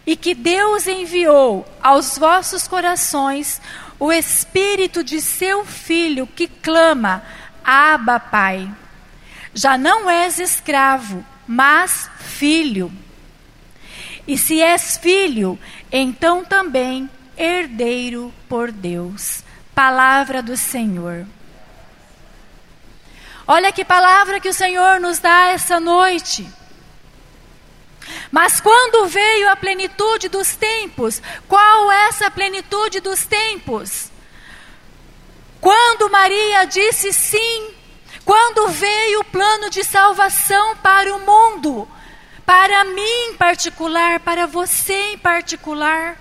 e 0.07 0.17
que 0.17 0.35
Deus 0.35 0.87
enviou 0.87 1.67
aos 1.83 2.19
vossos 2.19 2.69
corações 2.69 3.61
o 3.99 4.13
espírito 4.13 5.03
de 5.03 5.21
seu 5.21 5.65
filho 5.65 6.27
que 6.27 6.47
clama: 6.47 7.23
Abba, 7.65 8.21
Pai. 8.21 8.71
Já 9.55 9.79
não 9.79 10.11
és 10.11 10.39
escravo, 10.39 11.25
mas 11.47 12.11
filho. 12.19 12.93
E 14.27 14.39
se 14.39 14.63
és 14.63 14.97
filho, 14.97 15.59
então 15.93 16.45
também 16.45 17.11
herdeiro 17.37 18.33
por 18.49 18.73
Deus. 18.73 19.43
Palavra 19.75 20.43
do 20.43 20.57
Senhor. 20.57 21.27
Olha 23.47 23.71
que 23.73 23.85
palavra 23.85 24.41
que 24.41 24.49
o 24.49 24.55
Senhor 24.55 24.99
nos 25.01 25.19
dá 25.19 25.49
essa 25.49 25.79
noite. 25.79 26.49
Mas 28.31 28.61
quando 28.61 29.07
veio 29.07 29.51
a 29.51 29.57
plenitude 29.57 30.29
dos 30.29 30.57
tempos, 30.57 31.21
qual 31.47 31.91
essa 31.91 32.31
plenitude 32.31 33.01
dos 33.01 33.27
tempos? 33.27 34.11
Quando 35.61 36.11
Maria 36.11 36.65
disse 36.65 37.13
sim, 37.13 37.75
quando 38.25 38.69
veio 38.69 39.21
o 39.21 39.25
plano 39.25 39.71
de 39.71 39.85
salvação 39.85 40.77
para 40.77 41.15
o 41.15 41.21
mundo, 41.21 41.89
para 42.47 42.85
mim 42.85 43.31
em 43.31 43.35
particular, 43.37 44.21
para 44.21 44.47
você 44.47 45.13
em 45.13 45.19
particular. 45.19 46.17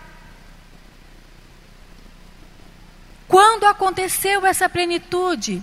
Quando 3.27 3.65
aconteceu 3.65 4.45
essa 4.45 4.69
plenitude? 4.69 5.61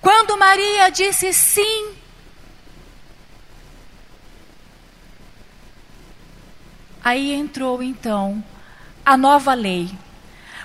Quando 0.00 0.38
Maria 0.38 0.90
disse 0.90 1.32
sim 1.32 2.00
Aí 7.02 7.32
entrou 7.32 7.82
então 7.82 8.42
a 9.04 9.16
nova 9.16 9.54
lei. 9.54 9.90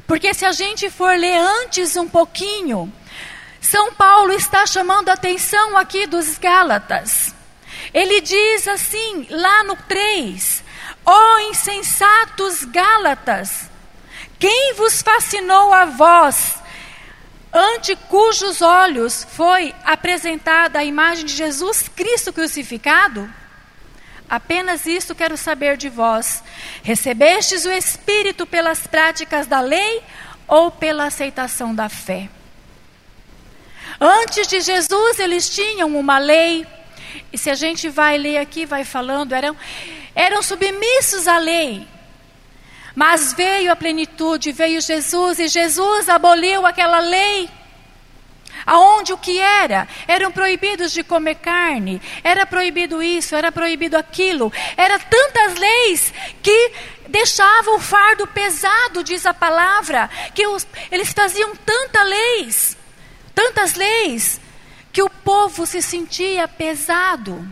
Porque 0.06 0.34
se 0.34 0.46
a 0.46 0.52
gente 0.52 0.90
for 0.90 1.18
ler 1.18 1.38
antes 1.38 1.96
um 1.96 2.08
pouquinho, 2.08 2.92
São 3.62 3.94
Paulo 3.94 4.32
está 4.34 4.66
chamando 4.66 5.10
a 5.10 5.14
atenção 5.14 5.78
aqui 5.78 6.06
dos 6.06 6.38
Gálatas. 6.38 7.35
Ele 7.96 8.20
diz 8.20 8.68
assim, 8.68 9.26
lá 9.30 9.64
no 9.64 9.78
3: 9.78 10.62
Ó 11.06 11.18
oh, 11.18 11.40
insensatos 11.50 12.66
Gálatas, 12.66 13.70
quem 14.38 14.74
vos 14.74 15.02
fascinou 15.02 15.74
a 15.74 15.86
vós, 15.86 16.58
ante 17.54 17.96
cujos 17.96 18.62
olhos 18.62 19.26
foi 19.32 19.74
apresentada 19.86 20.80
a 20.80 20.84
imagem 20.84 21.24
de 21.24 21.34
Jesus 21.34 21.88
Cristo 21.88 22.34
crucificado? 22.34 23.34
Apenas 24.30 24.86
isto 24.86 25.16
quero 25.16 25.38
saber 25.38 25.78
de 25.78 25.88
vós: 25.88 26.44
recebestes 26.84 27.64
o 27.64 27.72
Espírito 27.72 28.46
pelas 28.46 28.86
práticas 28.86 29.48
da 29.48 29.62
lei 29.62 30.04
ou 30.50 30.70
pela 30.70 31.06
aceitação 31.06 31.74
da 31.74 31.88
fé? 31.88 32.28
Antes 34.02 34.50
de 34.50 34.60
Jesus, 34.60 35.18
eles 35.18 35.48
tinham 35.48 35.96
uma 35.98 36.18
lei, 36.18 36.68
e 37.32 37.38
se 37.38 37.50
a 37.50 37.56
gente 37.56 37.90
vai 37.90 38.18
ler 38.18 38.38
aqui, 38.38 38.66
vai 38.66 38.84
falando, 38.84 39.34
eram, 39.34 39.56
eram 40.14 40.42
submissos 40.42 41.28
à 41.28 41.38
lei. 41.38 41.88
Mas 42.96 43.34
veio 43.34 43.72
a 43.72 43.76
plenitude, 43.76 44.52
veio 44.52 44.80
Jesus, 44.80 45.40
e 45.40 45.48
Jesus 45.48 46.08
aboliu 46.08 46.66
aquela 46.66 47.00
lei 47.00 47.50
aonde 48.66 49.14
o 49.14 49.18
que 49.18 49.40
era? 49.40 49.88
Eram 50.08 50.32
proibidos 50.32 50.92
de 50.92 51.04
comer 51.04 51.36
carne, 51.36 52.02
era 52.24 52.46
proibido 52.46 53.02
isso, 53.02 53.36
era 53.36 53.52
proibido 53.52 53.98
aquilo, 53.98 54.52
era 54.76 54.98
tantas 54.98 55.56
leis 55.56 56.14
que 56.42 56.72
deixavam 57.08 57.78
o 57.78 57.82
fardo 57.82 58.26
pesado, 58.28 59.04
diz 59.04 59.26
a 59.26 59.34
palavra, 59.34 60.10
que 60.34 60.48
os, 60.48 60.66
eles 60.92 61.14
faziam 61.14 61.56
tantas 61.56 62.08
leis, 62.08 62.78
tantas 63.34 63.76
leis, 63.76 64.42
povo 65.26 65.66
se 65.66 65.82
sentia 65.82 66.48
pesado. 66.48 67.46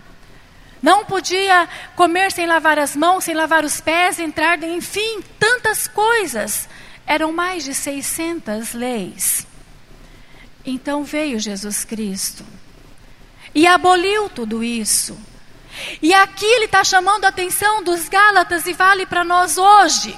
Não 0.82 1.04
podia 1.04 1.68
comer 1.96 2.32
sem 2.32 2.46
lavar 2.46 2.78
as 2.78 2.96
mãos, 2.96 3.24
sem 3.24 3.34
lavar 3.34 3.66
os 3.66 3.82
pés, 3.82 4.20
entrar, 4.20 4.62
enfim, 4.64 5.22
tantas 5.40 5.88
coisas. 5.88 6.70
Eram 7.08 7.34
mais 7.34 7.64
de 7.64 7.74
600 7.74 8.74
leis. 8.74 9.48
Então 10.64 11.04
veio 11.04 11.40
Jesus 11.40 11.84
Cristo 11.84 12.46
e 13.56 13.66
aboliu 13.66 14.30
tudo 14.30 14.64
isso. 14.64 15.18
E 16.02 16.14
aqui 16.14 16.46
ele 16.46 16.66
está 16.66 16.84
chamando 16.84 17.26
a 17.26 17.30
atenção 17.30 17.84
dos 17.84 18.08
Gálatas 18.08 18.68
e 18.68 18.74
vale 18.74 19.06
para 19.06 19.24
nós 19.24 19.58
hoje. 19.58 20.18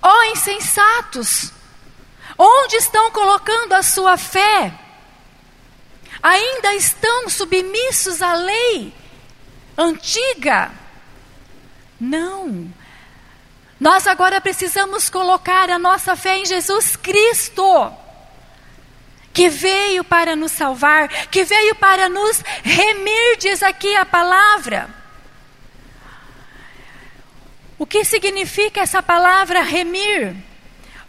Ó 0.00 0.10
oh, 0.10 0.22
insensatos, 0.24 1.50
onde 2.38 2.76
estão 2.76 3.10
colocando 3.10 3.72
a 3.72 3.82
sua 3.82 4.16
fé? 4.16 4.83
Ainda 6.24 6.72
estão 6.72 7.28
submissos 7.28 8.22
à 8.22 8.32
lei 8.32 8.94
antiga? 9.76 10.72
Não. 12.00 12.72
Nós 13.78 14.06
agora 14.06 14.40
precisamos 14.40 15.10
colocar 15.10 15.68
a 15.68 15.78
nossa 15.78 16.16
fé 16.16 16.38
em 16.38 16.46
Jesus 16.46 16.96
Cristo 16.96 17.92
que 19.34 19.50
veio 19.50 20.02
para 20.02 20.34
nos 20.34 20.52
salvar, 20.52 21.08
que 21.26 21.44
veio 21.44 21.74
para 21.74 22.08
nos 22.08 22.40
remir, 22.62 23.36
diz 23.38 23.62
aqui 23.62 23.94
a 23.94 24.06
palavra. 24.06 24.88
O 27.78 27.84
que 27.84 28.02
significa 28.02 28.80
essa 28.80 29.02
palavra 29.02 29.62
remir? 29.62 30.34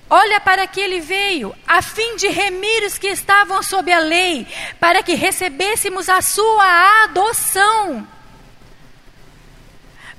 Olha 0.10 0.40
para 0.40 0.68
que 0.68 0.80
ele 0.80 1.00
veio, 1.00 1.56
a 1.68 1.82
fim 1.82 2.16
de 2.16 2.28
remir 2.28 2.84
os 2.84 2.98
que 2.98 3.08
estavam 3.08 3.64
sob 3.64 3.92
a 3.92 4.00
lei, 4.00 4.48
para 4.80 5.02
que 5.02 5.16
recebêssemos 5.16 6.08
a 6.10 6.22
sua 6.22 7.04
adoção. 7.06 8.08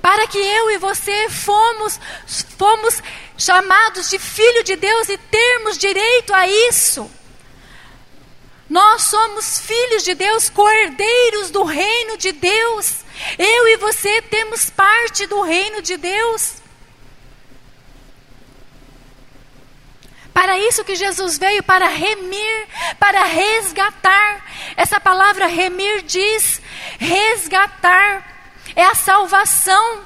Para 0.01 0.27
que 0.27 0.37
eu 0.37 0.71
e 0.71 0.77
você 0.77 1.29
fomos, 1.29 1.99
fomos 2.57 3.01
chamados 3.37 4.09
de 4.09 4.19
filho 4.19 4.63
de 4.63 4.75
Deus 4.75 5.07
e 5.09 5.17
termos 5.17 5.77
direito 5.77 6.33
a 6.33 6.47
isso. 6.47 7.09
Nós 8.69 9.03
somos 9.03 9.59
filhos 9.59 10.03
de 10.03 10.13
Deus, 10.13 10.49
cordeiros 10.49 11.49
do 11.49 11.63
reino 11.63 12.17
de 12.17 12.33
Deus. 12.33 13.05
Eu 13.37 13.67
e 13.69 13.77
você 13.77 14.21
temos 14.23 14.69
parte 14.69 15.25
do 15.25 15.41
reino 15.41 15.81
de 15.81 15.95
Deus. 15.95 16.55
Para 20.37 20.55
isso 20.59 20.85
que 20.85 20.93
Jesus 20.93 21.39
veio, 21.39 21.63
para 21.63 21.87
remir, 21.87 22.67
para 22.99 23.23
resgatar. 23.23 24.45
Essa 24.75 24.99
palavra 24.99 25.47
remir 25.47 26.03
diz 26.03 26.61
resgatar. 26.99 28.53
É 28.75 28.85
a 28.85 28.93
salvação, 28.93 30.03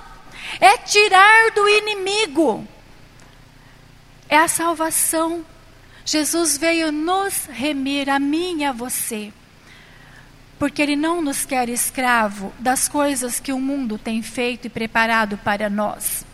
é 0.61 0.77
tirar 0.77 1.51
do 1.51 1.67
inimigo. 1.67 2.65
É 4.29 4.37
a 4.37 4.47
salvação. 4.47 5.45
Jesus 6.05 6.57
veio 6.57 6.93
nos 6.93 7.47
remir, 7.47 8.09
a 8.09 8.17
mim 8.17 8.61
e 8.61 8.63
a 8.63 8.71
você, 8.71 9.33
porque 10.57 10.81
Ele 10.81 10.95
não 10.95 11.21
nos 11.21 11.43
quer 11.43 11.67
escravo 11.67 12.53
das 12.57 12.87
coisas 12.87 13.37
que 13.37 13.51
o 13.51 13.59
mundo 13.59 13.97
tem 13.97 14.21
feito 14.21 14.67
e 14.67 14.69
preparado 14.69 15.37
para 15.39 15.69
nós. 15.69 16.30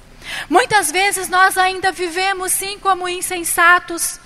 Muitas 0.49 0.91
vezes 0.91 1.30
nós 1.30 1.57
ainda 1.57 1.91
vivemos 1.91 2.51
sim 2.51 2.78
como 2.80 3.07
insensatos, 3.07 4.19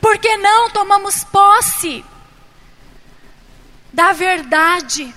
porque 0.00 0.36
não 0.36 0.70
tomamos 0.70 1.24
posse 1.24 2.04
da 3.92 4.12
verdade 4.12 5.14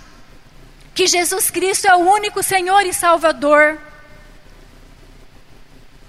que 0.94 1.08
Jesus 1.08 1.50
Cristo 1.50 1.86
é 1.86 1.96
o 1.96 2.00
único 2.00 2.42
Senhor 2.42 2.86
e 2.86 2.94
Salvador. 2.94 3.80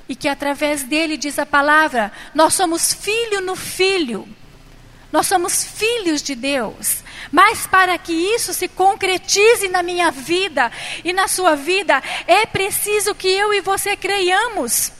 e 0.09 0.16
que 0.16 0.26
através 0.26 0.83
dele 0.85 1.18
diz 1.18 1.39
a 1.39 1.45
palavra, 1.45 2.11
nós 2.35 2.55
somos 2.55 2.95
filho 2.95 3.43
no 3.43 3.55
filho. 3.55 4.26
Nós 5.11 5.26
somos 5.26 5.64
filhos 5.64 6.22
de 6.22 6.34
Deus. 6.34 7.02
Mas 7.32 7.66
para 7.66 7.96
que 7.98 8.12
isso 8.12 8.52
se 8.52 8.68
concretize 8.68 9.68
na 9.68 9.82
minha 9.82 10.11
vida 10.11 10.70
e 11.04 11.12
na 11.12 11.28
sua 11.28 11.54
vida, 11.54 12.02
é 12.26 12.46
preciso 12.46 13.14
que 13.14 13.28
eu 13.28 13.52
e 13.52 13.61
você 13.61 13.96
creiamos. 13.96 14.92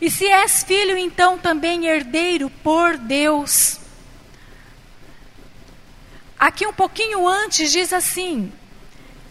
E 0.00 0.10
se 0.10 0.26
és 0.26 0.64
filho, 0.64 0.96
então 0.96 1.38
também 1.38 1.86
herdeiro 1.86 2.50
por 2.62 2.96
Deus. 2.96 3.78
Aqui 6.38 6.66
um 6.66 6.72
pouquinho 6.72 7.26
antes 7.26 7.70
diz 7.70 7.92
assim, 7.92 8.52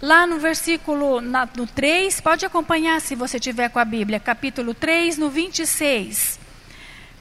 lá 0.01 0.25
no 0.25 0.39
versículo 0.39 1.19
na, 1.19 1.47
no 1.55 1.67
3, 1.67 2.21
pode 2.21 2.45
acompanhar 2.45 3.01
se 3.01 3.15
você 3.15 3.39
tiver 3.39 3.69
com 3.69 3.77
a 3.77 3.85
Bíblia, 3.85 4.19
capítulo 4.19 4.73
3, 4.73 5.17
no 5.17 5.29
26 5.29 6.42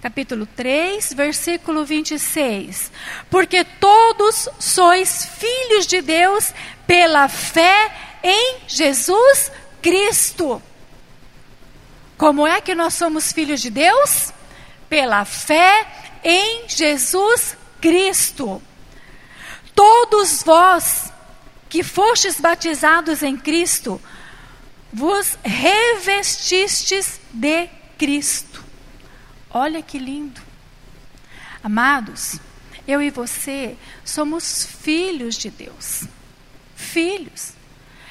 capítulo 0.02 0.46
3, 0.46 1.14
versículo 1.14 1.84
26. 1.84 2.90
Porque 3.30 3.62
todos 3.62 4.48
sois 4.58 5.26
filhos 5.26 5.86
de 5.86 6.02
Deus 6.02 6.52
pela 6.88 7.28
fé 7.28 8.18
em 8.20 8.56
Jesus 8.66 9.52
Cristo. 9.80 10.60
Como 12.18 12.44
é 12.44 12.60
que 12.60 12.74
nós 12.74 12.94
somos 12.94 13.32
filhos 13.32 13.60
de 13.60 13.70
Deus? 13.70 14.32
Pela 14.88 15.24
fé 15.24 15.86
em 16.24 16.68
Jesus 16.68 17.56
Cristo. 17.80 18.60
Todos 19.72 20.42
vós 20.42 21.12
que 21.68 21.82
fostes 21.84 22.38
batizados 22.40 23.22
em 23.22 23.36
Cristo, 23.36 24.00
vos 24.92 25.38
revestistes 25.42 27.18
de 27.32 27.68
Cristo. 27.96 28.61
Olha 29.52 29.82
que 29.82 29.98
lindo. 29.98 30.40
Amados, 31.62 32.40
eu 32.88 33.02
e 33.02 33.10
você 33.10 33.76
somos 34.04 34.64
filhos 34.64 35.36
de 35.36 35.50
Deus. 35.50 36.04
Filhos. 36.74 37.52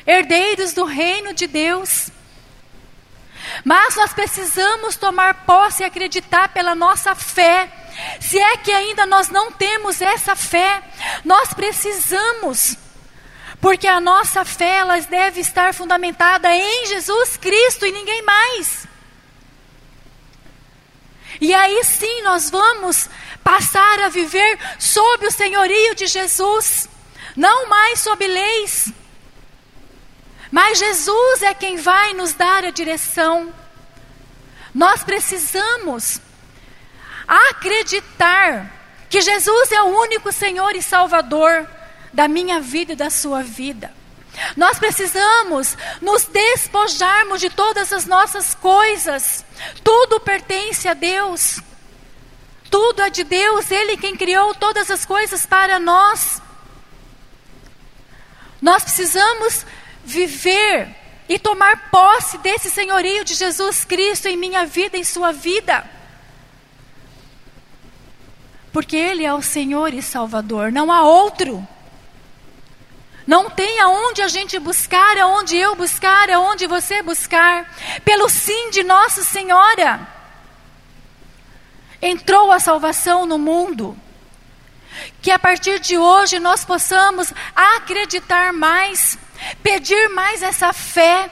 Herdeiros 0.06 0.74
do 0.74 0.86
reino 0.86 1.34
de 1.34 1.48
Deus. 1.48 2.10
Mas 3.66 3.96
nós 3.96 4.14
precisamos 4.14 4.96
tomar 4.96 5.46
posse 5.46 5.82
e 5.82 5.86
acreditar 5.86 6.50
pela 6.50 6.76
nossa 6.76 7.16
fé. 7.16 7.70
Se 8.20 8.38
é 8.38 8.58
que 8.58 8.72
ainda 8.72 9.06
nós 9.06 9.30
não 9.30 9.52
temos 9.52 10.02
essa 10.02 10.36
fé, 10.36 10.82
nós 11.26 11.54
precisamos. 11.54 12.78
Porque 13.60 13.88
a 13.88 14.00
nossa 14.00 14.46
fé 14.46 14.78
ela 14.78 15.00
deve 15.02 15.42
estar 15.42 15.74
fundamentada 15.74 16.54
em 16.56 16.86
Jesus 16.88 17.36
Cristo 17.38 17.86
e 17.86 17.92
ninguém 17.92 18.22
mais. 18.24 18.91
E 21.40 21.54
aí 21.54 21.84
sim 21.84 22.22
nós 22.24 22.50
vamos 22.50 23.10
passar 23.44 24.00
a 24.02 24.10
viver 24.10 24.60
sob 24.80 25.26
o 25.26 25.32
senhorio 25.32 25.96
de 25.96 26.08
Jesus, 26.08 26.90
não 27.36 27.68
mais 27.68 28.00
sob 28.00 28.26
leis. 28.26 28.92
Mas 30.52 30.78
Jesus 30.78 31.42
é 31.44 31.54
quem 31.54 31.78
vai 31.78 32.14
nos 32.14 32.34
dar 32.34 32.66
a 32.66 32.72
direção. 32.72 33.54
Nós 34.74 35.04
precisamos 35.04 36.20
acreditar 37.28 38.70
que 39.10 39.22
Jesus 39.22 39.72
é 39.72 39.82
o 39.82 39.98
único 40.00 40.32
Senhor 40.32 40.76
e 40.76 40.82
Salvador 40.82 41.68
da 42.14 42.28
minha 42.28 42.60
vida 42.60 42.94
e 42.94 42.96
da 42.96 43.10
sua 43.10 43.42
vida. 43.42 43.94
Nós 44.56 44.80
precisamos 44.80 45.78
nos 46.02 46.26
despojarmos 46.26 47.40
de 47.40 47.50
todas 47.50 47.94
as 47.94 48.06
nossas 48.06 48.56
coisas. 48.56 49.46
Tudo 49.84 50.20
pertence 50.20 50.88
a 50.88 50.94
Deus. 50.94 51.60
Tudo 52.70 53.02
é 53.02 53.10
de 53.10 53.24
Deus, 53.24 53.70
Ele 53.70 53.98
quem 53.98 54.16
criou 54.16 54.56
todas 54.56 54.90
as 54.90 55.06
coisas 55.06 55.46
para 55.46 55.78
nós. 55.80 56.42
Nós 58.62 58.84
precisamos 58.84 59.66
viver 60.06 60.96
e 61.28 61.40
tomar 61.40 61.90
posse 61.90 62.38
desse 62.38 62.70
senhorio 62.70 63.26
de 63.26 63.34
Jesus 63.34 63.84
Cristo 63.84 64.28
em 64.28 64.38
minha 64.38 64.66
vida 64.66 64.98
em 64.98 65.04
sua 65.04 65.32
vida. 65.32 65.84
Porque 68.72 68.96
Ele 68.96 69.26
é 69.26 69.34
o 69.34 69.42
Senhor 69.42 69.94
e 69.94 70.02
Salvador, 70.02 70.72
não 70.72 70.92
há 70.92 71.04
outro. 71.04 71.68
Não 73.26 73.50
tem 73.50 73.80
aonde 73.80 74.22
a 74.22 74.28
gente 74.28 74.58
buscar, 74.60 75.18
aonde 75.18 75.56
eu 75.56 75.76
buscar, 75.76 76.30
aonde 76.30 76.68
você 76.68 77.02
buscar. 77.02 77.72
Pelo 78.04 78.28
sim 78.30 78.70
de 78.72 78.84
Nossa 78.84 79.24
Senhora. 79.24 80.08
Entrou 82.02 82.52
a 82.52 82.60
salvação 82.60 83.26
no 83.26 83.38
mundo. 83.38 83.98
Que 85.22 85.32
a 85.32 85.40
partir 85.40 85.80
de 85.80 85.98
hoje 85.98 86.40
nós 86.40 86.66
possamos 86.66 87.32
acreditar 87.56 88.52
mais, 88.52 89.18
pedir 89.64 90.10
mais 90.10 90.42
essa 90.42 90.74
fé 90.74 91.30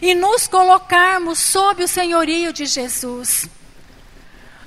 e 0.00 0.14
nos 0.14 0.46
colocarmos 0.46 1.38
sob 1.38 1.82
o 1.82 1.88
senhorio 1.88 2.52
de 2.52 2.66
Jesus. 2.66 3.48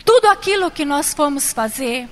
Tudo 0.06 0.28
aquilo 0.28 0.72
que 0.72 0.86
nós 0.86 1.14
fomos 1.14 1.52
fazer, 1.52 2.08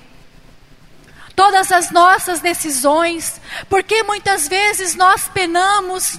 todas 1.36 1.70
as 1.70 1.90
nossas 1.90 2.40
decisões, 2.40 3.40
porque 3.68 4.02
muitas 4.02 4.48
vezes 4.48 4.96
nós 4.96 5.28
penamos, 5.28 6.18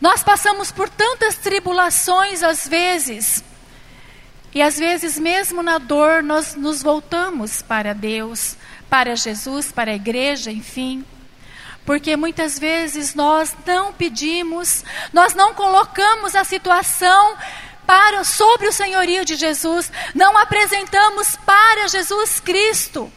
nós 0.00 0.22
passamos 0.22 0.70
por 0.70 0.88
tantas 0.88 1.36
tribulações 1.36 2.42
às 2.42 2.68
vezes, 2.68 3.42
e 4.54 4.62
às 4.62 4.78
vezes, 4.78 5.18
mesmo 5.18 5.62
na 5.62 5.78
dor, 5.78 6.22
nós 6.22 6.54
nos 6.54 6.82
voltamos 6.82 7.60
para 7.60 7.92
Deus, 7.92 8.56
para 8.88 9.14
Jesus, 9.14 9.70
para 9.70 9.90
a 9.90 9.94
igreja, 9.94 10.50
enfim. 10.50 11.04
Porque 11.84 12.16
muitas 12.16 12.58
vezes 12.58 13.14
nós 13.14 13.54
não 13.66 13.92
pedimos, 13.92 14.84
nós 15.12 15.34
não 15.34 15.54
colocamos 15.54 16.34
a 16.34 16.44
situação 16.44 17.36
para 17.86 18.24
sobre 18.24 18.68
o 18.68 18.72
senhorio 18.72 19.24
de 19.24 19.36
Jesus, 19.36 19.90
não 20.14 20.36
apresentamos 20.36 21.36
para 21.46 21.88
Jesus 21.88 22.40
Cristo. 22.40 23.12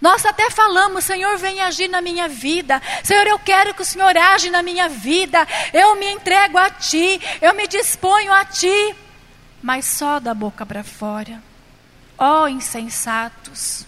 Nós 0.00 0.24
até 0.24 0.50
falamos, 0.50 1.04
Senhor, 1.04 1.36
vem 1.36 1.60
agir 1.60 1.88
na 1.88 2.00
minha 2.00 2.26
vida. 2.26 2.80
Senhor, 3.04 3.26
eu 3.26 3.38
quero 3.38 3.74
que 3.74 3.82
o 3.82 3.84
Senhor 3.84 4.16
age 4.16 4.48
na 4.48 4.62
minha 4.62 4.88
vida. 4.88 5.46
Eu 5.72 5.94
me 5.96 6.10
entrego 6.10 6.56
a 6.56 6.70
Ti, 6.70 7.20
eu 7.42 7.54
me 7.54 7.66
disponho 7.68 8.32
a 8.32 8.44
Ti. 8.44 8.96
Mas 9.62 9.84
só 9.84 10.18
da 10.18 10.32
boca 10.32 10.64
para 10.64 10.82
fora. 10.82 11.42
Ó 12.16 12.42
oh, 12.42 12.48
insensatos. 12.48 13.86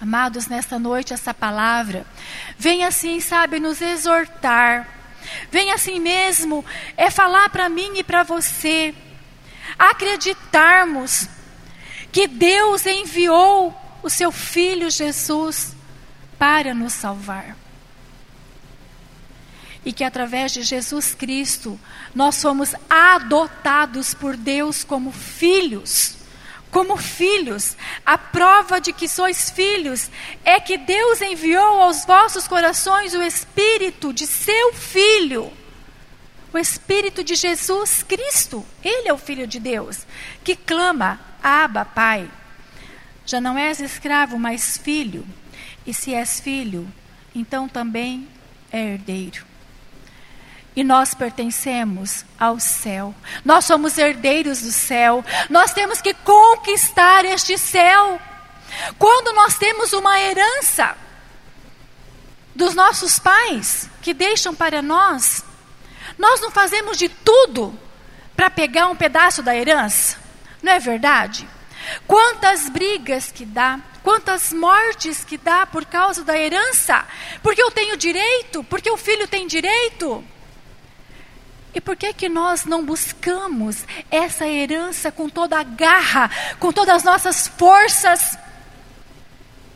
Amados, 0.00 0.46
nesta 0.48 0.78
noite 0.78 1.14
essa 1.14 1.32
palavra 1.32 2.04
vem 2.58 2.84
assim, 2.84 3.20
sabe, 3.20 3.60
nos 3.60 3.80
exortar. 3.80 4.88
Vem 5.50 5.70
assim 5.70 5.98
mesmo, 5.98 6.64
é 6.96 7.10
falar 7.10 7.48
para 7.50 7.68
mim 7.68 7.92
e 7.96 8.04
para 8.04 8.22
você. 8.22 8.94
Acreditarmos 9.78 11.28
que 12.12 12.26
Deus 12.26 12.86
enviou 12.86 13.83
o 14.04 14.10
seu 14.10 14.30
filho 14.30 14.90
Jesus 14.90 15.74
para 16.38 16.74
nos 16.74 16.92
salvar. 16.92 17.56
E 19.82 19.92
que 19.94 20.04
através 20.04 20.52
de 20.52 20.62
Jesus 20.62 21.14
Cristo 21.14 21.80
nós 22.14 22.40
fomos 22.40 22.74
adotados 22.88 24.12
por 24.12 24.36
Deus 24.36 24.84
como 24.84 25.10
filhos. 25.10 26.16
Como 26.70 26.96
filhos, 26.96 27.76
a 28.04 28.18
prova 28.18 28.80
de 28.80 28.92
que 28.92 29.08
sois 29.08 29.48
filhos 29.48 30.10
é 30.44 30.60
que 30.60 30.76
Deus 30.76 31.22
enviou 31.22 31.80
aos 31.80 32.04
vossos 32.04 32.46
corações 32.46 33.14
o 33.14 33.22
Espírito 33.22 34.12
de 34.12 34.26
seu 34.26 34.74
Filho, 34.74 35.52
o 36.52 36.58
Espírito 36.58 37.22
de 37.22 37.36
Jesus 37.36 38.02
Cristo. 38.02 38.66
Ele 38.82 39.08
é 39.08 39.12
o 39.12 39.18
Filho 39.18 39.46
de 39.46 39.60
Deus, 39.60 40.04
que 40.42 40.56
clama: 40.56 41.20
Abba, 41.40 41.84
Pai. 41.84 42.28
Já 43.26 43.40
não 43.40 43.58
és 43.58 43.80
escravo, 43.80 44.38
mas 44.38 44.76
filho. 44.76 45.26
E 45.86 45.92
se 45.92 46.14
és 46.14 46.40
filho, 46.40 46.90
então 47.34 47.68
também 47.68 48.28
é 48.72 48.92
herdeiro. 48.92 49.44
E 50.76 50.82
nós 50.82 51.14
pertencemos 51.14 52.24
ao 52.38 52.58
céu. 52.58 53.14
Nós 53.44 53.64
somos 53.64 53.96
herdeiros 53.96 54.62
do 54.62 54.72
céu. 54.72 55.24
Nós 55.48 55.72
temos 55.72 56.00
que 56.00 56.12
conquistar 56.14 57.24
este 57.24 57.56
céu. 57.56 58.20
Quando 58.98 59.34
nós 59.34 59.56
temos 59.56 59.92
uma 59.92 60.20
herança 60.20 60.96
dos 62.54 62.74
nossos 62.74 63.18
pais 63.18 63.88
que 64.02 64.12
deixam 64.12 64.54
para 64.54 64.82
nós, 64.82 65.44
nós 66.18 66.40
não 66.40 66.50
fazemos 66.50 66.98
de 66.98 67.08
tudo 67.08 67.78
para 68.34 68.50
pegar 68.50 68.88
um 68.88 68.96
pedaço 68.96 69.42
da 69.42 69.54
herança. 69.54 70.18
Não 70.60 70.72
é 70.72 70.80
verdade? 70.80 71.48
Quantas 72.06 72.68
brigas 72.68 73.30
que 73.32 73.44
dá, 73.44 73.80
quantas 74.02 74.52
mortes 74.52 75.24
que 75.24 75.36
dá 75.36 75.66
por 75.66 75.84
causa 75.84 76.24
da 76.24 76.38
herança, 76.38 77.06
porque 77.42 77.62
eu 77.62 77.70
tenho 77.70 77.96
direito, 77.96 78.62
porque 78.64 78.90
o 78.90 78.96
filho 78.96 79.26
tem 79.26 79.46
direito. 79.46 80.24
E 81.74 81.80
por 81.80 81.96
que 81.96 82.12
que 82.12 82.28
nós 82.28 82.64
não 82.64 82.84
buscamos 82.84 83.84
essa 84.10 84.46
herança 84.46 85.10
com 85.10 85.28
toda 85.28 85.58
a 85.58 85.64
garra, 85.64 86.30
com 86.60 86.72
todas 86.72 86.96
as 86.96 87.02
nossas 87.02 87.48
forças, 87.48 88.38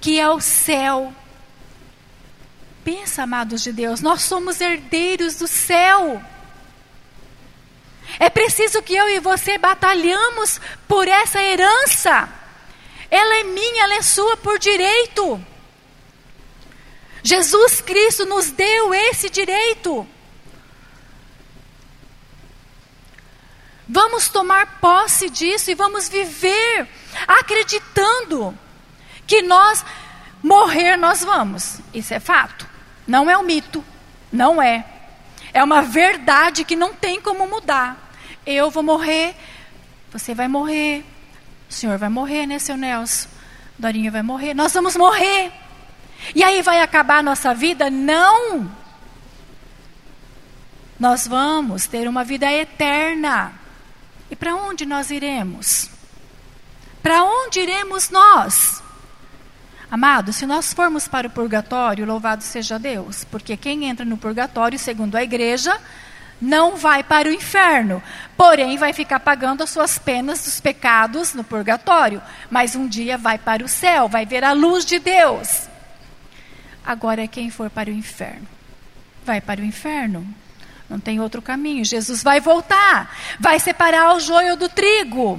que 0.01 0.21
é 0.21 0.31
o 0.31 0.41
céu? 0.41 1.13
Pensa, 2.85 3.25
amados 3.25 3.63
de 3.63 3.73
Deus, 3.73 4.01
nós 4.01 4.23
somos 4.23 4.61
herdeiros 4.61 5.37
do 5.37 5.49
céu. 5.49 6.23
É 8.19 8.29
preciso 8.29 8.83
que 8.83 8.95
eu 8.95 9.09
e 9.09 9.21
você 9.21 9.59
batalhamos 9.59 10.61
por 10.87 11.07
essa 11.07 11.43
herança. 11.43 12.29
Ela 13.11 13.39
é 13.39 13.45
minha, 13.45 13.85
ela 13.85 13.95
é 13.95 14.03
sua 14.03 14.37
por 14.37 14.59
direito. 14.59 15.41
Jesus 17.23 17.81
Cristo 17.81 18.27
nos 18.27 18.51
deu 18.51 18.93
esse 18.93 19.31
direito. 19.31 20.07
Vamos 23.89 24.29
tomar 24.29 24.79
posse 24.81 25.31
disso 25.31 25.71
e 25.71 25.75
vamos 25.75 26.09
viver 26.09 26.87
acreditando 27.27 28.57
que 29.27 29.43
nós 29.43 29.85
morrer 30.43 30.97
nós 30.97 31.25
vamos. 31.25 31.81
Isso 31.95 32.13
é 32.13 32.21
fato. 32.21 32.69
Não 33.07 33.31
é 33.31 33.39
um 33.39 33.43
mito. 33.43 33.85
Não 34.31 34.61
é. 34.61 34.85
É 35.55 35.65
uma 35.65 35.81
verdade 35.83 36.65
que 36.65 36.77
não 36.77 36.93
tem 36.93 37.21
como 37.21 37.47
mudar. 37.47 38.08
Eu 38.51 38.71
vou 38.71 38.83
morrer, 38.83 39.37
você 40.11 40.35
vai 40.35 40.49
morrer, 40.49 41.05
o 41.69 41.73
senhor 41.73 41.99
vai 41.99 42.09
morrer, 42.09 42.47
né, 42.47 42.59
seu 42.59 42.79
Nelson? 42.79 43.29
Dorinha 43.79 44.11
vai 44.11 44.23
morrer, 44.23 44.55
nós 44.55 44.73
vamos 44.73 44.97
morrer. 44.97 45.53
E 46.35 46.43
aí 46.43 46.63
vai 46.63 46.81
acabar 46.81 47.19
a 47.19 47.23
nossa 47.23 47.53
vida? 47.53 47.91
Não! 47.91 48.71
Nós 50.99 51.27
vamos 51.27 51.87
ter 51.87 52.09
uma 52.09 52.25
vida 52.25 52.51
eterna. 52.51 53.53
E 54.31 54.35
para 54.35 54.55
onde 54.57 54.87
nós 54.87 55.11
iremos? 55.11 55.91
Para 57.03 57.23
onde 57.25 57.61
iremos 57.61 58.09
nós? 58.09 58.83
Amado, 59.91 60.33
se 60.33 60.47
nós 60.47 60.73
formos 60.73 61.07
para 61.07 61.27
o 61.27 61.31
purgatório, 61.31 62.07
louvado 62.07 62.43
seja 62.43 62.79
Deus, 62.79 63.25
porque 63.25 63.59
quem 63.59 63.85
entra 63.85 64.07
no 64.07 64.17
purgatório, 64.17 64.79
segundo 64.79 65.17
a 65.17 65.23
igreja, 65.23 65.79
não 66.41 66.77
vai 66.77 67.03
para 67.03 67.29
o 67.29 67.33
inferno, 67.33 68.03
porém 68.37 68.77
vai 68.77 68.93
ficar 68.93 69.21
pagando 69.21 69.63
as 69.63 69.71
suas 69.71 69.99
penas 69.99 70.45
dos 70.45 70.61
pecados 70.61 71.35
no 71.35 71.43
purgatório, 71.43 72.23
mas 72.51 72.77
um 72.77 72.87
dia 72.87 73.19
vai 73.19 73.39
para 73.39 73.65
o 73.65 73.69
céu, 73.69 74.09
vai 74.09 74.25
ver 74.25 74.45
a 74.45 74.53
luz 74.53 74.85
de 74.85 74.99
Deus. 74.99 75.69
Agora, 76.85 77.27
quem 77.27 77.51
for 77.51 77.69
para 77.69 77.91
o 77.91 77.93
inferno, 77.93 78.47
vai 79.25 79.41
para 79.41 79.61
o 79.61 79.65
inferno. 79.65 80.27
Não 80.89 80.99
tem 80.99 81.21
outro 81.21 81.43
caminho. 81.43 81.85
Jesus 81.85 82.23
vai 82.23 82.41
voltar, 82.41 83.15
vai 83.39 83.61
separar 83.61 84.17
o 84.17 84.21
joio 84.21 84.57
do 84.57 84.69
trigo. 84.69 85.39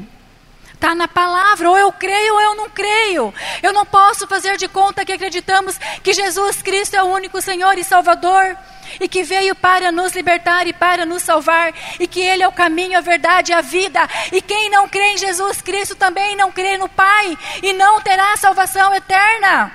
Está 0.79 0.95
na 0.95 1.09
palavra, 1.09 1.69
ou 1.69 1.77
eu 1.77 1.91
creio 1.91 2.35
ou 2.35 2.39
eu 2.39 2.55
não 2.55 2.69
creio. 2.69 3.33
Eu 3.61 3.73
não 3.73 3.85
posso 3.85 4.25
fazer 4.25 4.55
de 4.55 4.65
conta 4.69 5.03
que 5.03 5.11
acreditamos 5.11 5.77
que 6.01 6.13
Jesus 6.13 6.61
Cristo 6.61 6.95
é 6.95 7.03
o 7.03 7.07
único 7.07 7.41
Senhor 7.41 7.77
e 7.77 7.83
Salvador, 7.83 8.55
e 8.97 9.05
que 9.09 9.21
veio 9.21 9.53
para 9.53 9.91
nos 9.91 10.13
libertar 10.13 10.67
e 10.67 10.71
para 10.71 11.05
nos 11.05 11.21
salvar, 11.21 11.73
e 11.99 12.07
que 12.07 12.21
Ele 12.21 12.43
é 12.43 12.47
o 12.47 12.53
caminho, 12.53 12.97
a 12.97 13.01
verdade 13.01 13.51
e 13.51 13.53
a 13.53 13.59
vida. 13.59 13.99
E 14.31 14.41
quem 14.41 14.69
não 14.69 14.87
crê 14.87 15.11
em 15.11 15.17
Jesus 15.17 15.61
Cristo 15.61 15.97
também 15.97 16.33
não 16.37 16.49
crê 16.49 16.77
no 16.77 16.87
Pai, 16.87 17.37
e 17.61 17.73
não 17.73 17.99
terá 17.99 18.37
salvação 18.37 18.95
eterna. 18.95 19.73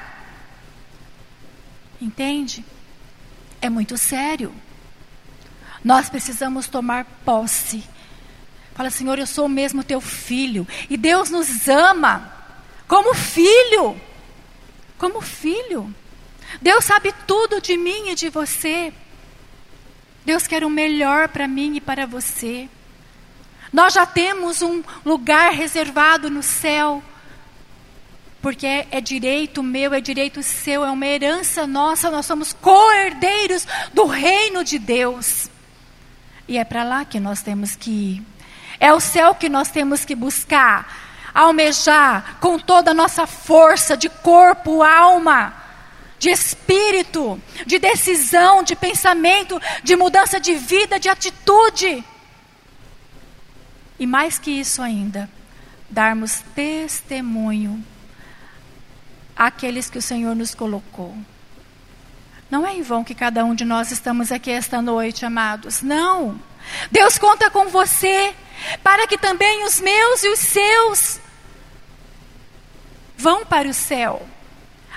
Entende? 2.00 2.64
É 3.60 3.68
muito 3.68 3.98
sério. 3.98 4.54
Nós 5.84 6.08
precisamos 6.08 6.66
tomar 6.66 7.04
posse 7.26 7.84
Fala, 8.74 8.90
Senhor, 8.90 9.18
eu 9.18 9.26
sou 9.26 9.48
mesmo 9.48 9.84
teu 9.84 10.00
filho. 10.00 10.66
E 10.90 10.96
Deus 10.96 11.30
nos 11.30 11.68
ama 11.68 12.32
como 12.88 13.14
filho. 13.14 14.00
Como 14.98 15.20
filho. 15.20 15.94
Deus 16.60 16.84
sabe 16.84 17.14
tudo 17.26 17.60
de 17.60 17.76
mim 17.76 18.10
e 18.10 18.14
de 18.14 18.28
você. 18.28 18.92
Deus 20.24 20.46
quer 20.46 20.64
o 20.64 20.70
melhor 20.70 21.28
para 21.28 21.46
mim 21.46 21.76
e 21.76 21.80
para 21.80 22.06
você. 22.06 22.68
Nós 23.72 23.94
já 23.94 24.06
temos 24.06 24.62
um 24.62 24.82
lugar 25.04 25.52
reservado 25.52 26.30
no 26.30 26.42
céu, 26.42 27.02
porque 28.40 28.66
é, 28.66 28.86
é, 28.90 29.00
direito 29.00 29.62
meu, 29.62 29.92
é 29.92 30.00
direito 30.00 30.42
seu, 30.42 30.84
é 30.84 30.90
uma 30.90 31.06
herança 31.06 31.66
nossa, 31.66 32.10
nós 32.10 32.24
somos 32.24 32.52
co-herdeiros 32.52 33.66
do 33.92 34.06
reino 34.06 34.62
de 34.62 34.78
Deus. 34.78 35.50
E 36.46 36.56
é 36.56 36.64
para 36.64 36.84
lá 36.84 37.04
que 37.04 37.18
nós 37.18 37.42
temos 37.42 37.74
que 37.74 37.90
ir. 37.90 38.33
É 38.78 38.92
o 38.92 39.00
céu 39.00 39.34
que 39.34 39.48
nós 39.48 39.70
temos 39.70 40.04
que 40.04 40.14
buscar, 40.14 41.30
almejar 41.34 42.36
com 42.40 42.58
toda 42.58 42.90
a 42.90 42.94
nossa 42.94 43.26
força 43.26 43.96
de 43.96 44.08
corpo, 44.08 44.82
alma, 44.82 45.54
de 46.18 46.30
espírito, 46.30 47.40
de 47.66 47.78
decisão, 47.78 48.62
de 48.62 48.74
pensamento, 48.74 49.60
de 49.82 49.96
mudança 49.96 50.40
de 50.40 50.54
vida, 50.54 50.98
de 50.98 51.08
atitude. 51.08 52.04
E 53.98 54.06
mais 54.06 54.38
que 54.38 54.50
isso 54.50 54.82
ainda, 54.82 55.28
darmos 55.88 56.42
testemunho 56.54 57.84
àqueles 59.36 59.90
que 59.90 59.98
o 59.98 60.02
Senhor 60.02 60.34
nos 60.34 60.54
colocou. 60.54 61.14
Não 62.50 62.66
é 62.66 62.74
em 62.74 62.82
vão 62.82 63.02
que 63.02 63.14
cada 63.14 63.44
um 63.44 63.54
de 63.54 63.64
nós 63.64 63.90
estamos 63.90 64.30
aqui 64.30 64.50
esta 64.50 64.80
noite, 64.80 65.24
amados. 65.24 65.82
Não. 65.82 66.40
Deus 66.90 67.18
conta 67.18 67.50
com 67.50 67.68
você 67.68 68.34
para 68.82 69.06
que 69.06 69.18
também 69.18 69.64
os 69.64 69.80
meus 69.80 70.22
e 70.22 70.28
os 70.28 70.38
seus 70.38 71.20
vão 73.16 73.44
para 73.44 73.68
o 73.68 73.74
céu. 73.74 74.26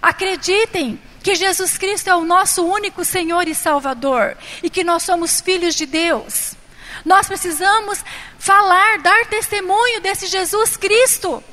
Acreditem 0.01 0.99
que 1.23 1.35
Jesus 1.35 1.77
Cristo 1.77 2.09
é 2.09 2.15
o 2.15 2.23
nosso 2.23 2.65
único 2.65 3.03
Senhor 3.03 3.47
e 3.47 3.55
Salvador 3.55 4.37
e 4.63 4.69
que 4.69 4.83
nós 4.83 5.03
somos 5.03 5.41
filhos 5.41 5.75
de 5.75 5.85
Deus. 5.85 6.55
Nós 7.03 7.27
precisamos 7.27 8.03
falar, 8.39 8.99
dar 8.99 9.25
testemunho 9.25 10.01
desse 10.01 10.27
Jesus 10.27 10.77
Cristo 10.77 11.43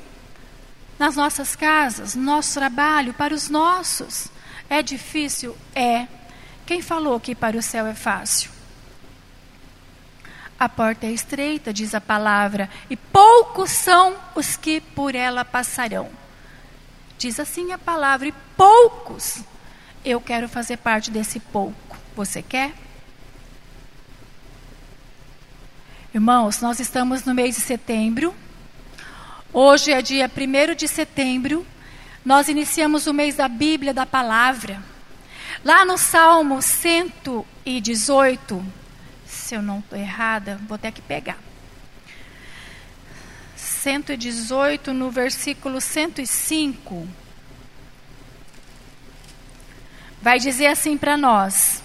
nas 0.98 1.16
nossas 1.16 1.56
casas, 1.56 2.14
no 2.14 2.22
nosso 2.22 2.54
trabalho, 2.54 3.14
para 3.14 3.34
os 3.34 3.48
nossos. 3.48 4.28
É 4.68 4.82
difícil? 4.82 5.56
É. 5.74 6.06
Quem 6.66 6.80
falou 6.80 7.20
que 7.20 7.34
para 7.34 7.56
o 7.56 7.62
céu 7.62 7.86
é 7.86 7.94
fácil? 7.94 8.53
A 10.58 10.68
porta 10.68 11.06
é 11.06 11.10
estreita, 11.10 11.72
diz 11.72 11.94
a 11.94 12.00
palavra, 12.00 12.70
e 12.88 12.96
poucos 12.96 13.70
são 13.70 14.14
os 14.34 14.56
que 14.56 14.80
por 14.80 15.14
ela 15.14 15.44
passarão. 15.44 16.08
Diz 17.18 17.40
assim 17.40 17.72
a 17.72 17.78
palavra, 17.78 18.28
e 18.28 18.34
poucos. 18.56 19.42
Eu 20.04 20.20
quero 20.20 20.48
fazer 20.48 20.76
parte 20.76 21.10
desse 21.10 21.40
pouco. 21.40 21.96
Você 22.14 22.42
quer? 22.42 22.72
Irmãos, 26.14 26.60
nós 26.60 26.78
estamos 26.78 27.24
no 27.24 27.34
mês 27.34 27.56
de 27.56 27.60
setembro. 27.60 28.32
Hoje 29.52 29.90
é 29.90 30.00
dia 30.00 30.30
1 30.30 30.74
de 30.74 30.86
setembro. 30.86 31.66
Nós 32.24 32.48
iniciamos 32.48 33.08
o 33.08 33.12
mês 33.12 33.34
da 33.34 33.48
Bíblia 33.48 33.92
da 33.92 34.06
Palavra. 34.06 34.80
Lá 35.64 35.84
no 35.84 35.98
Salmo 35.98 36.62
118, 36.62 38.64
se 39.44 39.54
eu 39.54 39.60
não 39.60 39.80
estou 39.80 39.98
errada, 39.98 40.58
vou 40.66 40.78
ter 40.78 40.90
que 40.90 41.02
pegar. 41.02 41.38
118, 43.54 44.94
no 44.94 45.10
versículo 45.10 45.82
105, 45.82 47.06
vai 50.22 50.38
dizer 50.38 50.68
assim 50.68 50.96
para 50.96 51.18
nós: 51.18 51.82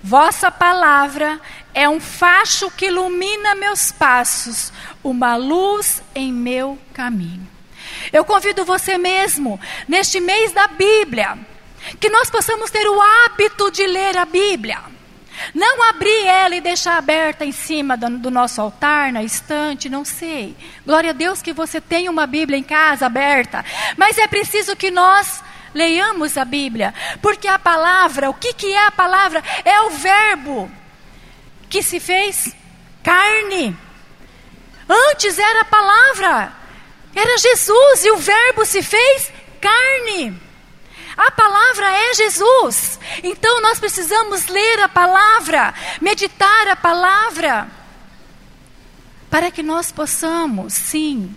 Vossa 0.00 0.52
palavra 0.52 1.40
é 1.74 1.88
um 1.88 1.98
facho 1.98 2.70
que 2.70 2.86
ilumina 2.86 3.56
meus 3.56 3.90
passos, 3.90 4.72
uma 5.02 5.34
luz 5.34 6.00
em 6.14 6.32
meu 6.32 6.78
caminho. 6.94 7.48
Eu 8.12 8.24
convido 8.24 8.64
você 8.64 8.96
mesmo, 8.96 9.58
neste 9.88 10.20
mês 10.20 10.52
da 10.52 10.68
Bíblia, 10.68 11.36
que 11.98 12.08
nós 12.08 12.30
possamos 12.30 12.70
ter 12.70 12.86
o 12.86 13.00
hábito 13.02 13.68
de 13.72 13.84
ler 13.84 14.16
a 14.16 14.24
Bíblia. 14.24 14.95
Não 15.54 15.82
abrir 15.88 16.26
ela 16.26 16.54
e 16.54 16.60
deixar 16.60 16.96
aberta 16.96 17.44
em 17.44 17.52
cima 17.52 17.96
do, 17.96 18.08
do, 18.18 18.30
nosso 18.30 18.60
altar, 18.60 19.12
na 19.12 19.22
estante, 19.22 19.88
não 19.88 20.04
sei. 20.04 20.56
Glória 20.84 21.10
a 21.10 21.12
Deus 21.12 21.42
que 21.42 21.52
você 21.52 21.80
tem 21.80 22.08
uma 22.08 22.26
Bíblia 22.26 22.58
em 22.58 22.62
casa 22.62 23.06
aberta. 23.06 23.64
Mas 23.96 24.18
é 24.18 24.26
preciso 24.26 24.76
que 24.76 24.90
nós 24.90 25.42
leiamos 25.74 26.36
a 26.36 26.44
Bíblia. 26.44 26.94
Porque 27.20 27.46
a 27.46 27.58
palavra, 27.58 28.30
o 28.30 28.34
que, 28.34 28.52
que 28.52 28.72
é 28.72 28.86
a 28.86 28.90
palavra? 28.90 29.42
É 29.64 29.80
o 29.82 29.90
verbo 29.90 30.70
que 31.68 31.82
se 31.82 32.00
fez 32.00 32.54
carne. 33.02 33.76
Antes 34.88 35.38
era 35.38 35.62
a 35.62 35.64
palavra, 35.64 36.52
era 37.14 37.38
Jesus 37.38 38.04
e 38.04 38.10
o 38.12 38.16
verbo 38.18 38.64
se 38.64 38.82
fez 38.82 39.32
carne. 39.60 40.45
A 41.16 41.30
palavra 41.30 41.90
é 41.90 42.14
Jesus. 42.14 42.98
Então 43.22 43.60
nós 43.62 43.78
precisamos 43.78 44.46
ler 44.46 44.80
a 44.80 44.88
palavra, 44.88 45.72
meditar 46.00 46.68
a 46.68 46.76
palavra, 46.76 47.68
para 49.30 49.50
que 49.50 49.62
nós 49.62 49.90
possamos, 49.90 50.74
sim, 50.74 51.34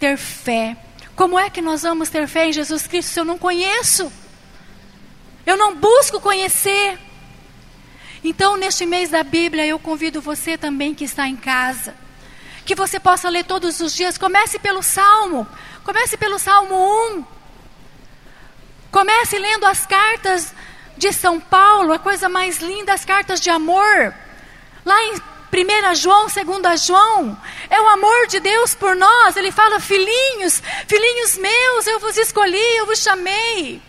ter 0.00 0.16
fé. 0.16 0.76
Como 1.14 1.38
é 1.38 1.48
que 1.48 1.60
nós 1.60 1.82
vamos 1.82 2.08
ter 2.08 2.26
fé 2.26 2.46
em 2.46 2.52
Jesus 2.52 2.86
Cristo 2.86 3.12
se 3.12 3.20
eu 3.20 3.24
não 3.24 3.38
conheço? 3.38 4.12
Eu 5.46 5.56
não 5.56 5.74
busco 5.74 6.20
conhecer. 6.20 6.98
Então, 8.22 8.56
neste 8.56 8.84
mês 8.84 9.10
da 9.10 9.22
Bíblia, 9.22 9.64
eu 9.66 9.78
convido 9.78 10.20
você 10.20 10.58
também 10.58 10.94
que 10.94 11.04
está 11.04 11.28
em 11.28 11.36
casa, 11.36 11.94
que 12.64 12.74
você 12.74 12.98
possa 12.98 13.28
ler 13.28 13.44
todos 13.44 13.80
os 13.80 13.94
dias. 13.94 14.18
Comece 14.18 14.58
pelo 14.58 14.82
Salmo, 14.82 15.46
comece 15.84 16.16
pelo 16.16 16.38
Salmo 16.38 16.74
1. 17.16 17.37
Comece 18.90 19.38
lendo 19.38 19.64
as 19.64 19.86
cartas 19.86 20.54
de 20.96 21.12
São 21.12 21.38
Paulo, 21.38 21.92
a 21.92 21.98
coisa 21.98 22.28
mais 22.28 22.58
linda, 22.58 22.92
as 22.92 23.04
cartas 23.04 23.40
de 23.40 23.50
amor. 23.50 24.14
Lá 24.84 25.02
em 25.04 25.14
1 25.14 25.94
João, 25.94 26.26
2 26.26 26.84
João, 26.84 27.36
é 27.70 27.80
o 27.80 27.88
amor 27.88 28.26
de 28.26 28.40
Deus 28.40 28.74
por 28.74 28.94
nós. 28.96 29.36
Ele 29.36 29.50
fala: 29.50 29.80
Filhinhos, 29.80 30.62
filhinhos 30.86 31.36
meus, 31.36 31.86
eu 31.86 31.98
vos 32.00 32.16
escolhi, 32.16 32.76
eu 32.76 32.86
vos 32.86 32.98
chamei. 32.98 33.80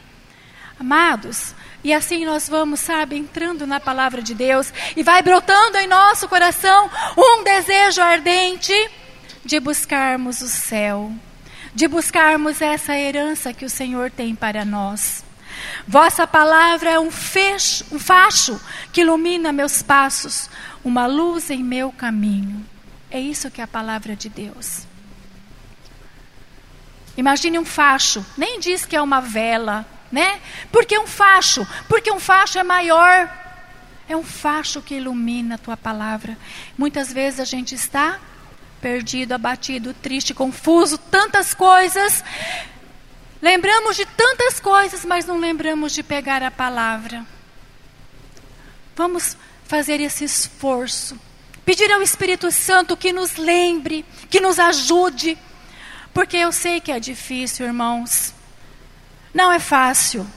Amados, 0.79 1.53
e 1.83 1.93
assim 1.93 2.25
nós 2.25 2.47
vamos, 2.47 2.79
sabe, 2.79 3.17
entrando 3.17 3.67
na 3.67 3.79
palavra 3.79 4.21
de 4.21 4.33
Deus 4.33 4.71
e 4.95 5.03
vai 5.03 5.21
brotando 5.21 5.77
em 5.77 5.87
nosso 5.87 6.27
coração 6.27 6.89
um 7.17 7.43
desejo 7.43 8.01
ardente 8.01 8.73
de 9.43 9.59
buscarmos 9.59 10.41
o 10.41 10.47
céu, 10.47 11.11
de 11.79 11.87
buscarmos 11.87 12.61
essa 12.61 12.93
herança 12.93 13.53
que 13.53 13.63
o 13.63 13.69
Senhor 13.69 14.11
tem 14.11 14.35
para 14.35 14.65
nós. 14.65 15.23
Vossa 15.87 16.27
palavra 16.27 16.89
é 16.89 16.99
um, 16.99 17.09
fecho, 17.09 17.85
um 17.89 17.97
facho 17.97 18.59
que 18.91 18.99
ilumina 18.99 19.53
meus 19.53 19.81
passos, 19.81 20.49
uma 20.83 21.05
luz 21.05 21.49
em 21.49 21.63
meu 21.63 21.89
caminho. 21.89 22.65
É 23.09 23.17
isso 23.17 23.49
que 23.49 23.61
é 23.61 23.63
a 23.63 23.67
palavra 23.67 24.13
de 24.13 24.27
Deus. 24.27 24.81
Imagine 27.15 27.57
um 27.57 27.63
facho, 27.63 28.25
nem 28.37 28.59
diz 28.59 28.83
que 28.83 28.97
é 28.97 29.01
uma 29.01 29.21
vela, 29.21 29.85
né? 30.11 30.41
Porque 30.73 30.99
um 30.99 31.07
facho, 31.07 31.65
porque 31.87 32.11
um 32.11 32.19
facho 32.19 32.59
é 32.59 32.63
maior. 32.63 33.33
É 34.09 34.17
um 34.17 34.23
facho 34.23 34.81
que 34.81 34.95
ilumina 34.95 35.55
a 35.55 35.57
tua 35.57 35.77
palavra. 35.77 36.37
Muitas 36.77 37.13
vezes 37.13 37.39
a 37.39 37.45
gente 37.45 37.73
está 37.73 38.19
perdido, 38.81 39.33
abatido, 39.33 39.93
triste, 39.93 40.33
confuso, 40.33 40.97
tantas 40.97 41.53
coisas. 41.53 42.23
Lembramos 43.41 43.95
de 43.95 44.05
tantas 44.05 44.59
coisas, 44.59 45.05
mas 45.05 45.25
não 45.25 45.37
lembramos 45.37 45.93
de 45.93 46.03
pegar 46.03 46.43
a 46.43 46.51
palavra. 46.51 47.25
Vamos 48.95 49.37
fazer 49.65 50.01
esse 50.01 50.25
esforço. 50.25 51.17
Pedir 51.63 51.91
ao 51.91 52.01
Espírito 52.01 52.51
Santo 52.51 52.97
que 52.97 53.13
nos 53.13 53.37
lembre, 53.37 54.03
que 54.29 54.39
nos 54.39 54.59
ajude. 54.59 55.37
Porque 56.13 56.37
eu 56.37 56.51
sei 56.51 56.81
que 56.81 56.91
é 56.91 56.99
difícil, 56.99 57.65
irmãos. 57.65 58.33
Não 59.33 59.51
é 59.51 59.59
fácil. 59.59 60.27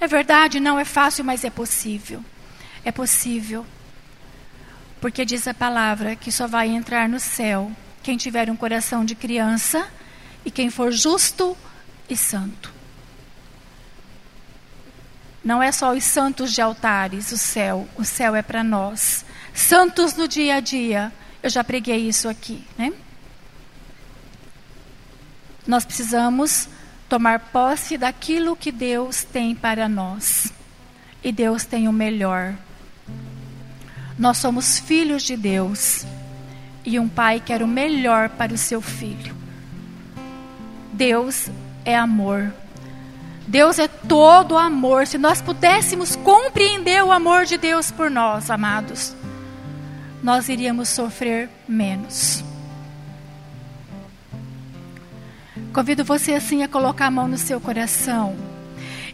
É 0.00 0.06
verdade, 0.06 0.60
não 0.60 0.78
é 0.78 0.84
fácil, 0.84 1.24
mas 1.24 1.44
é 1.44 1.50
possível. 1.50 2.24
É 2.84 2.92
possível. 2.92 3.64
Porque 5.00 5.24
diz 5.24 5.46
a 5.46 5.54
palavra 5.54 6.16
que 6.16 6.32
só 6.32 6.46
vai 6.46 6.68
entrar 6.68 7.08
no 7.08 7.20
céu 7.20 7.70
quem 8.02 8.16
tiver 8.16 8.50
um 8.50 8.56
coração 8.56 9.04
de 9.04 9.14
criança 9.14 9.86
e 10.44 10.50
quem 10.50 10.70
for 10.70 10.90
justo 10.90 11.56
e 12.08 12.16
santo. 12.16 12.72
Não 15.44 15.62
é 15.62 15.70
só 15.70 15.92
os 15.92 16.04
santos 16.04 16.52
de 16.52 16.60
altares, 16.60 17.32
o 17.32 17.38
céu. 17.38 17.88
O 17.96 18.04
céu 18.04 18.34
é 18.34 18.42
para 18.42 18.64
nós. 18.64 19.24
Santos 19.54 20.14
no 20.14 20.26
dia 20.26 20.56
a 20.56 20.60
dia. 20.60 21.12
Eu 21.42 21.48
já 21.48 21.62
preguei 21.62 22.08
isso 22.08 22.28
aqui, 22.28 22.64
né? 22.76 22.92
Nós 25.66 25.84
precisamos 25.84 26.68
tomar 27.08 27.38
posse 27.38 27.96
daquilo 27.96 28.56
que 28.56 28.72
Deus 28.72 29.24
tem 29.24 29.54
para 29.54 29.88
nós. 29.88 30.52
E 31.22 31.30
Deus 31.30 31.64
tem 31.64 31.88
o 31.88 31.92
melhor. 31.92 32.54
Nós 34.18 34.38
somos 34.38 34.78
filhos 34.78 35.22
de 35.22 35.36
Deus. 35.36 36.04
E 36.84 36.98
um 36.98 37.08
pai 37.08 37.40
quer 37.44 37.62
o 37.62 37.68
melhor 37.68 38.28
para 38.30 38.52
o 38.52 38.58
seu 38.58 38.80
filho. 38.80 39.36
Deus 40.92 41.48
é 41.84 41.96
amor. 41.96 42.52
Deus 43.46 43.78
é 43.78 43.86
todo 43.86 44.58
amor. 44.58 45.06
Se 45.06 45.16
nós 45.16 45.40
pudéssemos 45.40 46.16
compreender 46.16 47.02
o 47.04 47.12
amor 47.12 47.44
de 47.44 47.56
Deus 47.56 47.90
por 47.90 48.10
nós, 48.10 48.50
amados, 48.50 49.14
nós 50.22 50.48
iríamos 50.48 50.88
sofrer 50.88 51.48
menos. 51.68 52.44
Convido 55.72 56.04
você 56.04 56.34
assim 56.34 56.62
a 56.62 56.68
colocar 56.68 57.06
a 57.06 57.10
mão 57.10 57.28
no 57.28 57.38
seu 57.38 57.60
coração. 57.60 58.36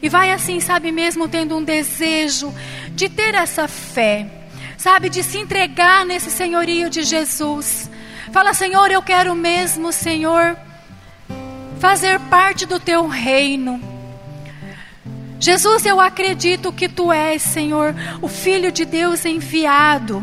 E 0.00 0.08
vai 0.08 0.32
assim, 0.32 0.60
sabe 0.60 0.90
mesmo, 0.90 1.28
tendo 1.28 1.56
um 1.56 1.62
desejo 1.62 2.52
de 2.94 3.08
ter 3.08 3.34
essa 3.34 3.68
fé, 3.68 4.43
sabe, 4.76 5.08
de 5.08 5.22
se 5.22 5.38
entregar 5.38 6.04
nesse 6.04 6.30
senhorio 6.30 6.90
de 6.90 7.02
Jesus. 7.02 7.90
Fala, 8.32 8.54
Senhor, 8.54 8.90
eu 8.90 9.02
quero 9.02 9.34
mesmo, 9.34 9.92
Senhor, 9.92 10.56
fazer 11.78 12.18
parte 12.20 12.66
do 12.66 12.80
teu 12.80 13.06
reino. 13.06 13.80
Jesus, 15.38 15.84
eu 15.84 16.00
acredito 16.00 16.72
que 16.72 16.88
tu 16.88 17.12
és, 17.12 17.42
Senhor, 17.42 17.94
o 18.22 18.28
Filho 18.28 18.72
de 18.72 18.84
Deus 18.84 19.24
enviado 19.24 20.22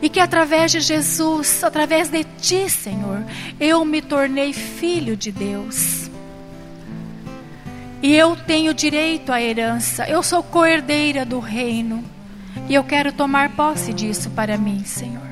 e 0.00 0.08
que 0.08 0.20
através 0.20 0.72
de 0.72 0.80
Jesus, 0.80 1.62
através 1.62 2.08
de 2.08 2.24
Ti, 2.24 2.68
Senhor, 2.68 3.24
eu 3.58 3.84
me 3.84 4.00
tornei 4.00 4.52
filho 4.52 5.16
de 5.16 5.32
Deus. 5.32 6.10
E 8.00 8.14
eu 8.14 8.36
tenho 8.36 8.72
direito 8.72 9.32
à 9.32 9.42
herança, 9.42 10.08
eu 10.08 10.22
sou 10.22 10.42
coerdeira 10.42 11.24
do 11.24 11.40
reino. 11.40 12.04
E 12.68 12.74
eu 12.74 12.84
quero 12.84 13.12
tomar 13.12 13.50
posse 13.50 13.92
disso 13.92 14.30
para 14.30 14.56
mim, 14.56 14.84
Senhor. 14.84 15.28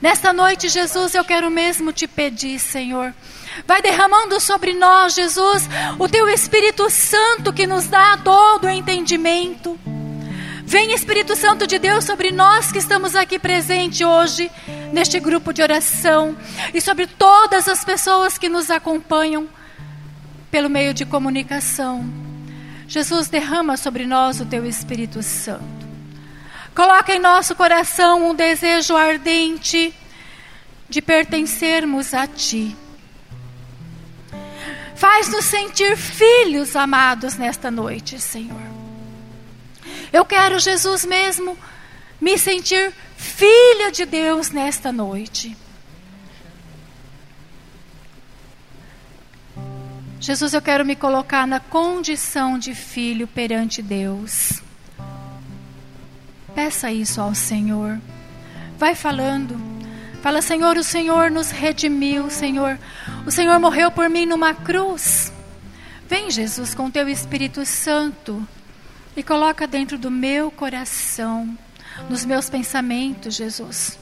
Nesta 0.00 0.32
noite, 0.32 0.68
Jesus, 0.68 1.14
eu 1.14 1.24
quero 1.24 1.50
mesmo 1.50 1.92
te 1.92 2.06
pedir, 2.06 2.58
Senhor. 2.58 3.14
Vai 3.66 3.80
derramando 3.80 4.40
sobre 4.40 4.74
nós, 4.74 5.14
Jesus, 5.14 5.68
o 5.98 6.08
teu 6.08 6.28
Espírito 6.28 6.90
Santo 6.90 7.52
que 7.52 7.66
nos 7.66 7.86
dá 7.86 8.16
todo 8.16 8.64
o 8.64 8.70
entendimento. 8.70 9.78
Vem 10.66 10.92
Espírito 10.92 11.36
Santo 11.36 11.66
de 11.66 11.78
Deus 11.78 12.04
sobre 12.04 12.30
nós 12.30 12.72
que 12.72 12.78
estamos 12.78 13.14
aqui 13.14 13.38
presentes 13.38 14.00
hoje, 14.00 14.50
neste 14.92 15.20
grupo 15.20 15.52
de 15.52 15.62
oração, 15.62 16.36
e 16.72 16.80
sobre 16.80 17.06
todas 17.06 17.68
as 17.68 17.84
pessoas 17.84 18.36
que 18.38 18.48
nos 18.48 18.70
acompanham 18.70 19.48
pelo 20.50 20.70
meio 20.70 20.92
de 20.92 21.04
comunicação. 21.04 22.04
Jesus, 22.88 23.28
derrama 23.28 23.76
sobre 23.76 24.04
nós 24.06 24.40
o 24.40 24.46
teu 24.46 24.66
Espírito 24.66 25.22
Santo. 25.22 25.83
Coloca 26.74 27.14
em 27.14 27.20
nosso 27.20 27.54
coração 27.54 28.30
um 28.30 28.34
desejo 28.34 28.96
ardente 28.96 29.94
de 30.88 31.00
pertencermos 31.00 32.12
a 32.12 32.26
Ti. 32.26 32.76
Faz-nos 34.96 35.44
sentir 35.44 35.96
filhos 35.96 36.74
amados 36.74 37.36
nesta 37.36 37.70
noite, 37.70 38.18
Senhor. 38.18 38.60
Eu 40.12 40.24
quero, 40.24 40.58
Jesus 40.58 41.04
mesmo, 41.04 41.56
me 42.20 42.38
sentir 42.38 42.92
filha 43.16 43.92
de 43.92 44.04
Deus 44.04 44.50
nesta 44.50 44.90
noite. 44.90 45.56
Jesus, 50.20 50.54
eu 50.54 50.62
quero 50.62 50.84
me 50.84 50.96
colocar 50.96 51.46
na 51.46 51.60
condição 51.60 52.58
de 52.58 52.74
filho 52.74 53.26
perante 53.26 53.82
Deus. 53.82 54.62
Peça 56.54 56.90
isso 56.92 57.20
ao 57.20 57.34
Senhor. 57.34 58.00
Vai 58.78 58.94
falando. 58.94 59.58
Fala, 60.22 60.40
Senhor, 60.40 60.76
o 60.76 60.84
Senhor 60.84 61.30
nos 61.30 61.50
redimiu, 61.50 62.30
Senhor. 62.30 62.78
O 63.26 63.30
Senhor 63.30 63.58
morreu 63.58 63.90
por 63.90 64.08
mim 64.08 64.24
numa 64.24 64.54
cruz. 64.54 65.32
Vem, 66.08 66.30
Jesus, 66.30 66.74
com 66.74 66.90
teu 66.90 67.08
Espírito 67.08 67.66
Santo 67.66 68.46
e 69.16 69.22
coloca 69.22 69.66
dentro 69.66 69.98
do 69.98 70.10
meu 70.10 70.50
coração, 70.50 71.56
nos 72.08 72.24
meus 72.24 72.50
pensamentos, 72.50 73.34
Jesus, 73.34 73.98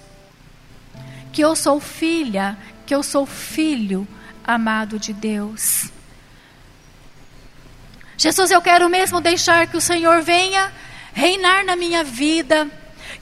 que 1.33 1.43
eu 1.43 1.55
sou 1.55 1.81
filha, 1.81 2.57
que 2.87 2.95
eu 2.95 3.03
sou 3.03 3.27
filho 3.27 4.07
amado 4.45 4.99
de 4.99 5.13
Deus. 5.13 5.91
Jesus, 8.17 8.51
eu 8.51 8.63
quero 8.63 8.89
mesmo 8.89 9.21
deixar 9.21 9.67
que 9.67 9.77
o 9.77 9.81
Senhor 9.81 10.23
venha 10.23 10.73
reinar 11.13 11.65
na 11.65 11.77
minha 11.77 12.03
vida, 12.03 12.69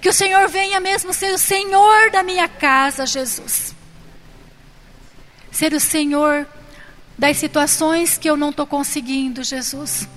que 0.01 0.09
o 0.09 0.13
Senhor 0.13 0.49
venha 0.49 0.81
mesmo 0.81 1.13
ser 1.13 1.33
o 1.33 1.39
Senhor 1.39 2.11
da 2.11 2.23
minha 2.23 2.49
casa, 2.49 3.07
Jesus. 3.07 3.75
Ser 5.51 5.73
o 5.75 5.81
Senhor 5.81 6.47
das 7.19 7.37
situações 7.37 8.17
que 8.17 8.31
eu 8.31 8.37
não 8.37 8.51
estou 8.51 8.67
conseguindo, 8.67 9.43
Jesus. 9.45 10.09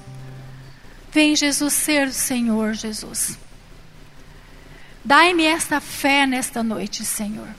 Vem, 1.12 1.36
Jesus, 1.36 1.74
ser 1.74 2.08
o 2.08 2.14
Senhor, 2.14 2.74
Jesus. 2.74 3.38
Dai-me 5.04 5.46
esta 5.46 5.82
fé 5.82 6.26
nesta 6.26 6.64
noite, 6.64 7.04
Senhor. 7.04 7.50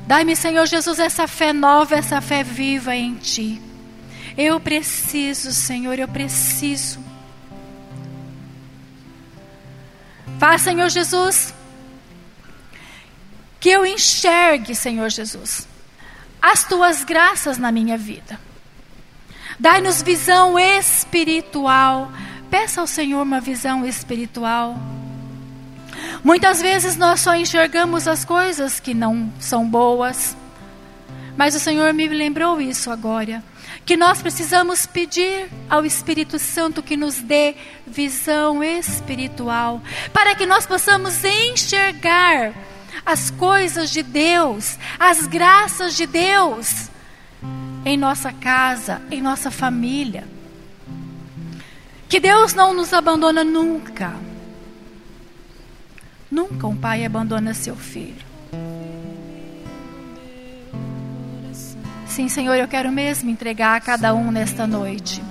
Dai-me, 0.00 0.34
Senhor 0.34 0.66
Jesus, 0.66 0.98
essa 0.98 1.28
fé 1.28 1.52
nova, 1.52 1.94
essa 1.94 2.20
fé 2.20 2.42
viva 2.42 2.94
em 2.96 3.14
Ti. 3.14 3.62
Eu 4.36 4.58
preciso, 4.58 5.52
Senhor, 5.52 5.98
eu 5.98 6.08
preciso. 6.08 7.07
Faz, 10.38 10.62
Senhor 10.62 10.88
Jesus, 10.88 11.52
que 13.58 13.68
eu 13.68 13.84
enxergue, 13.84 14.74
Senhor 14.74 15.10
Jesus, 15.10 15.66
as 16.40 16.64
tuas 16.64 17.02
graças 17.02 17.58
na 17.58 17.72
minha 17.72 17.98
vida. 17.98 18.38
Dai-nos 19.58 20.00
visão 20.00 20.56
espiritual. 20.56 22.12
Peça 22.48 22.80
ao 22.80 22.86
Senhor 22.86 23.20
uma 23.20 23.40
visão 23.40 23.84
espiritual. 23.84 24.76
Muitas 26.22 26.62
vezes 26.62 26.96
nós 26.96 27.20
só 27.20 27.34
enxergamos 27.34 28.06
as 28.06 28.24
coisas 28.24 28.78
que 28.78 28.94
não 28.94 29.32
são 29.40 29.68
boas. 29.68 30.36
Mas 31.36 31.56
o 31.56 31.60
Senhor 31.60 31.92
me 31.92 32.06
lembrou 32.06 32.60
isso 32.60 32.90
agora. 32.90 33.42
Que 33.88 33.96
nós 33.96 34.20
precisamos 34.20 34.84
pedir 34.84 35.48
ao 35.66 35.82
Espírito 35.82 36.38
Santo 36.38 36.82
que 36.82 36.94
nos 36.94 37.22
dê 37.22 37.54
visão 37.86 38.62
espiritual. 38.62 39.80
Para 40.12 40.34
que 40.34 40.44
nós 40.44 40.66
possamos 40.66 41.24
enxergar 41.24 42.52
as 43.06 43.30
coisas 43.30 43.88
de 43.88 44.02
Deus, 44.02 44.76
as 44.98 45.26
graças 45.26 45.96
de 45.96 46.06
Deus 46.06 46.90
em 47.82 47.96
nossa 47.96 48.30
casa, 48.30 49.00
em 49.10 49.22
nossa 49.22 49.50
família. 49.50 50.28
Que 52.10 52.20
Deus 52.20 52.52
não 52.52 52.74
nos 52.74 52.92
abandona 52.92 53.42
nunca. 53.42 54.14
Nunca 56.30 56.66
um 56.66 56.76
pai 56.76 57.06
abandona 57.06 57.54
seu 57.54 57.74
filho. 57.74 58.27
Sim, 62.18 62.28
Senhor, 62.28 62.56
eu 62.56 62.66
quero 62.66 62.90
mesmo 62.90 63.30
entregar 63.30 63.76
a 63.76 63.80
cada 63.80 64.12
um 64.12 64.32
nesta 64.32 64.66
noite. 64.66 65.22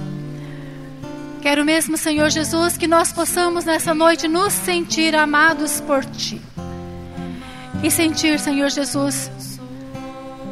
Quero 1.41 1.65
mesmo, 1.65 1.97
Senhor 1.97 2.29
Jesus, 2.29 2.77
que 2.77 2.87
nós 2.87 3.11
possamos 3.11 3.65
nessa 3.65 3.93
noite 3.93 4.25
nos 4.25 4.53
sentir 4.53 5.13
amados 5.13 5.81
por 5.81 6.05
Ti. 6.05 6.41
E 7.83 7.91
sentir, 7.91 8.39
Senhor 8.39 8.69
Jesus, 8.69 9.29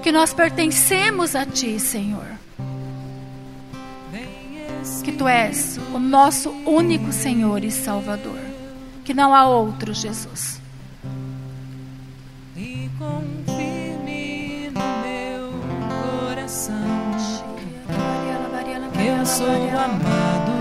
que 0.04 0.12
nós 0.12 0.34
pertencemos 0.34 1.38
a 1.38 1.46
Ti, 1.46 1.80
Senhor. 1.80 2.28
Que 5.06 5.14
Tu 5.14 5.26
és 5.30 5.80
o 5.94 6.00
nosso 6.00 6.50
único 6.66 7.14
Senhor 7.14 7.64
e 7.64 7.72
Salvador. 7.72 8.42
Que 9.06 9.14
não 9.14 9.34
há 9.34 9.48
outro, 9.48 9.94
Jesus. 9.94 10.60
E 12.58 12.90
confirme 13.00 13.45
coração 16.46 16.76
eu 18.98 19.26
sou 19.26 19.48
amado, 19.48 20.52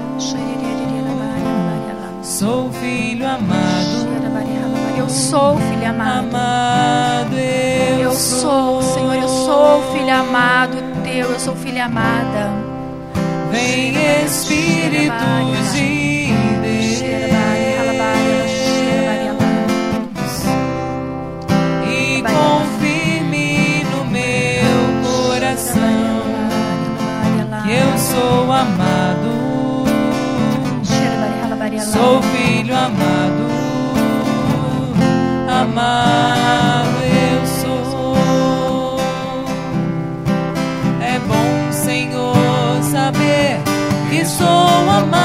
sou 2.23 2.73
filho 2.73 3.29
amado. 3.29 3.75
Eu 4.97 5.09
sou 5.09 5.59
filho 5.59 5.89
amado. 5.89 6.19
Amado 6.19 7.35
eu, 7.37 8.01
Eu 8.01 8.13
sou, 8.13 8.83
Senhor, 8.83 9.15
eu 9.15 9.29
sou 9.29 9.93
filho 9.93 10.15
amado 10.15 10.77
teu, 11.03 11.31
eu 11.31 11.39
sou 11.39 11.55
filha 11.55 11.85
amada. 11.85 12.51
Vem 13.51 13.93
Espírito 14.25 15.13
de 15.73 16.04
sou 28.15 28.53
amado, 28.53 29.85
sou 31.93 32.23
filho 32.23 32.77
amado, 32.77 33.47
amado 35.63 36.97
eu 37.03 37.47
sou. 37.61 38.99
É 41.01 41.19
bom, 41.19 41.73
Senhor, 41.73 42.83
saber 42.83 43.61
que 44.11 44.25
sou 44.25 44.91
amado. 44.91 45.24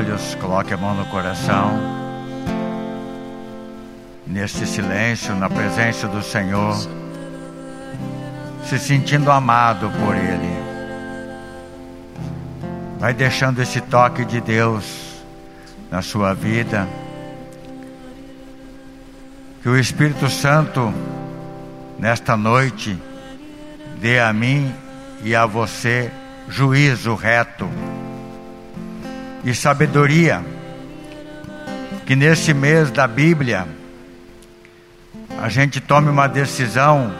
Olhos, 0.00 0.34
coloque 0.36 0.72
a 0.72 0.78
mão 0.78 0.94
no 0.94 1.04
coração. 1.06 1.78
Neste 4.26 4.66
silêncio, 4.66 5.34
na 5.34 5.50
presença 5.50 6.08
do 6.08 6.22
Senhor, 6.22 6.74
se 8.64 8.78
sentindo 8.78 9.30
amado 9.30 9.90
por 9.90 10.16
Ele. 10.16 10.60
Vai 12.98 13.12
deixando 13.12 13.60
esse 13.60 13.80
toque 13.82 14.24
de 14.24 14.40
Deus 14.40 15.20
na 15.90 16.00
sua 16.00 16.32
vida. 16.32 16.88
Que 19.62 19.68
o 19.68 19.78
Espírito 19.78 20.30
Santo, 20.30 20.94
nesta 21.98 22.38
noite, 22.38 22.98
dê 24.00 24.18
a 24.18 24.32
mim 24.32 24.74
e 25.22 25.36
a 25.36 25.44
você 25.44 26.10
juízo 26.48 27.14
reto 27.14 27.68
e 29.44 29.54
sabedoria. 29.54 30.44
Que 32.06 32.16
neste 32.16 32.52
mês 32.52 32.90
da 32.90 33.06
Bíblia 33.06 33.66
a 35.40 35.48
gente 35.48 35.80
tome 35.80 36.08
uma 36.08 36.26
decisão 36.26 37.12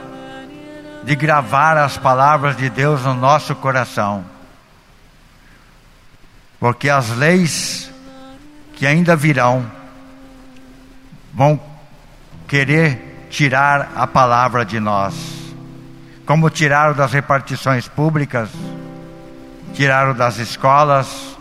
de 1.05 1.15
gravar 1.15 1.77
as 1.77 1.97
palavras 1.97 2.57
de 2.57 2.69
Deus 2.69 3.03
no 3.03 3.15
nosso 3.15 3.55
coração. 3.55 4.25
Porque 6.59 6.91
as 6.91 7.09
leis 7.17 7.91
que 8.75 8.87
ainda 8.87 9.17
virão 9.17 9.71
vão 11.33 11.61
querer 12.47 13.27
tirar 13.31 13.93
a 13.95 14.07
palavra 14.07 14.65
de 14.65 14.81
nós. 14.81 15.15
Como 16.27 16.51
tiraram 16.51 16.95
das 16.95 17.13
repartições 17.13 17.89
públicas, 17.89 18.51
tiraram 19.73 20.15
das 20.15 20.39
escolas, 20.39 21.39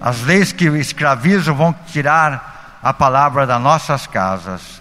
as 0.00 0.22
leis 0.22 0.50
que 0.50 0.64
escravizam 0.66 1.54
vão 1.54 1.74
tirar 1.86 2.78
a 2.82 2.92
palavra 2.92 3.46
das 3.46 3.60
nossas 3.60 4.06
casas. 4.06 4.80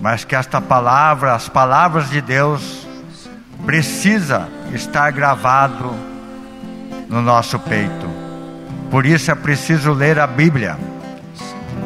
Mas 0.00 0.24
que 0.24 0.36
esta 0.36 0.60
palavra, 0.60 1.34
as 1.34 1.48
palavras 1.48 2.08
de 2.10 2.20
Deus, 2.20 2.86
precisa 3.64 4.48
estar 4.72 5.10
gravado 5.10 5.92
no 7.08 7.20
nosso 7.20 7.58
peito. 7.58 8.08
Por 8.90 9.04
isso 9.04 9.30
é 9.30 9.34
preciso 9.34 9.92
ler 9.92 10.20
a 10.20 10.26
Bíblia. 10.26 10.78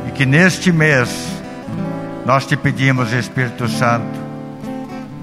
E 0.06 0.10
que 0.10 0.26
neste 0.26 0.70
mês 0.70 1.08
nós 2.26 2.44
te 2.44 2.56
pedimos, 2.56 3.12
Espírito 3.12 3.66
Santo, 3.66 4.20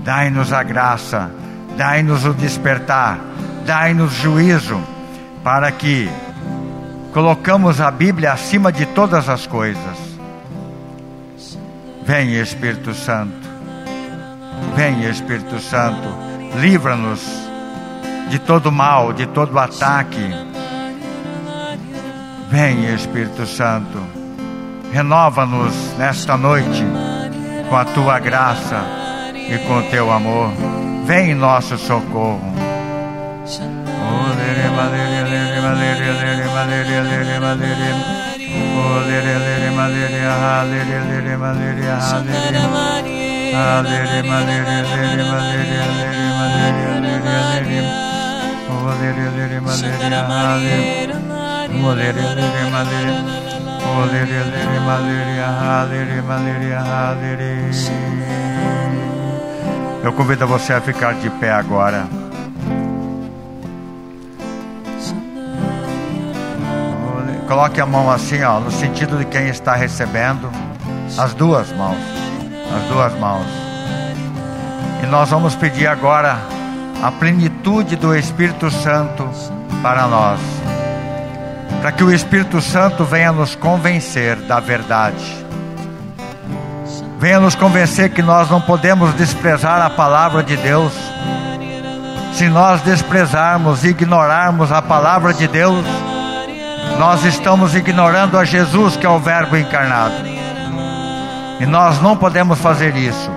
dai-nos 0.04 0.52
a 0.52 0.64
graça, 0.64 1.30
dai-nos 1.78 2.26
o 2.26 2.34
despertar, 2.34 3.20
dai-nos 3.66 4.14
juízo, 4.14 4.82
para 5.44 5.72
que 5.72 6.10
colocamos 7.14 7.82
a 7.82 7.90
Bíblia 7.92 8.34
acima 8.34 8.72
de 8.72 8.86
todas 8.86 9.30
as 9.30 9.48
coisas. 9.48 9.98
Vem, 12.04 12.40
Espírito 12.40 12.94
Santo, 12.94 13.48
vem, 14.76 15.04
Espírito 15.10 15.60
Santo, 15.60 16.08
livra-nos 16.56 17.22
de 18.30 18.40
todo 18.40 18.72
mal, 18.72 19.12
de 19.12 19.26
todo 19.26 19.58
ataque. 19.60 20.32
Vem, 22.50 22.94
Espírito 22.94 23.46
Santo, 23.46 24.00
renova-nos 24.94 25.98
nesta 25.98 26.38
noite 26.38 26.86
com 27.70 27.76
a 27.76 27.84
tua 27.84 28.20
graça 28.20 28.82
e 29.36 29.58
com 29.68 29.80
o 29.80 29.84
teu 29.84 30.12
amor. 30.12 30.52
Vem 31.06 31.32
em 31.32 31.36
nosso 31.36 31.78
socorro. 31.78 32.54
Eu 60.04 60.14
convido 60.14 60.48
você 60.48 60.74
a 60.74 60.82
ficar 60.82 61.14
de 61.16 61.30
pé 61.32 61.52
agora. 61.52 62.08
Coloque 67.48 67.80
a 67.80 67.86
mão 67.86 68.12
assim, 68.12 68.44
ó, 68.44 68.60
no 68.60 68.70
sentido 68.70 69.18
de 69.18 69.26
quem 69.26 69.48
está 69.48 69.74
recebendo. 69.74 70.52
As 71.18 71.34
duas 71.34 71.72
mãos. 71.72 71.98
As 72.76 72.84
duas 72.92 73.18
mãos. 73.18 73.48
E 75.02 75.06
nós 75.06 75.30
vamos 75.30 75.56
pedir 75.56 75.88
agora 75.88 76.38
a 77.02 77.10
plenitude 77.10 77.96
do 77.96 78.14
Espírito 78.14 78.70
Santo 78.70 79.30
para 79.82 80.08
nós. 80.08 80.40
Para 81.82 81.94
que 81.94 82.04
o 82.04 82.12
Espírito 82.12 82.60
Santo 82.60 83.06
venha 83.06 83.32
nos 83.32 83.56
convencer 83.56 84.36
da 84.36 84.60
verdade. 84.60 85.46
Venha 87.18 87.40
nos 87.40 87.56
convencer 87.56 88.10
que 88.10 88.22
nós 88.22 88.50
não 88.50 88.60
podemos 88.60 89.14
desprezar 89.14 89.82
a 89.82 89.90
palavra 89.90 90.44
de 90.44 90.58
Deus. 90.58 90.92
Se 92.34 92.50
nós 92.50 92.82
desprezarmos 92.82 93.86
e 93.86 93.88
ignorarmos 93.88 94.70
a 94.72 94.82
palavra 94.82 95.34
de 95.34 95.48
Deus, 95.48 95.86
nós 96.98 97.24
estamos 97.24 97.76
ignorando 97.76 98.38
a 98.38 98.44
Jesus, 98.44 98.98
que 98.98 99.06
é 99.06 99.10
o 99.10 99.20
Verbo 99.20 99.56
encarnado. 99.56 100.16
E 101.60 101.66
nós 101.66 102.02
não 102.02 102.18
podemos 102.18 102.60
fazer 102.60 102.96
isso. 102.96 103.32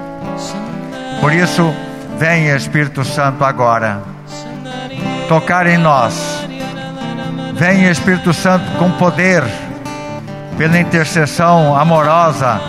Por 1.20 1.32
isso, 1.32 1.74
vem 2.18 2.48
Espírito 2.48 3.04
Santo 3.04 3.44
agora 3.44 4.00
tocar 5.30 5.66
em 5.68 5.78
nós. 5.78 6.44
Vem 7.54 7.84
Espírito 7.88 8.34
Santo 8.34 8.64
com 8.78 8.90
poder, 8.92 9.44
pela 10.58 10.76
intercessão 10.76 11.78
amorosa 11.78 12.60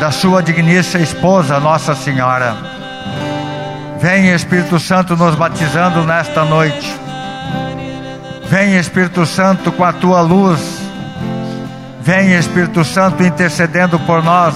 da 0.00 0.10
Sua 0.10 0.42
digníssima 0.42 1.02
esposa, 1.02 1.60
Nossa 1.60 1.94
Senhora. 1.94 2.56
Vem 4.00 4.32
Espírito 4.32 4.80
Santo 4.80 5.16
nos 5.16 5.34
batizando 5.34 6.02
nesta 6.04 6.44
noite. 6.44 7.05
Vem 8.48 8.76
Espírito 8.76 9.26
Santo 9.26 9.72
com 9.72 9.84
a 9.84 9.92
tua 9.92 10.20
luz. 10.20 10.80
Vem 12.00 12.32
Espírito 12.34 12.84
Santo 12.84 13.22
intercedendo 13.24 13.98
por 14.00 14.22
nós. 14.22 14.54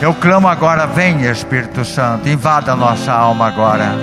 Eu 0.00 0.14
clamo 0.14 0.46
agora, 0.46 0.86
vem 0.86 1.22
Espírito 1.22 1.84
Santo, 1.84 2.28
invada 2.28 2.76
nossa 2.76 3.12
alma 3.12 3.48
agora. 3.48 3.94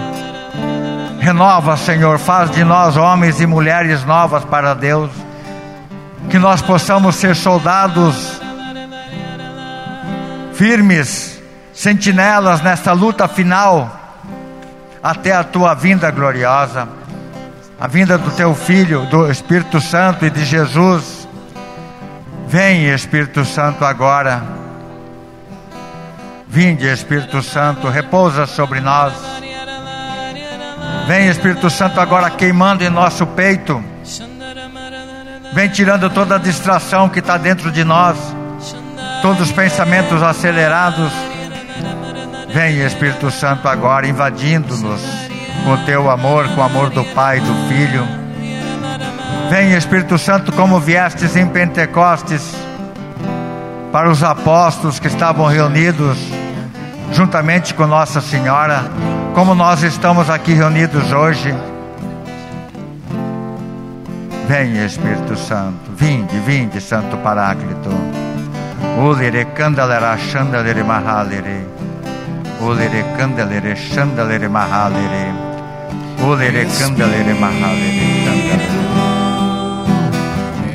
Renova, 1.20 1.78
Senhor, 1.78 2.20
faz 2.20 2.52
de 2.52 2.64
nós 2.64 2.98
homens 2.98 3.40
e 3.40 3.46
mulheres 3.46 4.04
novas 4.04 4.44
para 4.44 4.74
Deus. 4.74 5.12
Que 6.30 6.38
nós 6.38 6.62
possamos 6.62 7.16
ser 7.16 7.36
soldados 7.36 8.40
firmes, 10.54 11.42
sentinelas 11.74 12.62
nesta 12.62 12.92
luta 12.92 13.30
final, 13.30 13.90
até 15.02 15.34
a 15.34 15.42
tua 15.42 15.74
vinda 15.74 16.12
gloriosa, 16.12 16.99
a 17.80 17.88
vinda 17.88 18.18
do 18.18 18.30
teu 18.32 18.54
Filho, 18.54 19.06
do 19.06 19.32
Espírito 19.32 19.80
Santo 19.80 20.26
e 20.26 20.30
de 20.30 20.44
Jesus. 20.44 21.28
Vem, 22.46 22.90
Espírito 22.90 23.46
Santo, 23.46 23.86
agora. 23.86 24.44
Vinde, 26.48 26.86
Espírito 26.88 27.42
Santo, 27.42 27.88
repousa 27.88 28.46
sobre 28.46 28.82
nós. 28.82 29.14
Vem, 31.08 31.28
Espírito 31.30 31.70
Santo, 31.70 32.02
agora 32.02 32.30
queimando 32.30 32.84
em 32.84 32.90
nosso 32.90 33.26
peito. 33.28 33.82
Vem 35.54 35.70
tirando 35.70 36.10
toda 36.10 36.36
a 36.36 36.40
distração 36.40 37.08
que 37.08 37.20
está 37.20 37.38
dentro 37.38 37.72
de 37.72 37.84
nós, 37.84 38.18
todos 39.22 39.48
os 39.48 39.52
pensamentos 39.54 40.22
acelerados. 40.22 41.14
Vem, 42.50 42.80
Espírito 42.84 43.32
Santo, 43.32 43.68
agora 43.68 44.06
invadindo-nos 44.06 45.19
com 45.70 45.76
o 45.76 45.86
teu 45.86 46.10
amor, 46.10 46.48
com 46.56 46.62
o 46.62 46.64
amor 46.64 46.90
do 46.90 47.06
Pai 47.14 47.38
e 47.38 47.42
do 47.42 47.54
Filho. 47.68 48.04
Vem, 49.52 49.74
Espírito 49.74 50.18
Santo, 50.18 50.52
como 50.52 50.80
viestes 50.80 51.36
em 51.36 51.46
Pentecostes, 51.46 52.56
para 53.92 54.10
os 54.10 54.24
apóstolos 54.24 55.00
que 55.00 55.06
estavam 55.06 55.46
reunidos 55.46 56.18
juntamente 57.12 57.76
com 57.76 57.86
Nossa 57.86 58.20
Senhora, 58.20 58.84
como 59.36 59.54
nós 59.54 59.84
estamos 59.84 60.28
aqui 60.28 60.54
reunidos 60.54 61.12
hoje. 61.12 61.54
Vem, 64.48 64.84
Espírito 64.84 65.38
Santo, 65.38 65.92
vinde, 65.96 66.36
vinde, 66.40 66.82
Santo 66.82 67.16
Paráclito. 67.18 67.92
Ulere 68.98 69.46
candelera 69.46 70.18
chandelere 70.18 70.82
mahalere. 70.82 71.68
Ulere 72.60 73.06
candelere 73.16 73.76
chandelere 73.76 74.50
mahalere. 74.50 75.49
Ulere 76.22 76.66
candelere 76.78 77.34
mahalere 77.34 78.06
chandelere. 78.26 78.68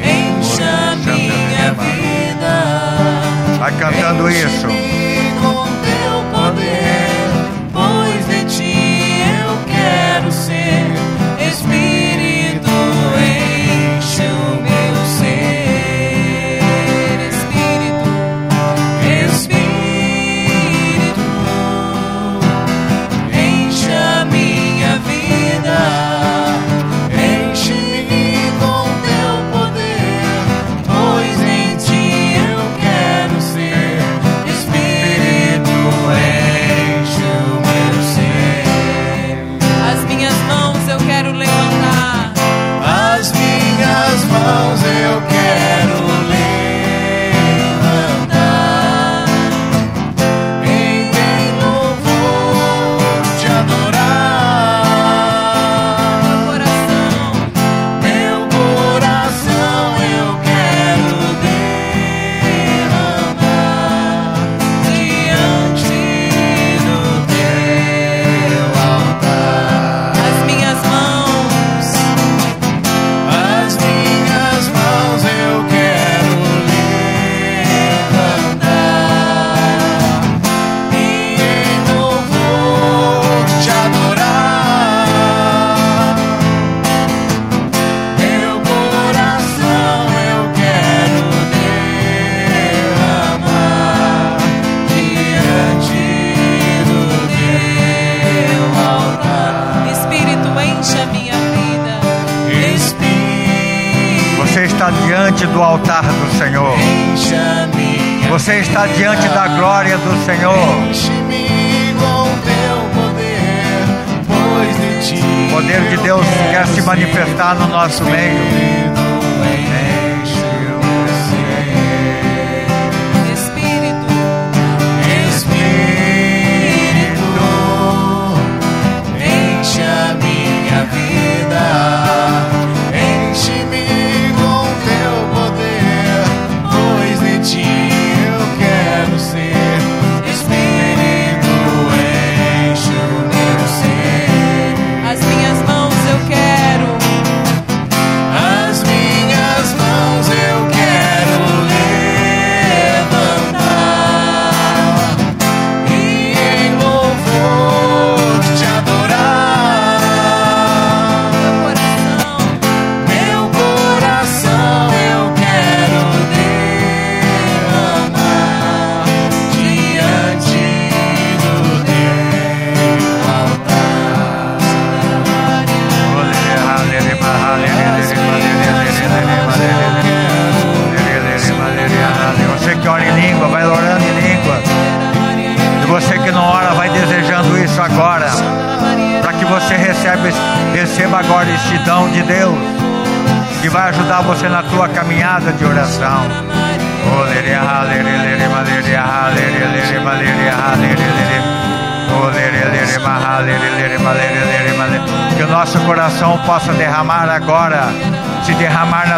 Encha 0.03 0.97
minha 1.14 1.72
vida. 1.72 2.55
Vai 3.59 3.72
cantando 3.78 4.28
isso. 4.30 4.93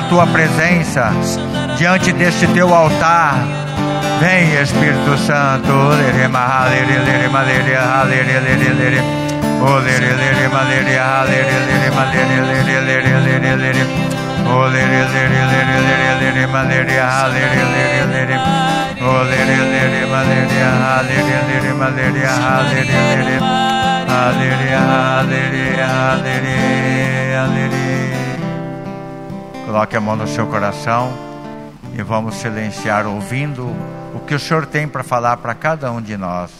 Tua 0.09 0.27
presença, 0.27 1.11
diante 1.77 2.13
deste 2.13 2.47
teu 2.49 2.75
altar. 2.75 3.39
Vem 4.21 4.61
Espírito 4.61 5.17
Santo. 5.19 5.77
Coloque 29.77 29.95
a 29.95 30.01
mão 30.01 30.17
no 30.17 30.27
seu 30.27 30.47
coração 30.47 31.13
e 31.93 32.03
vamos 32.03 32.37
silenciar 32.37 33.07
ouvindo 33.07 33.67
o 34.15 34.21
que 34.21 34.35
o 34.35 34.39
Senhor 34.41 34.65
tem 34.65 34.89
para 34.89 35.03
falar 35.03 35.37
para 35.37 35.55
cada 35.55 35.93
um 35.93 36.01
de 36.01 36.17
nós. 36.17 36.51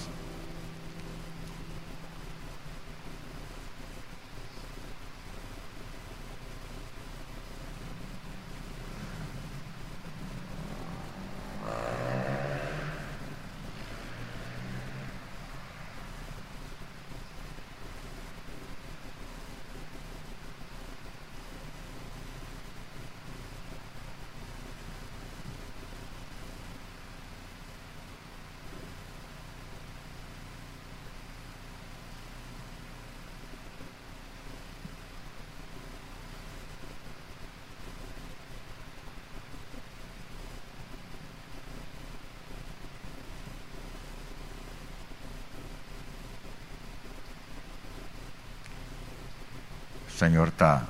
O 50.09 50.16
Senhor 50.27 50.49
está 50.49 50.83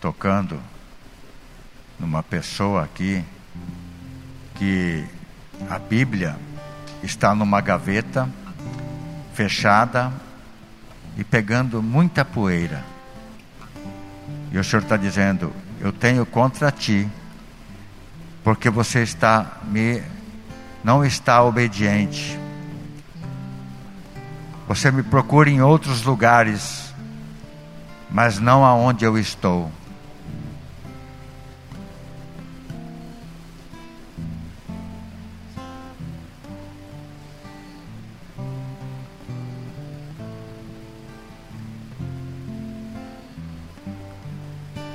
tocando 0.00 0.60
numa 2.00 2.20
pessoa 2.20 2.82
aqui 2.82 3.24
que 4.56 5.04
a 5.68 5.78
Bíblia 5.78 6.36
está 7.00 7.32
numa 7.32 7.60
gaveta 7.60 8.28
fechada 9.34 10.12
e 11.16 11.22
pegando 11.22 11.80
muita 11.80 12.24
poeira. 12.24 12.84
E 14.50 14.58
o 14.58 14.64
Senhor 14.64 14.82
está 14.82 14.96
dizendo: 14.96 15.52
Eu 15.80 15.92
tenho 15.92 16.26
contra 16.26 16.72
ti, 16.72 17.08
porque 18.42 18.68
você 18.68 19.04
está 19.04 19.60
me 19.62 20.02
não 20.82 21.04
está 21.04 21.40
obediente. 21.44 22.36
Você 24.66 24.90
me 24.90 25.04
procura 25.04 25.48
em 25.48 25.62
outros 25.62 26.02
lugares, 26.02 26.89
mas 28.10 28.38
não 28.38 28.64
aonde 28.64 29.04
eu 29.04 29.16
estou. 29.16 29.70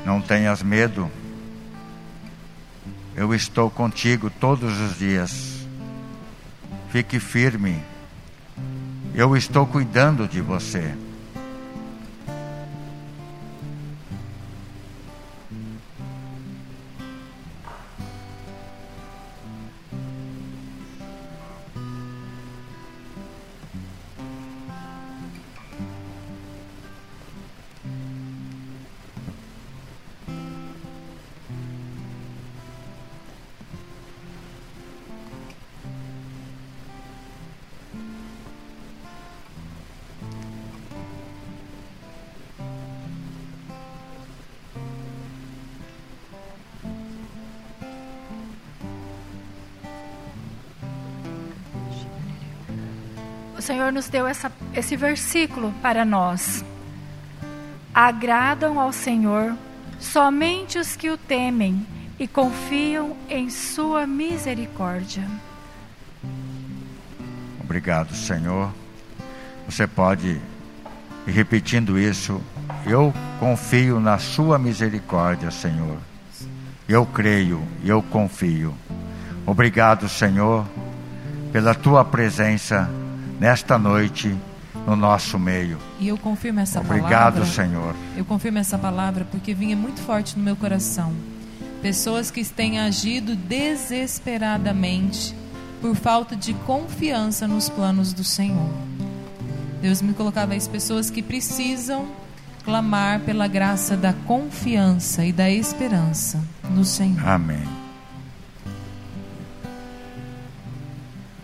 Não 0.06 0.22
tenhas 0.22 0.62
medo. 0.62 1.10
Eu 3.16 3.34
estou 3.34 3.72
contigo 3.72 4.30
todos 4.30 4.80
os 4.80 5.00
dias. 5.00 5.66
Fique 6.90 7.20
firme. 7.20 7.82
Eu 9.14 9.36
estou 9.36 9.66
cuidando 9.66 10.28
de 10.28 10.42
você. 10.42 10.96
Nos 53.96 54.10
deu 54.10 54.28
essa, 54.28 54.52
esse 54.74 54.98
versículo 54.98 55.74
para 55.82 56.04
nós. 56.04 56.66
Agradam 57.94 58.78
ao 58.78 58.92
Senhor 58.92 59.56
somente 59.98 60.78
os 60.78 60.98
que 60.98 61.10
o 61.10 61.18
temem, 61.18 61.88
e 62.20 62.28
confiam 62.28 63.16
em 63.30 63.50
Sua 63.50 64.06
misericórdia. 64.06 65.26
Obrigado, 67.60 68.14
Senhor. 68.14 68.72
Você 69.66 69.88
pode 69.88 70.40
ir 71.28 71.32
repetindo 71.32 71.98
isso. 71.98 72.42
Eu 72.86 73.14
confio 73.40 74.00
na 74.00 74.18
Sua 74.18 74.58
misericórdia, 74.58 75.52
Senhor. 75.52 75.98
Eu 76.88 77.06
creio 77.06 77.66
eu 77.84 78.02
confio. 78.02 78.74
Obrigado, 79.46 80.08
Senhor, 80.08 80.66
pela 81.52 81.74
Tua 81.74 82.06
presença 82.06 82.90
nesta 83.40 83.78
noite 83.78 84.36
no 84.86 84.96
nosso 84.96 85.40
meio. 85.40 85.78
E 86.00 86.08
eu 86.08 86.18
confirmo 86.18 86.60
essa 86.60 86.80
Obrigado, 86.80 87.36
palavra. 87.36 87.46
Senhor. 87.46 87.96
Eu 88.16 88.26
confirmo 88.26 88.58
essa 88.58 88.78
palavra 88.78 89.26
porque 89.30 89.54
vinha 89.54 89.76
muito 89.76 90.02
forte 90.02 90.38
no 90.38 90.44
meu 90.44 90.56
coração. 90.56 91.14
Pessoas 91.82 92.32
que 92.32 92.44
têm 92.44 92.80
agido 92.80 93.36
desesperadamente 93.36 95.36
por 95.82 95.96
falta 95.96 96.36
de 96.36 96.54
confiança 96.54 97.48
nos 97.48 97.70
planos 97.70 98.14
do 98.14 98.24
Senhor. 98.24 98.70
Deus 99.82 100.02
me 100.02 100.14
colocava 100.14 100.56
as 100.56 100.68
pessoas 100.68 101.10
que 101.10 101.22
precisam 101.22 102.08
clamar 102.64 103.20
pela 103.20 103.48
graça 103.48 103.96
da 103.96 104.12
confiança 104.12 105.24
e 105.24 105.32
da 105.32 105.50
esperança 105.50 106.42
no 106.72 106.84
Senhor. 106.84 107.28
Amém. 107.28 107.64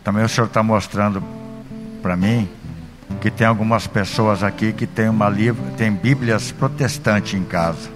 Também 0.04 0.24
o 0.24 0.30
Senhor 0.30 0.48
está 0.48 0.64
mostrando 0.64 1.24
para 2.02 2.18
mim 2.18 2.50
que 3.20 3.30
tem 3.30 3.46
algumas 3.46 3.88
pessoas 3.88 4.44
aqui 4.44 4.74
que 4.74 4.88
tem 4.88 5.10
uma 5.10 5.32
tem 5.78 5.92
Bíblias 5.92 6.52
protestantes 6.52 7.34
em 7.34 7.44
casa, 7.44 7.90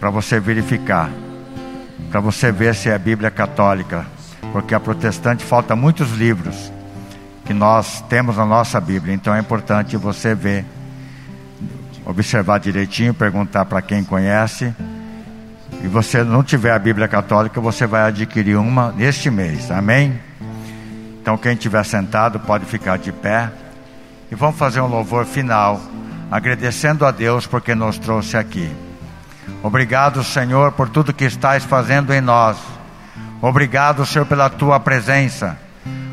para 0.00 0.10
você 0.10 0.40
verificar, 0.40 1.10
para 2.10 2.20
você 2.20 2.50
ver 2.50 2.74
se 2.74 2.88
é 2.88 2.98
Bíblia 2.98 3.30
católica, 3.30 4.06
porque 4.52 4.74
a 4.74 4.80
protestante 4.80 5.44
falta 5.44 5.76
muitos 5.76 6.10
livros 6.12 6.72
que 7.44 7.54
nós 7.54 8.00
temos 8.08 8.36
na 8.36 8.44
nossa 8.44 8.80
Bíblia, 8.80 9.14
então 9.14 9.32
é 9.34 9.38
importante 9.38 9.96
você 9.96 10.34
ver, 10.34 10.64
observar 12.04 12.58
direitinho, 12.58 13.14
perguntar 13.14 13.64
para 13.66 13.80
quem 13.80 14.02
conhece. 14.02 14.74
E 15.82 15.86
você 15.86 16.24
não 16.24 16.42
tiver 16.42 16.72
a 16.72 16.78
Bíblia 16.78 17.06
católica, 17.06 17.60
você 17.60 17.86
vai 17.86 18.02
adquirir 18.08 18.56
uma 18.56 18.90
neste 18.90 19.30
mês. 19.30 19.70
Amém? 19.70 20.18
Então 21.26 21.36
quem 21.36 21.54
estiver 21.54 21.84
sentado 21.84 22.38
pode 22.38 22.64
ficar 22.66 22.98
de 22.98 23.10
pé. 23.10 23.50
E 24.30 24.34
vamos 24.36 24.56
fazer 24.56 24.80
um 24.80 24.86
louvor 24.86 25.24
final, 25.24 25.80
agradecendo 26.30 27.04
a 27.04 27.10
Deus 27.10 27.48
porque 27.48 27.74
nos 27.74 27.98
trouxe 27.98 28.36
aqui. 28.36 28.70
Obrigado, 29.60 30.22
Senhor, 30.22 30.70
por 30.70 30.88
tudo 30.88 31.12
que 31.12 31.24
estás 31.24 31.64
fazendo 31.64 32.14
em 32.14 32.20
nós. 32.20 32.56
Obrigado, 33.42 34.06
Senhor, 34.06 34.24
pela 34.24 34.48
tua 34.48 34.78
presença. 34.78 35.58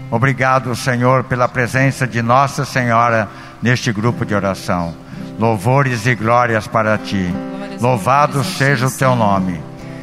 Obrigado, 0.10 0.76
Senhor, 0.76 1.26
pela 1.26 1.48
presença 1.48 2.08
de 2.08 2.24
Nossa 2.24 2.66
Senhora 2.66 3.30
neste 3.62 3.94
grupo 3.94 4.26
de 4.26 4.34
oração. 4.34 4.96
Louvores 5.38 6.08
e 6.08 6.16
glórias 6.16 6.66
para 6.66 6.98
ti. 6.98 7.32
Louvado 7.80 8.44
seja 8.44 8.88
o 8.88 8.92
teu 8.92 9.16
nome. 9.16 9.62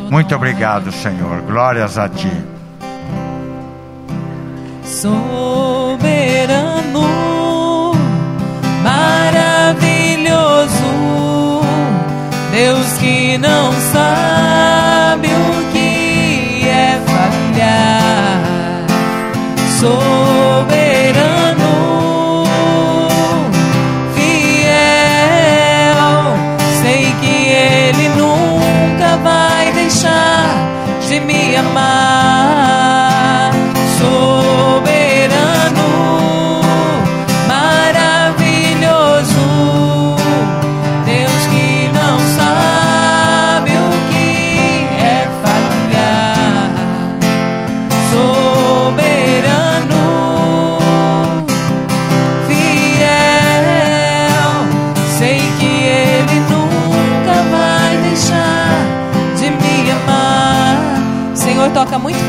Muito 0.09 0.33
obrigado, 0.37 0.93
Senhor. 0.93 1.43
Glórias 1.43 1.99
a 1.99 2.09
ti. 2.09 2.60
Soberano, 5.01 7.01
maravilhoso, 8.83 10.69
Deus 12.53 12.93
que 12.99 13.39
não 13.39 13.73
sabe 13.95 15.29
o 15.29 15.73
que 15.73 16.69
é 16.69 17.01
falhar. 17.07 18.85
Soberano, 19.81 21.50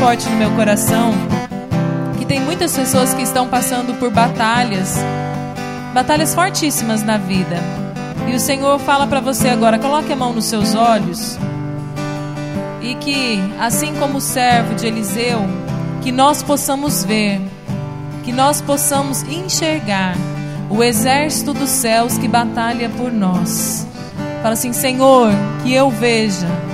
forte 0.02 0.28
no 0.28 0.34
meu 0.34 0.50
coração 0.56 1.12
que 2.18 2.24
tem 2.24 2.40
muitas 2.40 2.76
pessoas 2.76 3.14
que 3.14 3.22
estão 3.22 3.46
passando 3.46 3.96
por 4.00 4.10
batalhas, 4.10 4.96
batalhas 5.94 6.34
fortíssimas 6.34 7.04
na 7.04 7.16
vida. 7.16 7.54
E 8.26 8.34
o 8.34 8.40
Senhor 8.40 8.80
fala 8.80 9.06
para 9.06 9.20
você 9.20 9.48
agora: 9.50 9.78
coloque 9.78 10.12
a 10.12 10.16
mão 10.16 10.32
nos 10.32 10.46
seus 10.46 10.74
olhos 10.74 11.38
e 12.80 12.96
que, 12.96 13.38
assim 13.60 13.94
como 13.94 14.18
o 14.18 14.20
servo 14.20 14.74
de 14.74 14.88
Eliseu, 14.88 15.38
que 16.02 16.10
nós 16.10 16.42
possamos 16.42 17.04
ver, 17.04 17.40
que 18.24 18.32
nós 18.32 18.60
possamos 18.60 19.22
enxergar 19.22 20.16
o 20.68 20.82
exército 20.82 21.54
dos 21.54 21.70
céus 21.70 22.18
que 22.18 22.26
batalha 22.26 22.88
por 22.88 23.12
nós. 23.12 23.86
Fala 24.42 24.54
assim, 24.54 24.72
Senhor, 24.72 25.30
que 25.62 25.72
eu 25.72 25.90
veja. 25.90 26.71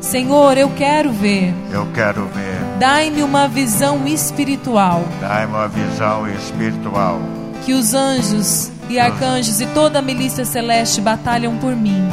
Senhor, 0.00 0.56
eu 0.56 0.70
quero 0.70 1.12
ver. 1.12 1.54
Eu 1.70 1.86
quero 1.92 2.26
ver. 2.26 2.78
Dai-me 2.78 3.22
uma 3.22 3.46
visão 3.46 4.06
espiritual, 4.06 5.04
Dai-me 5.20 5.52
uma 5.52 5.68
visão 5.68 6.26
espiritual. 6.28 7.20
que 7.64 7.74
os 7.74 7.92
anjos 7.92 8.70
e 8.88 8.98
arcanjos 8.98 9.60
e 9.60 9.66
toda 9.66 9.98
a 9.98 10.02
milícia 10.02 10.44
celeste 10.46 11.00
batalham 11.00 11.56
por 11.58 11.76
mim. 11.76 12.08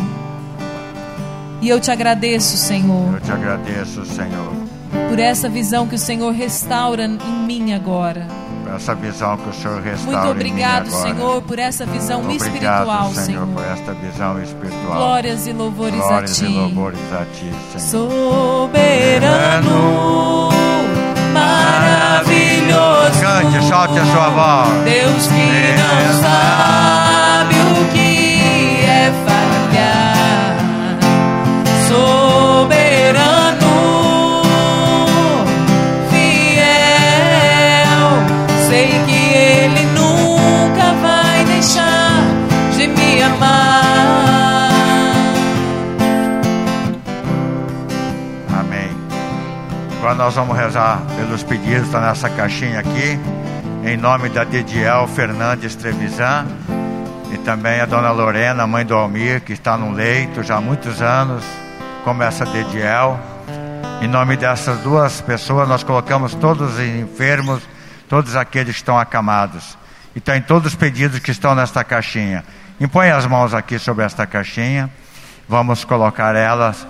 E 1.62 1.70
eu 1.70 1.80
te 1.80 1.90
agradeço, 1.90 2.58
Senhor, 2.58 3.14
Eu 3.16 3.22
te 3.22 3.32
agradeço, 3.32 4.06
Senhor, 4.06 4.54
por 5.10 5.18
essa 5.18 5.48
visão 5.50 5.88
que 5.88 5.96
o 5.96 6.00
Senhor 6.00 6.32
restaura 6.34 7.06
em 7.06 7.46
mim 7.48 7.74
agora. 7.74 8.28
Essa 8.76 8.94
visão 8.96 9.38
que 9.38 9.50
o 9.50 9.54
Senhor 9.54 9.82
restaura 9.82 10.20
Muito 10.20 10.32
obrigado. 10.32 10.90
Senhor, 10.92 11.42
por 11.42 11.60
essa 11.60 11.86
visão 11.86 12.22
Obrigado, 12.22 12.46
espiritual, 12.48 13.12
Senhor, 13.14 13.26
Senhor. 13.26 13.48
por 13.48 13.64
esta 13.64 13.94
visão 13.94 14.42
espiritual. 14.44 14.96
Glórias 14.96 15.48
e 15.48 15.54
louvores 15.54 16.00
Glórias 16.00 16.42
a 16.42 16.46
e 16.46 16.48
Ti. 16.48 16.54
louvores 16.54 17.00
a 17.14 17.26
Ti, 17.26 17.52
Senhor. 17.80 18.10
Soberano, 18.12 19.70
maravilhoso. 21.34 23.20
Cante, 23.22 23.64
solte 23.68 24.00
a 24.00 24.06
sua 24.06 24.30
voz. 24.30 24.70
Deus 24.84 25.28
que 25.28 25.74
não 25.78 26.22
sabe 26.22 27.07
nós 50.18 50.34
vamos 50.34 50.58
rezar 50.58 51.00
pelos 51.16 51.44
pedidos, 51.44 51.84
está 51.84 52.02
nessa 52.02 52.28
caixinha 52.28 52.80
aqui. 52.80 53.20
Em 53.86 53.96
nome 53.96 54.30
da 54.30 54.44
Didiel 54.44 55.08
Fernandes 55.08 55.76
Trevisan 55.76 56.48
e 57.32 57.38
também 57.38 57.80
a 57.80 57.86
dona 57.86 58.10
Lorena, 58.10 58.66
mãe 58.66 58.84
do 58.84 58.96
Almir, 58.96 59.42
que 59.42 59.54
está 59.54 59.78
no 59.78 59.92
leito 59.92 60.42
já 60.42 60.56
há 60.56 60.62
muitos 60.62 61.04
anos, 61.04 61.44
como 62.04 62.24
essa 62.24 62.48
Didiel. 62.48 63.20
Em 64.02 64.08
nome 64.08 64.36
dessas 64.36 64.80
duas 64.80 65.22
pessoas, 65.22 65.70
nós 65.70 65.84
colocamos 65.84 66.34
todos 66.34 66.74
os 66.74 66.80
enfermos, 66.80 67.62
todos 68.10 68.36
aqueles 68.36 68.74
que 68.74 68.82
estão 68.82 68.98
acamados. 68.98 69.78
E 70.16 70.20
tem 70.20 70.42
todos 70.42 70.74
os 70.74 70.76
pedidos 70.76 71.20
que 71.20 71.30
estão 71.30 71.54
nesta 71.54 71.84
caixinha. 71.84 72.44
Impõe 72.80 73.12
as 73.12 73.28
mãos 73.28 73.54
aqui 73.54 73.78
sobre 73.78 74.04
esta 74.04 74.26
caixinha. 74.26 74.90
Vamos 75.48 75.86
colocar 75.86 76.36
elas 76.36 76.88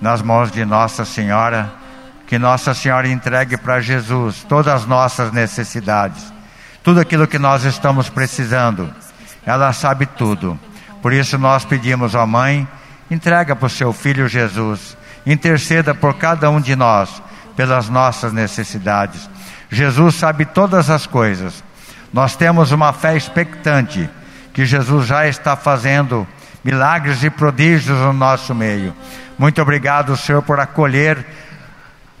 nas 0.00 0.20
mãos 0.20 0.50
de 0.50 0.64
Nossa 0.64 1.04
Senhora. 1.04 1.83
Que 2.26 2.38
Nossa 2.38 2.74
Senhora 2.74 3.08
entregue 3.08 3.56
para 3.56 3.80
Jesus 3.80 4.44
todas 4.48 4.72
as 4.72 4.86
nossas 4.86 5.32
necessidades, 5.32 6.32
tudo 6.82 7.00
aquilo 7.00 7.26
que 7.26 7.38
nós 7.38 7.64
estamos 7.64 8.08
precisando. 8.08 8.92
Ela 9.44 9.72
sabe 9.72 10.06
tudo. 10.06 10.58
Por 11.02 11.12
isso 11.12 11.36
nós 11.36 11.64
pedimos 11.64 12.14
à 12.14 12.26
mãe, 12.26 12.66
entrega 13.10 13.54
para 13.54 13.66
o 13.66 13.70
seu 13.70 13.92
filho 13.92 14.26
Jesus 14.26 14.96
interceda 15.26 15.94
por 15.94 16.14
cada 16.14 16.50
um 16.50 16.60
de 16.60 16.76
nós, 16.76 17.22
pelas 17.56 17.88
nossas 17.88 18.32
necessidades. 18.32 19.28
Jesus 19.70 20.16
sabe 20.16 20.44
todas 20.44 20.90
as 20.90 21.06
coisas. 21.06 21.64
Nós 22.12 22.36
temos 22.36 22.72
uma 22.72 22.92
fé 22.92 23.16
expectante 23.16 24.08
que 24.52 24.64
Jesus 24.64 25.06
já 25.06 25.26
está 25.26 25.56
fazendo 25.56 26.26
milagres 26.62 27.22
e 27.24 27.30
prodígios 27.30 27.98
no 27.98 28.12
nosso 28.12 28.54
meio. 28.54 28.94
Muito 29.38 29.60
obrigado, 29.60 30.16
Senhor, 30.16 30.42
por 30.42 30.60
acolher 30.60 31.26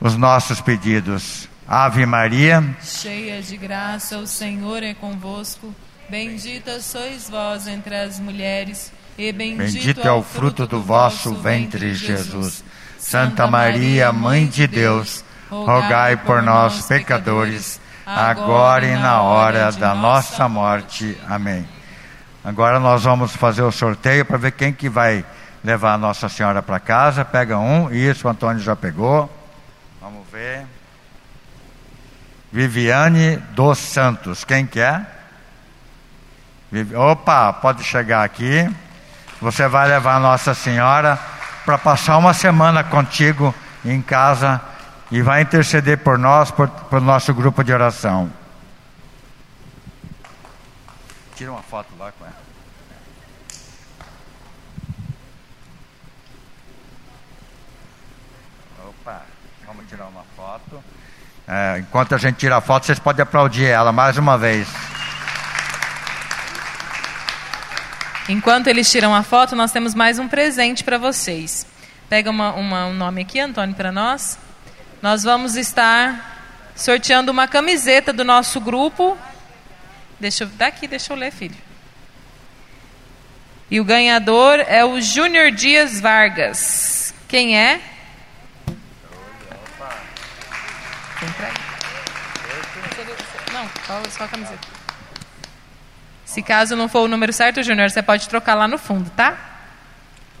os 0.04 0.18
nossos 0.18 0.60
pedidos. 0.60 1.48
Ave 1.66 2.04
Maria, 2.04 2.62
cheia 2.82 3.40
de 3.40 3.56
graça, 3.56 4.18
o 4.18 4.26
Senhor 4.26 4.82
é 4.82 4.92
convosco. 4.92 5.74
Bendita 6.10 6.78
sois 6.78 7.30
vós 7.30 7.66
entre 7.66 7.96
as 7.96 8.20
mulheres, 8.20 8.92
e 9.16 9.32
bendito, 9.32 9.72
bendito 9.72 10.06
é 10.06 10.12
o 10.12 10.22
fruto 10.22 10.66
do 10.66 10.82
vosso 10.82 11.34
ventre, 11.34 11.94
Jesus. 11.94 12.62
Santa 12.98 13.46
Maria, 13.46 14.12
Mãe 14.12 14.46
de 14.46 14.66
Deus, 14.66 15.24
rogai 15.48 16.18
por 16.18 16.42
nós, 16.42 16.84
pecadores, 16.86 17.80
agora 18.04 18.84
e 18.84 18.96
na 18.96 19.22
hora 19.22 19.72
da 19.72 19.94
nossa 19.94 20.46
morte. 20.50 21.16
Amém. 21.26 21.66
Agora 22.44 22.78
nós 22.78 23.04
vamos 23.04 23.34
fazer 23.34 23.62
o 23.62 23.72
sorteio 23.72 24.26
para 24.26 24.36
ver 24.36 24.52
quem 24.52 24.70
que 24.70 24.90
vai 24.90 25.24
levar 25.64 25.94
a 25.94 25.98
Nossa 25.98 26.28
Senhora 26.28 26.62
para 26.62 26.78
casa. 26.78 27.24
Pega 27.24 27.58
um, 27.58 27.90
isso, 27.90 28.28
o 28.28 28.30
Antônio 28.30 28.62
já 28.62 28.76
pegou. 28.76 29.43
Vamos 30.04 30.28
ver. 30.30 30.66
Viviane 32.52 33.38
dos 33.54 33.78
Santos, 33.78 34.44
quem 34.44 34.66
quer? 34.66 35.00
É? 36.70 36.98
Opa, 36.98 37.54
pode 37.54 37.82
chegar 37.82 38.22
aqui. 38.22 38.70
Você 39.40 39.66
vai 39.66 39.88
levar 39.88 40.20
Nossa 40.20 40.52
Senhora 40.52 41.18
para 41.64 41.78
passar 41.78 42.18
uma 42.18 42.34
semana 42.34 42.84
contigo 42.84 43.54
em 43.82 44.02
casa 44.02 44.60
e 45.10 45.22
vai 45.22 45.40
interceder 45.40 45.96
por 45.96 46.18
nós, 46.18 46.50
por, 46.50 46.68
por 46.68 47.00
nosso 47.00 47.32
grupo 47.32 47.64
de 47.64 47.72
oração. 47.72 48.30
Tira 51.34 51.50
uma 51.50 51.62
foto 51.62 51.88
lá 51.98 52.12
com 52.12 52.26
ela. 52.26 52.44
Opa, 58.86 59.22
vamos 59.66 59.88
tirar 59.88 60.06
uma 60.06 60.24
foto. 60.36 60.82
É, 61.46 61.78
enquanto 61.78 62.14
a 62.14 62.18
gente 62.18 62.36
tira 62.36 62.56
a 62.56 62.60
foto, 62.60 62.86
vocês 62.86 62.98
podem 62.98 63.22
aplaudir 63.22 63.66
ela 63.66 63.92
mais 63.92 64.16
uma 64.16 64.38
vez. 64.38 64.66
Enquanto 68.28 68.68
eles 68.68 68.90
tiram 68.90 69.14
a 69.14 69.22
foto, 69.22 69.54
nós 69.54 69.70
temos 69.70 69.94
mais 69.94 70.18
um 70.18 70.26
presente 70.26 70.82
para 70.82 70.96
vocês. 70.96 71.66
Pega 72.08 72.30
uma, 72.30 72.52
uma, 72.54 72.86
um 72.86 72.94
nome 72.94 73.20
aqui, 73.22 73.38
Antônio, 73.38 73.74
para 73.74 73.92
nós. 73.92 74.38
Nós 75.02 75.22
vamos 75.22 75.56
estar 75.56 76.72
sorteando 76.74 77.30
uma 77.30 77.46
camiseta 77.46 78.12
do 78.12 78.24
nosso 78.24 78.58
grupo. 78.60 79.18
Deixa 80.18 80.44
eu, 80.44 80.48
daqui, 80.48 80.88
deixa 80.88 81.12
eu 81.12 81.16
ler, 81.18 81.30
filho. 81.30 81.56
E 83.70 83.78
o 83.78 83.84
ganhador 83.84 84.60
é 84.66 84.82
o 84.84 85.00
Júnior 85.02 85.50
Dias 85.50 86.00
Vargas. 86.00 87.14
Quem 87.28 87.58
é? 87.58 87.80
Não, 93.52 94.10
só, 94.10 94.24
a 94.24 94.28
camiseta. 94.28 94.58
Se 96.24 96.42
caso 96.42 96.74
não 96.74 96.88
for 96.88 97.00
o 97.00 97.08
número 97.08 97.32
certo, 97.32 97.62
Júnior, 97.62 97.90
você 97.90 98.02
pode 98.02 98.28
trocar 98.28 98.54
lá 98.54 98.66
no 98.66 98.78
fundo, 98.78 99.10
tá? 99.10 99.36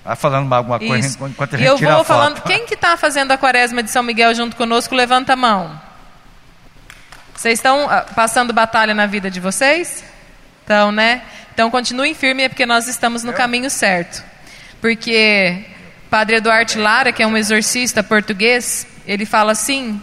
Vai 0.04 0.16
falando 0.16 0.52
alguma 0.52 0.78
coisa 0.78 1.06
Isso. 1.06 1.26
enquanto 1.26 1.54
a 1.54 1.58
gente 1.58 1.66
E 1.66 1.68
eu 1.68 1.78
vou 1.78 2.04
falando, 2.04 2.42
quem 2.42 2.66
que 2.66 2.74
está 2.74 2.96
fazendo 2.96 3.30
a 3.30 3.38
quaresma 3.38 3.82
de 3.82 3.90
São 3.90 4.02
Miguel 4.02 4.34
junto 4.34 4.56
conosco, 4.56 4.94
levanta 4.94 5.32
a 5.32 5.36
mão. 5.36 5.80
Vocês 7.34 7.58
estão 7.58 7.88
ah, 7.88 8.02
passando 8.14 8.52
batalha 8.52 8.94
na 8.94 9.06
vida 9.06 9.30
de 9.30 9.40
vocês? 9.40 10.04
Então, 10.64 10.92
né? 10.92 11.22
Então 11.52 11.70
continuem 11.70 12.14
firmes, 12.14 12.48
porque 12.48 12.66
nós 12.66 12.86
estamos 12.86 13.22
no 13.22 13.32
caminho 13.32 13.70
certo. 13.70 14.22
Porque 14.80 15.64
Padre 16.10 16.36
Eduardo 16.36 16.80
Lara, 16.80 17.12
que 17.12 17.22
é 17.22 17.26
um 17.26 17.36
exorcista 17.36 18.02
português, 18.02 18.86
ele 19.06 19.24
fala 19.24 19.52
assim, 19.52 20.00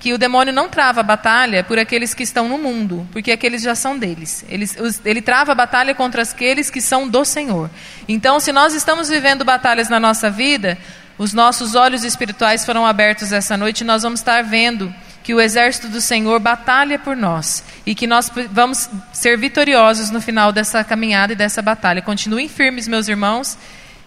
que 0.00 0.14
o 0.14 0.18
demônio 0.18 0.52
não 0.52 0.66
trava 0.66 1.00
a 1.00 1.02
batalha 1.02 1.62
por 1.62 1.78
aqueles 1.78 2.14
que 2.14 2.22
estão 2.22 2.48
no 2.48 2.56
mundo, 2.56 3.06
porque 3.12 3.30
aqueles 3.30 3.60
já 3.60 3.74
são 3.74 3.98
deles. 3.98 4.42
Ele, 4.48 4.64
ele 5.04 5.20
trava 5.20 5.52
a 5.52 5.54
batalha 5.54 5.94
contra 5.94 6.22
aqueles 6.22 6.70
que 6.70 6.80
são 6.80 7.06
do 7.06 7.22
Senhor. 7.22 7.70
Então, 8.08 8.40
se 8.40 8.50
nós 8.50 8.72
estamos 8.72 9.10
vivendo 9.10 9.44
batalhas 9.44 9.90
na 9.90 10.00
nossa 10.00 10.30
vida, 10.30 10.78
os 11.18 11.34
nossos 11.34 11.74
olhos 11.74 12.02
espirituais 12.02 12.64
foram 12.64 12.86
abertos 12.86 13.30
essa 13.30 13.58
noite 13.58 13.82
e 13.82 13.84
nós 13.84 14.02
vamos 14.02 14.20
estar 14.20 14.42
vendo 14.42 14.92
que 15.22 15.34
o 15.34 15.40
exército 15.40 15.86
do 15.86 16.00
Senhor 16.00 16.40
batalha 16.40 16.98
por 16.98 17.14
nós 17.14 17.62
e 17.84 17.94
que 17.94 18.06
nós 18.06 18.32
vamos 18.50 18.88
ser 19.12 19.36
vitoriosos 19.36 20.10
no 20.10 20.22
final 20.22 20.50
dessa 20.50 20.82
caminhada 20.82 21.34
e 21.34 21.36
dessa 21.36 21.60
batalha. 21.60 22.00
Continuem 22.00 22.48
firmes, 22.48 22.88
meus 22.88 23.06
irmãos, 23.06 23.58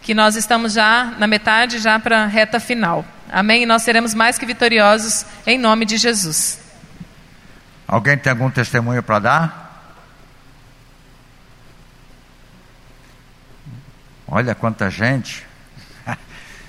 que 0.04 0.14
nós 0.14 0.36
estamos 0.36 0.74
já 0.74 1.14
na 1.18 1.26
metade, 1.26 1.80
já 1.80 1.98
para 1.98 2.24
a 2.24 2.28
reta 2.28 2.60
final. 2.60 3.06
Amém? 3.32 3.64
E 3.64 3.66
nós 3.66 3.82
seremos 3.82 4.14
mais 4.14 4.38
que 4.38 4.46
vitoriosos 4.46 5.26
em 5.48 5.58
nome 5.58 5.86
de 5.86 5.98
Jesus. 5.98 6.60
Alguém 7.88 8.18
tem 8.18 8.32
algum 8.32 8.50
testemunho 8.52 9.02
para 9.02 9.20
dar? 9.20 9.64
Olha 14.28 14.54
quanta 14.54 14.90
gente. 14.90 15.46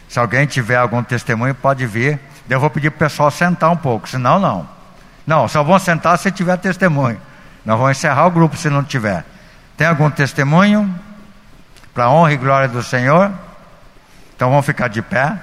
Se 0.09 0.19
alguém 0.19 0.47
tiver 0.47 0.77
algum 0.77 1.03
testemunho, 1.03 1.55
pode 1.55 1.85
vir. 1.87 2.21
Eu 2.49 2.61
vou 2.61 2.71
pedir 2.71 2.91
para 2.91 3.07
o 3.07 3.09
pessoal 3.11 3.31
sentar 3.31 3.71
um 3.71 3.77
pouco, 3.77 4.09
senão 4.09 4.39
não. 4.39 4.69
Não, 5.27 5.49
só 5.49 5.63
vão 5.63 5.79
sentar 5.79 6.17
se 6.19 6.31
tiver 6.31 6.57
testemunho. 6.59 7.21
Nós 7.65 7.79
vamos 7.79 7.97
encerrar 7.97 8.27
o 8.27 8.31
grupo 8.31 8.57
se 8.57 8.71
não 8.71 8.85
tiver. 8.85 9.25
Tem 9.77 9.87
algum 9.87 10.11
testemunho? 10.11 10.95
Para 11.95 12.11
honra 12.11 12.33
e 12.33 12.37
glória 12.37 12.69
do 12.69 12.83
Senhor? 12.83 13.33
Então 14.35 14.51
vamos 14.51 14.67
ficar 14.67 14.89
de 14.89 15.01
pé. 15.01 15.39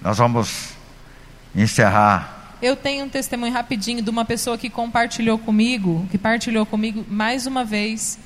Nós 0.00 0.16
vamos 0.16 0.74
encerrar. 1.52 2.54
Eu 2.62 2.76
tenho 2.76 3.04
um 3.04 3.08
testemunho 3.08 3.52
rapidinho 3.52 4.00
de 4.00 4.08
uma 4.08 4.24
pessoa 4.24 4.56
que 4.56 4.70
compartilhou 4.70 5.38
comigo, 5.38 6.06
que 6.08 6.16
partilhou 6.16 6.64
comigo 6.64 7.04
mais 7.08 7.46
uma 7.46 7.64
vez 7.64 8.16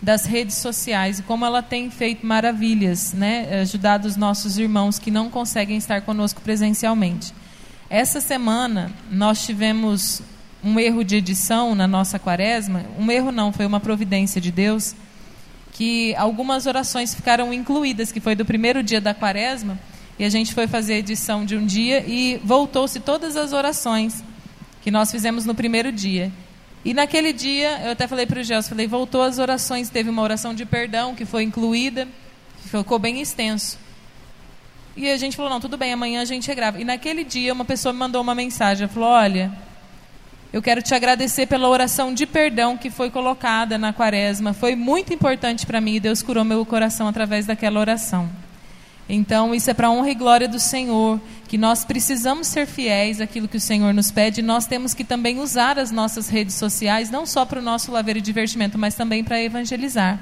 das 0.00 0.26
redes 0.26 0.56
sociais 0.58 1.18
e 1.18 1.22
como 1.24 1.44
ela 1.44 1.60
tem 1.60 1.90
feito 1.90 2.24
maravilhas, 2.24 3.12
né? 3.12 3.62
Ajudado 3.62 4.06
os 4.06 4.16
nossos 4.16 4.58
irmãos 4.58 4.96
que 4.96 5.10
não 5.10 5.28
conseguem 5.28 5.76
estar 5.76 6.02
conosco 6.02 6.40
presencialmente. 6.40 7.34
Essa 7.90 8.20
semana 8.20 8.92
nós 9.10 9.44
tivemos 9.44 10.22
um 10.64 10.78
erro 10.78 11.02
de 11.02 11.16
edição 11.16 11.74
na 11.74 11.86
nossa 11.86 12.18
quaresma, 12.18 12.84
um 12.98 13.10
erro 13.10 13.32
não, 13.32 13.52
foi 13.52 13.66
uma 13.66 13.80
providência 13.80 14.40
de 14.40 14.52
Deus, 14.52 14.94
que 15.72 16.14
algumas 16.16 16.66
orações 16.66 17.14
ficaram 17.14 17.52
incluídas, 17.52 18.12
que 18.12 18.20
foi 18.20 18.34
do 18.34 18.44
primeiro 18.44 18.82
dia 18.82 19.00
da 19.00 19.12
quaresma, 19.12 19.78
e 20.18 20.24
a 20.24 20.28
gente 20.28 20.54
foi 20.54 20.66
fazer 20.66 20.94
a 20.94 20.98
edição 20.98 21.44
de 21.44 21.56
um 21.56 21.66
dia 21.66 22.04
e 22.06 22.40
voltou-se 22.44 23.00
todas 23.00 23.36
as 23.36 23.52
orações 23.52 24.22
que 24.82 24.90
nós 24.90 25.10
fizemos 25.10 25.44
no 25.44 25.54
primeiro 25.54 25.90
dia. 25.90 26.30
E 26.84 26.92
naquele 26.92 27.32
dia, 27.32 27.80
eu 27.84 27.92
até 27.92 28.06
falei 28.06 28.26
para 28.26 28.40
o 28.40 28.44
Gelson, 28.44 28.70
falei, 28.70 28.86
voltou 28.86 29.22
as 29.22 29.38
orações, 29.38 29.88
teve 29.88 30.10
uma 30.10 30.20
oração 30.20 30.52
de 30.54 30.66
perdão 30.66 31.14
que 31.14 31.24
foi 31.24 31.44
incluída, 31.44 32.06
ficou 32.66 32.98
bem 32.98 33.20
extenso. 33.20 33.78
E 34.96 35.08
a 35.08 35.16
gente 35.16 35.36
falou, 35.36 35.50
não, 35.50 35.60
tudo 35.60 35.76
bem, 35.76 35.92
amanhã 35.92 36.20
a 36.20 36.24
gente 36.24 36.46
regrava. 36.46 36.80
E 36.80 36.84
naquele 36.84 37.24
dia, 37.24 37.52
uma 37.52 37.64
pessoa 37.64 37.92
me 37.92 37.98
mandou 37.98 38.20
uma 38.20 38.34
mensagem, 38.34 38.86
falou, 38.88 39.08
olha, 39.08 39.50
eu 40.52 40.60
quero 40.60 40.82
te 40.82 40.94
agradecer 40.94 41.46
pela 41.46 41.68
oração 41.68 42.12
de 42.12 42.26
perdão 42.26 42.76
que 42.76 42.90
foi 42.90 43.10
colocada 43.10 43.78
na 43.78 43.92
quaresma. 43.92 44.52
Foi 44.52 44.76
muito 44.76 45.14
importante 45.14 45.64
para 45.64 45.80
mim 45.80 45.94
e 45.94 46.00
Deus 46.00 46.22
curou 46.22 46.44
meu 46.44 46.64
coração 46.66 47.08
através 47.08 47.46
daquela 47.46 47.80
oração. 47.80 48.28
Então, 49.08 49.54
isso 49.54 49.70
é 49.70 49.74
para 49.74 49.90
honra 49.90 50.10
e 50.10 50.14
glória 50.14 50.46
do 50.46 50.60
Senhor, 50.60 51.20
que 51.48 51.58
nós 51.58 51.84
precisamos 51.84 52.46
ser 52.46 52.66
fiéis 52.66 53.20
àquilo 53.20 53.48
que 53.48 53.56
o 53.56 53.60
Senhor 53.60 53.92
nos 53.92 54.10
pede, 54.10 54.40
e 54.40 54.44
nós 54.44 54.64
temos 54.64 54.94
que 54.94 55.04
também 55.04 55.40
usar 55.40 55.78
as 55.78 55.90
nossas 55.90 56.28
redes 56.28 56.54
sociais, 56.54 57.10
não 57.10 57.26
só 57.26 57.44
para 57.44 57.58
o 57.58 57.62
nosso 57.62 57.90
laver 57.90 58.16
e 58.16 58.20
divertimento, 58.20 58.78
mas 58.78 58.94
também 58.94 59.24
para 59.24 59.42
evangelizar. 59.42 60.20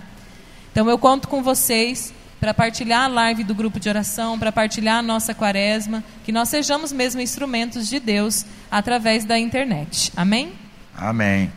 Então, 0.72 0.88
eu 0.88 0.98
conto 0.98 1.28
com 1.28 1.42
vocês 1.42 2.12
para 2.40 2.54
partilhar 2.54 3.04
a 3.04 3.08
live 3.08 3.44
do 3.44 3.54
grupo 3.54 3.78
de 3.78 3.88
oração, 3.88 4.38
para 4.38 4.50
partilhar 4.50 4.98
a 4.98 5.02
nossa 5.02 5.34
quaresma, 5.34 6.02
que 6.24 6.32
nós 6.32 6.48
sejamos 6.48 6.90
mesmo 6.90 7.20
instrumentos 7.20 7.88
de 7.88 8.00
Deus 8.00 8.46
através 8.70 9.24
da 9.24 9.38
internet. 9.38 10.10
Amém? 10.16 10.54
Amém. 10.96 11.52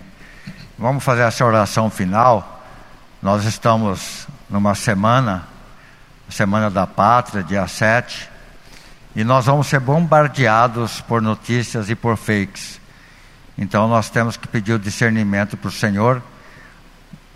Vamos 0.77 1.03
fazer 1.03 1.21
essa 1.21 1.45
oração 1.45 1.89
final. 1.89 2.61
Nós 3.21 3.45
estamos 3.45 4.27
numa 4.49 4.75
semana 4.75 5.53
Semana 6.29 6.69
da 6.71 6.87
Pátria, 6.87 7.43
dia 7.43 7.67
7, 7.67 8.27
e 9.15 9.23
nós 9.23 9.45
vamos 9.45 9.67
ser 9.67 9.79
bombardeados 9.79 10.99
por 11.01 11.21
notícias 11.21 11.91
e 11.91 11.95
por 11.95 12.17
fakes. 12.17 12.81
Então 13.55 13.87
nós 13.87 14.09
temos 14.09 14.35
que 14.35 14.47
pedir 14.47 14.73
o 14.73 14.79
discernimento 14.79 15.55
para 15.55 15.67
o 15.67 15.71
Senhor 15.71 16.23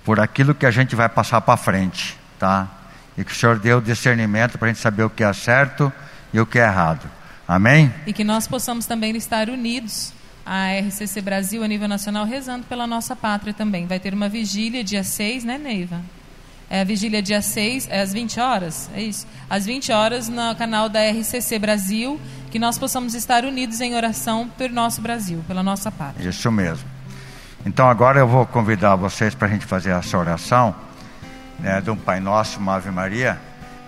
por 0.04 0.20
aquilo 0.20 0.56
que 0.56 0.66
a 0.66 0.72
gente 0.72 0.96
vai 0.96 1.08
passar 1.08 1.42
para 1.42 1.56
frente, 1.58 2.18
tá? 2.40 2.68
E 3.18 3.24
que 3.24 3.32
o 3.32 3.36
Senhor 3.36 3.58
dê 3.58 3.74
o 3.74 3.82
discernimento 3.82 4.58
para 4.58 4.68
a 4.68 4.72
gente 4.72 4.82
saber 4.82 5.04
o 5.04 5.10
que 5.10 5.24
é 5.24 5.34
certo 5.34 5.92
e 6.32 6.40
o 6.40 6.46
que 6.46 6.60
é 6.60 6.64
errado. 6.64 7.10
Amém? 7.48 7.92
E 8.06 8.14
que 8.14 8.24
nós 8.24 8.48
possamos 8.48 8.86
também 8.86 9.16
estar 9.16 9.50
unidos 9.50 10.14
a 10.46 10.68
RCC 10.80 11.22
Brasil 11.22 11.64
a 11.64 11.68
nível 11.68 11.88
nacional 11.88 12.26
rezando 12.26 12.66
pela 12.66 12.86
nossa 12.86 13.16
pátria 13.16 13.54
também. 13.54 13.86
Vai 13.86 14.00
ter 14.00 14.14
uma 14.14 14.30
vigília 14.30 14.84
dia 14.84 15.04
6, 15.04 15.44
né, 15.44 15.58
Neiva? 15.58 16.02
É 16.70 16.82
a 16.82 16.84
vigília 16.84 17.22
dia 17.22 17.42
6, 17.42 17.88
é 17.90 18.02
às 18.02 18.12
20 18.12 18.40
horas, 18.42 18.90
é 18.94 19.02
isso? 19.02 19.26
Às 19.50 19.66
20 19.66 19.92
horas 19.92 20.28
no 20.28 20.54
canal 20.56 20.90
da 20.90 21.00
RCC 21.10 21.58
Brasil, 21.58 22.20
que 22.52 22.60
nós 22.60 22.78
possamos 22.78 23.16
estar 23.16 23.46
unidos 23.46 23.80
em 23.80 23.96
oração 23.96 24.50
pelo 24.58 24.74
nosso 24.74 25.02
Brasil, 25.02 25.44
pela 25.48 25.64
nossa 25.64 25.90
pátria. 25.90 26.30
Isso 26.30 26.52
mesmo. 26.52 26.88
Então 27.66 27.90
agora 27.90 28.20
eu 28.20 28.28
vou 28.28 28.46
convidar 28.46 28.96
vocês 28.96 29.34
para 29.34 29.48
a 29.48 29.52
gente 29.52 29.66
fazer 29.66 29.92
essa 29.92 30.18
oração 30.18 30.76
né, 31.60 31.82
de 31.82 31.90
um 31.90 31.96
Pai 31.96 32.20
Nosso, 32.20 32.60
uma 32.60 32.76
Ave 32.76 32.92
Maria. 32.92 33.40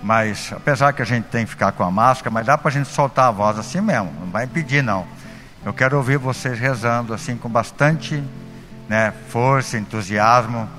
Mas 0.01 0.51
apesar 0.55 0.93
que 0.93 1.01
a 1.01 1.05
gente 1.05 1.25
tem 1.25 1.45
que 1.45 1.51
ficar 1.51 1.71
com 1.73 1.83
a 1.83 1.91
máscara, 1.91 2.31
mas 2.33 2.45
dá 2.45 2.57
para 2.57 2.69
a 2.69 2.71
gente 2.71 2.87
soltar 2.87 3.27
a 3.27 3.31
voz 3.31 3.59
assim 3.59 3.81
mesmo, 3.81 4.11
não 4.19 4.27
vai 4.27 4.45
impedir 4.45 4.81
não. 4.81 5.05
Eu 5.65 5.73
quero 5.73 5.97
ouvir 5.97 6.17
vocês 6.17 6.57
rezando 6.57 7.13
assim 7.13 7.35
com 7.35 7.49
bastante 7.49 8.23
né, 8.87 9.13
força, 9.27 9.77
entusiasmo. 9.77 10.69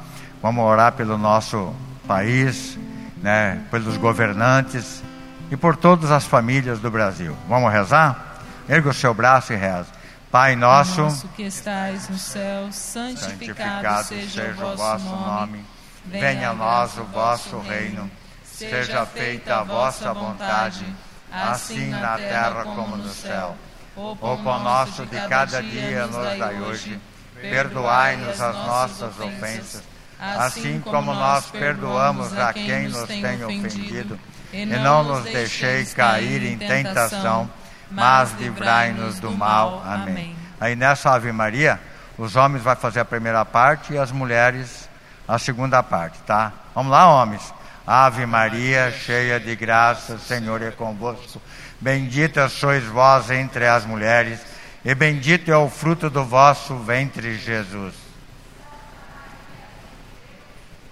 Vamos 0.43 0.65
orar 0.65 0.93
pelo 0.93 1.19
nosso 1.19 1.75
país, 2.07 2.79
né, 3.23 3.61
pelos 3.71 3.99
governantes 3.99 5.03
e 5.51 5.57
por 5.57 5.77
todas 5.77 6.11
as 6.11 6.25
famílias 6.25 6.81
do 6.81 6.91
Brasil. 6.91 7.37
Vamos 7.47 7.71
rezar? 7.71 8.39
Erga 8.69 8.89
o 8.89 8.95
seu 8.95 9.13
braço 9.13 9.53
e 9.53 9.57
reza. 9.57 9.87
Pai 10.31 10.55
nosso, 10.55 11.03
nosso 11.03 11.29
que 11.29 11.43
estais 11.43 12.09
no 12.09 12.17
céu, 12.17 12.71
santificado, 12.71 13.27
santificado 13.27 14.05
seja, 14.07 14.55
o 14.57 14.77
vosso 14.77 15.05
nome. 15.05 15.65
Venha 16.07 16.51
a 16.51 16.55
nós 16.55 16.97
o 16.99 17.05
vosso 17.05 17.59
reino. 17.61 18.11
Seja 18.45 19.07
feita 19.07 19.57
a 19.57 19.63
vossa 19.63 20.13
vontade, 20.13 20.85
assim 21.33 21.91
na 21.91 22.17
terra 22.17 22.65
como 22.65 22.97
no 22.97 23.09
céu. 23.09 23.57
O 23.97 24.17
pão 24.17 24.61
nosso 24.61 25.07
de 25.07 25.17
cada 25.29 25.63
dia 25.63 26.07
nos 26.07 26.39
dai 26.39 26.61
hoje. 26.61 27.01
Perdoai-nos 27.41 28.41
as 28.41 28.55
nossas 28.55 29.19
ofensas 29.19 29.83
assim 30.21 30.81
como 30.81 31.15
nós 31.15 31.47
perdoamos 31.47 32.37
a 32.37 32.53
quem 32.53 32.89
nos 32.89 33.09
tem 33.09 33.43
ofendido, 33.43 34.21
e 34.53 34.67
não 34.67 35.03
nos 35.03 35.25
deixeis 35.25 35.95
cair 35.95 36.43
em 36.43 36.59
tentação, 36.59 37.51
mas 37.91 38.33
livrai-nos 38.33 39.19
do 39.19 39.31
mal. 39.31 39.83
Amém. 39.85 40.37
Aí 40.61 40.77
nessa 40.77 41.13
Ave 41.13 41.33
Maria, 41.33 41.81
os 42.19 42.37
homens 42.37 42.63
vão 42.63 42.77
fazer 42.77 43.01
a 43.01 43.05
primeira 43.05 43.45
parte 43.45 43.95
e 43.95 43.99
as 43.99 44.13
mulheres 44.13 44.90
a 45.35 45.39
segunda 45.39 45.83
parte, 45.83 46.19
tá? 46.27 46.53
Vamos 46.75 46.91
lá, 46.91 47.09
homens. 47.09 47.55
Ave 47.87 48.27
Maria, 48.27 48.91
cheia 48.91 49.39
de 49.39 49.55
graça, 49.55 50.19
Senhor 50.19 50.63
é 50.63 50.71
convosco. 50.71 51.41
Bendita 51.81 52.49
sois 52.49 52.85
vós 52.85 53.31
entre 53.31 53.67
as 53.67 53.85
mulheres, 53.87 54.41
e 54.85 54.95
bendito 54.95 55.51
é 55.51 55.57
o 55.57 55.69
fruto 55.69 56.11
do 56.11 56.25
vosso 56.25 56.77
ventre, 56.77 57.39
Jesus. 57.39 57.95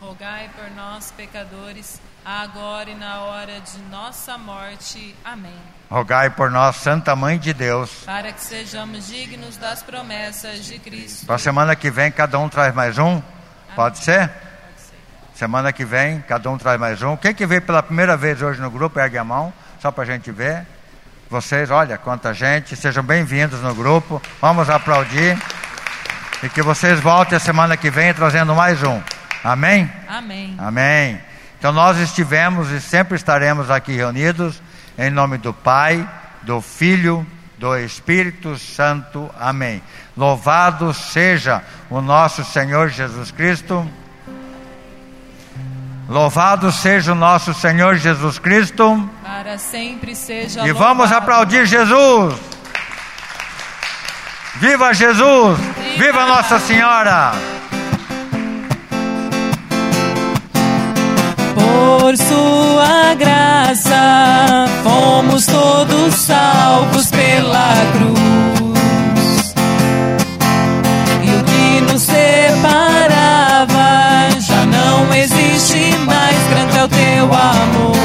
rogai 0.00 0.50
por 0.56 0.70
nós, 0.70 1.12
pecadores, 1.12 2.00
agora 2.24 2.90
e 2.90 2.94
na 2.94 3.20
hora 3.20 3.60
de 3.60 3.78
nossa 3.90 4.38
morte. 4.38 5.14
Amém. 5.24 5.54
Rogai 5.90 6.30
por 6.30 6.50
nós, 6.50 6.76
Santa 6.76 7.14
Mãe 7.14 7.38
de 7.38 7.52
Deus, 7.52 7.90
para 8.04 8.32
que 8.32 8.40
sejamos 8.40 9.06
dignos 9.06 9.56
das 9.56 9.82
promessas 9.82 10.64
de 10.64 10.78
Cristo. 10.78 11.26
Para 11.26 11.36
a 11.36 11.38
semana 11.38 11.76
que 11.76 11.90
vem, 11.90 12.10
cada 12.10 12.38
um 12.38 12.48
traz 12.48 12.74
mais 12.74 12.98
um? 12.98 13.22
Pode 13.74 13.98
ser? 13.98 14.28
Pode 14.28 14.80
ser. 14.80 14.98
Semana 15.34 15.72
que 15.72 15.84
vem, 15.84 16.20
cada 16.22 16.50
um 16.50 16.58
traz 16.58 16.78
mais 16.78 17.02
um. 17.02 17.16
Quem 17.16 17.34
que 17.34 17.46
veio 17.46 17.62
pela 17.62 17.82
primeira 17.82 18.16
vez 18.16 18.42
hoje 18.42 18.60
no 18.60 18.70
grupo, 18.70 18.98
ergue 18.98 19.18
a 19.18 19.24
mão, 19.24 19.52
só 19.80 19.90
para 19.90 20.04
a 20.04 20.06
gente 20.06 20.30
ver. 20.30 20.66
Vocês, 21.30 21.70
olha 21.70 21.98
quanta 21.98 22.32
gente, 22.32 22.74
sejam 22.74 23.02
bem-vindos 23.02 23.60
no 23.60 23.74
grupo. 23.74 24.20
Vamos 24.40 24.70
aplaudir. 24.70 25.38
E 26.42 26.48
que 26.48 26.62
vocês 26.62 27.00
voltem 27.00 27.36
a 27.36 27.40
semana 27.40 27.76
que 27.76 27.90
vem 27.90 28.14
trazendo 28.14 28.54
mais 28.54 28.82
um. 28.82 29.02
Amém? 29.44 29.90
Amém. 30.08 30.54
Amém. 30.58 31.20
Então 31.58 31.72
nós 31.72 31.98
estivemos 31.98 32.70
e 32.70 32.80
sempre 32.80 33.16
estaremos 33.16 33.70
aqui 33.70 33.92
reunidos 33.92 34.62
em 34.96 35.10
nome 35.10 35.38
do 35.38 35.52
Pai, 35.52 36.08
do 36.42 36.60
Filho, 36.60 37.26
do 37.58 37.76
Espírito 37.76 38.56
Santo. 38.58 39.30
Amém. 39.38 39.82
Louvado 40.18 40.92
seja 40.92 41.62
o 41.88 42.00
nosso 42.00 42.44
Senhor 42.44 42.88
Jesus 42.88 43.30
Cristo. 43.30 43.88
Louvado 46.08 46.72
seja 46.72 47.12
o 47.12 47.14
nosso 47.14 47.54
Senhor 47.54 47.94
Jesus 47.94 48.36
Cristo. 48.36 49.08
Para 49.22 49.56
sempre 49.58 50.16
seja 50.16 50.66
E 50.66 50.72
vamos 50.72 51.12
aplaudir 51.12 51.66
Jesus. 51.66 52.34
Viva 54.56 54.92
Jesus! 54.92 55.56
Viva, 55.56 56.04
Viva 56.04 56.26
Nossa 56.26 56.58
Senhora! 56.58 57.30
Por 61.54 62.16
sua 62.16 63.14
graça, 63.14 64.64
fomos 64.82 65.46
todos 65.46 66.12
salvos 66.16 67.06
pela 67.06 67.72
cruz. 67.92 68.57
meu 77.18 77.24
amor. 77.34 77.97